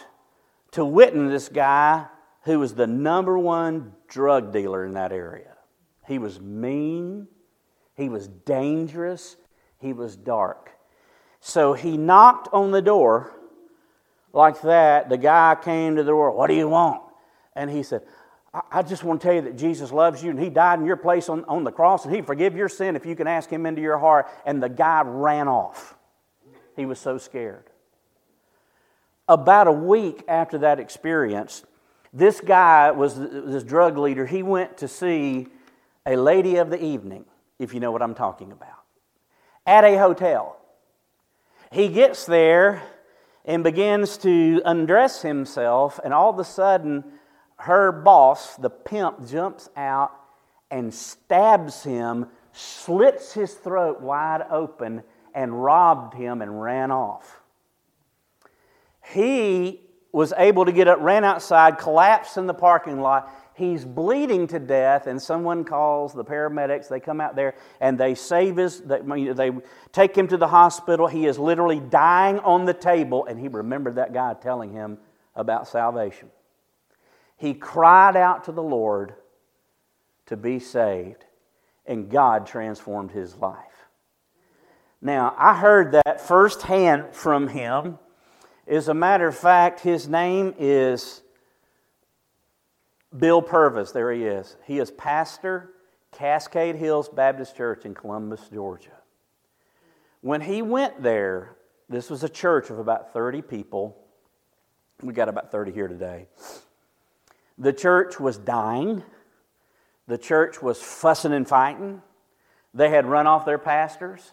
to 0.72 0.84
witness 0.84 1.30
this 1.30 1.48
guy 1.48 2.06
who 2.42 2.58
was 2.58 2.74
the 2.74 2.88
number 2.88 3.38
one 3.38 3.92
drug 4.08 4.52
dealer 4.52 4.84
in 4.84 4.94
that 4.94 5.12
area. 5.12 5.54
He 6.08 6.18
was 6.18 6.40
mean, 6.40 7.28
he 7.94 8.08
was 8.08 8.26
dangerous, 8.26 9.36
he 9.78 9.92
was 9.92 10.16
dark. 10.16 10.72
So 11.38 11.72
he 11.72 11.96
knocked 11.96 12.48
on 12.52 12.72
the 12.72 12.82
door 12.82 13.32
like 14.32 14.60
that. 14.62 15.08
The 15.08 15.18
guy 15.18 15.56
came 15.62 15.94
to 15.94 16.02
the 16.02 16.10
door, 16.10 16.32
What 16.32 16.48
do 16.48 16.54
you 16.54 16.68
want? 16.68 17.02
And 17.54 17.70
he 17.70 17.84
said, 17.84 18.02
I 18.52 18.82
just 18.82 19.04
want 19.04 19.20
to 19.20 19.26
tell 19.26 19.34
you 19.34 19.42
that 19.42 19.56
Jesus 19.56 19.92
loves 19.92 20.24
you 20.24 20.30
and 20.30 20.40
He 20.40 20.50
died 20.50 20.80
in 20.80 20.86
your 20.86 20.96
place 20.96 21.28
on, 21.28 21.44
on 21.44 21.62
the 21.62 21.70
cross 21.70 22.04
and 22.04 22.14
He 22.14 22.20
forgive 22.20 22.56
your 22.56 22.68
sin 22.68 22.96
if 22.96 23.06
you 23.06 23.14
can 23.14 23.28
ask 23.28 23.48
Him 23.48 23.64
into 23.64 23.80
your 23.80 23.98
heart. 23.98 24.28
And 24.44 24.62
the 24.62 24.68
guy 24.68 25.02
ran 25.04 25.46
off. 25.46 25.96
He 26.74 26.84
was 26.84 26.98
so 26.98 27.18
scared. 27.18 27.64
About 29.28 29.68
a 29.68 29.72
week 29.72 30.24
after 30.26 30.58
that 30.58 30.80
experience, 30.80 31.64
this 32.12 32.40
guy 32.40 32.90
was 32.90 33.16
this 33.16 33.62
drug 33.62 33.96
leader. 33.96 34.26
He 34.26 34.42
went 34.42 34.78
to 34.78 34.88
see 34.88 35.46
a 36.04 36.16
lady 36.16 36.56
of 36.56 36.70
the 36.70 36.82
evening, 36.82 37.26
if 37.60 37.72
you 37.72 37.78
know 37.78 37.92
what 37.92 38.02
I'm 38.02 38.14
talking 38.14 38.50
about, 38.50 38.82
at 39.64 39.84
a 39.84 39.96
hotel. 39.96 40.56
He 41.70 41.88
gets 41.88 42.24
there 42.24 42.82
and 43.44 43.62
begins 43.62 44.16
to 44.18 44.60
undress 44.64 45.22
himself, 45.22 46.00
and 46.02 46.12
all 46.12 46.30
of 46.30 46.38
a 46.40 46.44
sudden, 46.44 47.04
her 47.60 47.92
boss, 47.92 48.56
the 48.56 48.70
pimp, 48.70 49.28
jumps 49.28 49.68
out 49.76 50.12
and 50.70 50.92
stabs 50.92 51.82
him, 51.82 52.26
slits 52.52 53.34
his 53.34 53.52
throat 53.52 54.00
wide 54.00 54.42
open, 54.50 55.02
and 55.34 55.62
robbed 55.62 56.14
him 56.14 56.40
and 56.40 56.62
ran 56.62 56.90
off. 56.90 57.42
He 59.12 59.82
was 60.10 60.32
able 60.38 60.64
to 60.64 60.72
get 60.72 60.88
up, 60.88 61.00
ran 61.00 61.22
outside, 61.22 61.76
collapsed 61.76 62.38
in 62.38 62.46
the 62.46 62.54
parking 62.54 63.00
lot. 63.00 63.30
He's 63.54 63.84
bleeding 63.84 64.46
to 64.48 64.58
death, 64.58 65.06
and 65.06 65.20
someone 65.20 65.64
calls 65.64 66.14
the 66.14 66.24
paramedics. 66.24 66.88
They 66.88 66.98
come 66.98 67.20
out 67.20 67.36
there 67.36 67.56
and 67.80 67.98
they 67.98 68.14
save 68.14 68.56
his, 68.56 68.80
they, 68.80 69.00
they 69.02 69.50
take 69.92 70.16
him 70.16 70.28
to 70.28 70.38
the 70.38 70.48
hospital. 70.48 71.06
He 71.06 71.26
is 71.26 71.38
literally 71.38 71.78
dying 71.78 72.38
on 72.38 72.64
the 72.64 72.72
table, 72.72 73.26
and 73.26 73.38
he 73.38 73.48
remembered 73.48 73.96
that 73.96 74.14
guy 74.14 74.32
telling 74.34 74.72
him 74.72 74.96
about 75.36 75.68
salvation. 75.68 76.30
He 77.40 77.54
cried 77.54 78.16
out 78.16 78.44
to 78.44 78.52
the 78.52 78.62
Lord 78.62 79.14
to 80.26 80.36
be 80.36 80.58
saved, 80.58 81.24
and 81.86 82.10
God 82.10 82.46
transformed 82.46 83.12
his 83.12 83.34
life. 83.34 83.86
Now, 85.00 85.34
I 85.38 85.56
heard 85.56 85.92
that 85.92 86.20
firsthand 86.20 87.14
from 87.14 87.48
him. 87.48 87.98
As 88.66 88.88
a 88.88 88.94
matter 88.94 89.26
of 89.26 89.34
fact, 89.34 89.80
his 89.80 90.06
name 90.06 90.54
is 90.58 91.22
Bill 93.16 93.40
Purvis. 93.40 93.92
There 93.92 94.12
he 94.12 94.24
is. 94.24 94.58
He 94.66 94.78
is 94.78 94.90
pastor, 94.90 95.70
Cascade 96.12 96.76
Hills 96.76 97.08
Baptist 97.08 97.56
Church 97.56 97.86
in 97.86 97.94
Columbus, 97.94 98.50
Georgia. 98.52 98.98
When 100.20 100.42
he 100.42 100.60
went 100.60 101.02
there, 101.02 101.56
this 101.88 102.10
was 102.10 102.22
a 102.22 102.28
church 102.28 102.68
of 102.68 102.78
about 102.78 103.14
30 103.14 103.40
people. 103.40 103.96
We 105.00 105.14
got 105.14 105.30
about 105.30 105.50
30 105.50 105.72
here 105.72 105.88
today. 105.88 106.26
The 107.60 107.74
church 107.74 108.18
was 108.18 108.38
dying. 108.38 109.04
The 110.08 110.16
church 110.16 110.62
was 110.62 110.80
fussing 110.80 111.34
and 111.34 111.46
fighting. 111.46 112.00
They 112.72 112.88
had 112.88 113.04
run 113.04 113.26
off 113.26 113.44
their 113.44 113.58
pastors. 113.58 114.32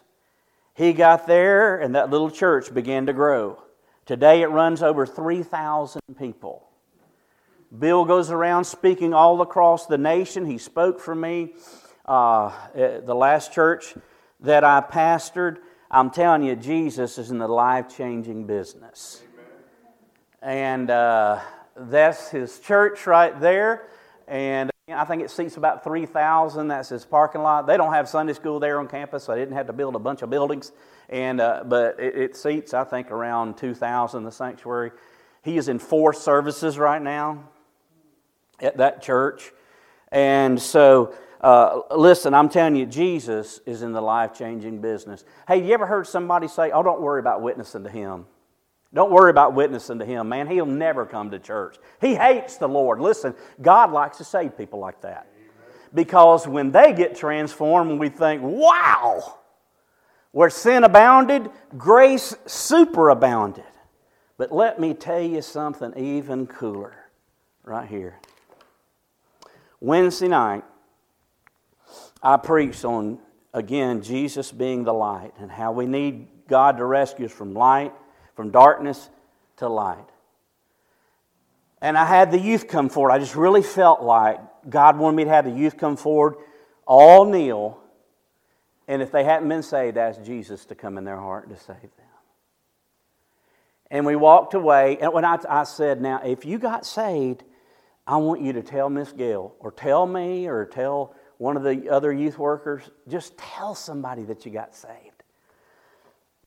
He 0.72 0.94
got 0.94 1.26
there, 1.26 1.78
and 1.78 1.94
that 1.94 2.08
little 2.08 2.30
church 2.30 2.72
began 2.72 3.04
to 3.04 3.12
grow. 3.12 3.62
Today 4.06 4.40
it 4.40 4.46
runs 4.46 4.82
over 4.82 5.04
3,000 5.04 6.00
people. 6.18 6.66
Bill 7.78 8.06
goes 8.06 8.30
around 8.30 8.64
speaking 8.64 9.12
all 9.12 9.42
across 9.42 9.84
the 9.84 9.98
nation. 9.98 10.46
He 10.46 10.56
spoke 10.56 10.98
for 10.98 11.14
me. 11.14 11.52
Uh, 12.06 12.50
the 12.74 13.14
last 13.14 13.52
church 13.52 13.92
that 14.40 14.64
I 14.64 14.80
pastored, 14.80 15.58
I'm 15.90 16.08
telling 16.08 16.44
you, 16.44 16.56
Jesus 16.56 17.18
is 17.18 17.30
in 17.30 17.36
the 17.36 17.48
life 17.48 17.94
changing 17.94 18.46
business. 18.46 19.22
And 20.40 20.90
uh, 20.90 21.40
that's 21.78 22.30
his 22.30 22.58
church 22.60 23.06
right 23.06 23.38
there. 23.40 23.88
And 24.26 24.70
I 24.88 25.04
think 25.04 25.22
it 25.22 25.30
seats 25.30 25.56
about 25.56 25.84
3,000. 25.84 26.68
That's 26.68 26.88
his 26.88 27.04
parking 27.04 27.42
lot. 27.42 27.66
They 27.66 27.76
don't 27.76 27.92
have 27.92 28.08
Sunday 28.08 28.32
school 28.32 28.60
there 28.60 28.78
on 28.78 28.88
campus, 28.88 29.24
so 29.24 29.32
they 29.32 29.40
didn't 29.40 29.56
have 29.56 29.66
to 29.66 29.72
build 29.72 29.94
a 29.96 29.98
bunch 29.98 30.22
of 30.22 30.30
buildings. 30.30 30.72
And, 31.08 31.40
uh, 31.40 31.64
but 31.66 31.98
it, 31.98 32.16
it, 32.16 32.36
seats, 32.36 32.74
I 32.74 32.84
think, 32.84 33.10
around 33.10 33.56
2,000, 33.56 34.24
the 34.24 34.32
sanctuary. 34.32 34.92
He 35.42 35.56
is 35.56 35.68
in 35.68 35.78
four 35.78 36.12
services 36.12 36.78
right 36.78 37.00
now 37.00 37.48
at 38.60 38.76
that 38.78 39.02
church. 39.02 39.52
And 40.10 40.60
so, 40.60 41.14
uh, 41.40 41.82
listen, 41.94 42.34
I'm 42.34 42.48
telling 42.48 42.76
you, 42.76 42.86
Jesus 42.86 43.60
is 43.66 43.82
in 43.82 43.92
the 43.92 44.00
life 44.00 44.34
changing 44.34 44.80
business. 44.80 45.24
Hey, 45.46 45.64
you 45.64 45.72
ever 45.74 45.86
heard 45.86 46.06
somebody 46.06 46.48
say, 46.48 46.70
Oh, 46.70 46.82
don't 46.82 47.00
worry 47.00 47.20
about 47.20 47.42
witnessing 47.42 47.84
to 47.84 47.90
him? 47.90 48.26
Don't 48.94 49.10
worry 49.10 49.30
about 49.30 49.54
witnessing 49.54 49.98
to 49.98 50.04
him, 50.04 50.30
man. 50.30 50.46
He'll 50.46 50.64
never 50.64 51.04
come 51.04 51.30
to 51.30 51.38
church. 51.38 51.76
He 52.00 52.14
hates 52.14 52.56
the 52.56 52.68
Lord. 52.68 53.00
Listen, 53.00 53.34
God 53.60 53.92
likes 53.92 54.18
to 54.18 54.24
save 54.24 54.56
people 54.56 54.78
like 54.78 55.02
that. 55.02 55.26
Because 55.94 56.46
when 56.46 56.70
they 56.70 56.92
get 56.92 57.16
transformed, 57.16 57.98
we 57.98 58.08
think, 58.08 58.42
wow, 58.42 59.38
where 60.32 60.50
sin 60.50 60.84
abounded, 60.84 61.50
grace 61.76 62.34
superabounded. 62.46 63.64
But 64.36 64.52
let 64.52 64.78
me 64.78 64.94
tell 64.94 65.20
you 65.20 65.42
something 65.42 65.92
even 65.96 66.46
cooler 66.46 66.94
right 67.64 67.88
here. 67.88 68.18
Wednesday 69.80 70.28
night, 70.28 70.64
I 72.22 72.36
preached 72.36 72.84
on, 72.84 73.18
again, 73.52 74.02
Jesus 74.02 74.50
being 74.50 74.84
the 74.84 74.94
light 74.94 75.32
and 75.38 75.50
how 75.50 75.72
we 75.72 75.86
need 75.86 76.28
God 76.48 76.78
to 76.78 76.84
rescue 76.84 77.26
us 77.26 77.32
from 77.32 77.54
light 77.54 77.92
from 78.38 78.52
darkness 78.52 79.10
to 79.56 79.68
light. 79.68 80.06
And 81.82 81.98
I 81.98 82.06
had 82.06 82.30
the 82.30 82.38
youth 82.38 82.68
come 82.68 82.88
forward. 82.88 83.10
I 83.10 83.18
just 83.18 83.34
really 83.34 83.62
felt 83.62 84.00
like 84.00 84.38
God 84.70 84.96
wanted 84.96 85.16
me 85.16 85.24
to 85.24 85.30
have 85.30 85.44
the 85.44 85.50
youth 85.50 85.76
come 85.76 85.96
forward, 85.96 86.36
all 86.86 87.24
kneel, 87.24 87.80
and 88.86 89.02
if 89.02 89.10
they 89.10 89.24
hadn't 89.24 89.48
been 89.48 89.64
saved, 89.64 89.96
ask 89.96 90.22
Jesus 90.22 90.66
to 90.66 90.76
come 90.76 90.98
in 90.98 91.04
their 91.04 91.16
heart 91.16 91.48
to 91.48 91.56
save 91.56 91.80
them. 91.80 92.06
And 93.90 94.06
we 94.06 94.14
walked 94.14 94.54
away, 94.54 94.98
and 95.00 95.12
when 95.12 95.24
I, 95.24 95.38
I 95.48 95.64
said, 95.64 96.00
Now, 96.00 96.20
if 96.24 96.44
you 96.44 96.60
got 96.60 96.86
saved, 96.86 97.42
I 98.06 98.18
want 98.18 98.40
you 98.40 98.52
to 98.52 98.62
tell 98.62 98.88
Miss 98.88 99.10
Gail, 99.10 99.56
or 99.58 99.72
tell 99.72 100.06
me, 100.06 100.46
or 100.46 100.64
tell 100.64 101.12
one 101.38 101.56
of 101.56 101.64
the 101.64 101.90
other 101.90 102.12
youth 102.12 102.38
workers, 102.38 102.88
just 103.08 103.36
tell 103.36 103.74
somebody 103.74 104.22
that 104.22 104.46
you 104.46 104.52
got 104.52 104.76
saved. 104.76 105.07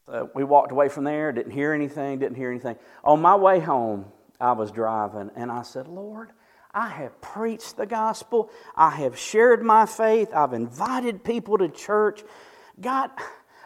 Uh, 0.08 0.26
we 0.34 0.44
walked 0.44 0.72
away 0.72 0.90
from 0.90 1.04
there, 1.04 1.32
didn't 1.32 1.52
hear 1.52 1.74
anything, 1.74 2.20
didn't 2.20 2.36
hear 2.36 2.50
anything. 2.50 2.76
On 3.04 3.22
my 3.22 3.36
way 3.36 3.60
home, 3.60 4.06
I 4.40 4.54
was 4.54 4.72
driving, 4.72 5.32
and 5.36 5.52
I 5.52 5.62
said, 5.62 5.88
Lord, 5.88 6.32
I 6.74 6.88
have 6.88 7.20
preached 7.22 7.78
the 7.78 7.86
gospel. 7.86 8.50
I 8.76 8.92
have 8.92 9.18
shared 9.18 9.62
my 9.62 9.86
faith. 9.86 10.30
I've 10.34 10.54
invited 10.54 11.24
people 11.24 11.58
to 11.58 11.68
church. 11.68 12.24
God, 12.80 13.12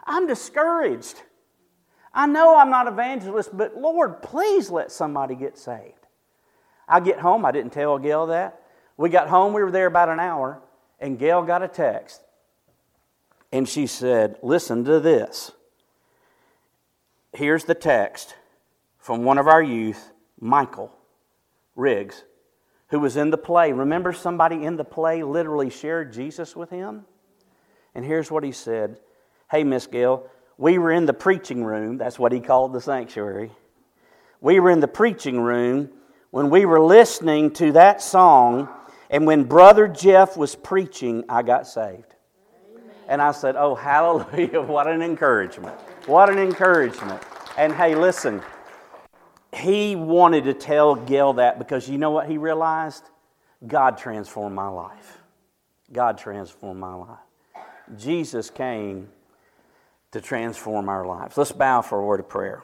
I'm 0.03 0.27
discouraged. 0.27 1.21
I 2.13 2.25
know 2.25 2.57
I'm 2.57 2.69
not 2.69 2.87
evangelist, 2.87 3.55
but 3.55 3.77
Lord, 3.77 4.21
please 4.21 4.69
let 4.69 4.91
somebody 4.91 5.35
get 5.35 5.57
saved. 5.57 5.93
I 6.87 6.99
get 6.99 7.19
home, 7.19 7.45
I 7.45 7.51
didn't 7.51 7.73
tell 7.73 7.97
Gail 7.97 8.27
that. 8.27 8.61
We 8.97 9.09
got 9.09 9.27
home, 9.27 9.53
we 9.53 9.61
were 9.61 9.71
there 9.71 9.87
about 9.87 10.09
an 10.09 10.19
hour, 10.19 10.61
and 10.99 11.19
Gail 11.19 11.43
got 11.43 11.61
a 11.61 11.67
text. 11.67 12.21
And 13.51 13.67
she 13.67 13.87
said, 13.87 14.37
Listen 14.41 14.85
to 14.85 14.99
this. 14.99 15.51
Here's 17.35 17.65
the 17.65 17.75
text 17.75 18.35
from 18.97 19.23
one 19.23 19.37
of 19.37 19.47
our 19.47 19.61
youth, 19.61 20.11
Michael 20.39 20.91
Riggs 21.75 22.23
who 22.89 22.99
was 22.99 23.17
in 23.17 23.29
the 23.29 23.37
play. 23.37 23.71
Remember, 23.71 24.13
somebody 24.13 24.63
in 24.63 24.77
the 24.77 24.83
play 24.83 25.23
literally 25.23 25.69
shared 25.69 26.13
Jesus 26.13 26.55
with 26.55 26.69
him? 26.69 27.05
And 27.93 28.05
here's 28.05 28.31
what 28.31 28.43
he 28.43 28.51
said 28.51 28.99
Hey, 29.49 29.63
Miss 29.63 29.87
Gill, 29.87 30.27
we 30.57 30.77
were 30.77 30.91
in 30.91 31.05
the 31.05 31.13
preaching 31.13 31.63
room. 31.63 31.97
That's 31.97 32.19
what 32.19 32.31
he 32.31 32.39
called 32.39 32.73
the 32.73 32.81
sanctuary. 32.81 33.51
We 34.41 34.59
were 34.59 34.69
in 34.69 34.79
the 34.79 34.87
preaching 34.87 35.39
room 35.39 35.89
when 36.31 36.49
we 36.49 36.65
were 36.65 36.79
listening 36.79 37.51
to 37.51 37.71
that 37.73 38.01
song, 38.01 38.69
and 39.09 39.25
when 39.25 39.43
Brother 39.45 39.87
Jeff 39.87 40.37
was 40.37 40.55
preaching, 40.55 41.23
I 41.29 41.41
got 41.41 41.67
saved. 41.67 42.15
And 43.07 43.21
I 43.21 43.31
said, 43.31 43.55
Oh, 43.55 43.75
hallelujah, 43.75 44.61
what 44.65 44.87
an 44.87 45.01
encouragement! 45.01 45.77
What 46.05 46.29
an 46.29 46.37
encouragement. 46.37 47.21
And 47.57 47.73
hey, 47.73 47.95
listen, 47.95 48.43
he 49.55 49.95
wanted 49.95 50.43
to 50.43 50.53
tell 50.53 50.95
Gail 50.95 51.33
that 51.33 51.57
because 51.57 51.89
you 51.89 51.97
know 51.97 52.11
what 52.11 52.29
he 52.29 52.37
realized? 52.37 53.03
God 53.65 53.97
transformed 53.97 54.55
my 54.55 54.67
life. 54.67 55.17
God 55.91 56.17
transformed 56.17 56.79
my 56.79 56.93
life. 56.93 57.19
Jesus 57.97 58.49
came 58.51 59.09
to 60.11 60.21
transform 60.21 60.89
our 60.89 61.05
lives. 61.05 61.37
Let's 61.37 61.51
bow 61.51 61.81
for 61.81 61.99
a 61.99 62.05
word 62.05 62.19
of 62.19 62.29
prayer. 62.29 62.63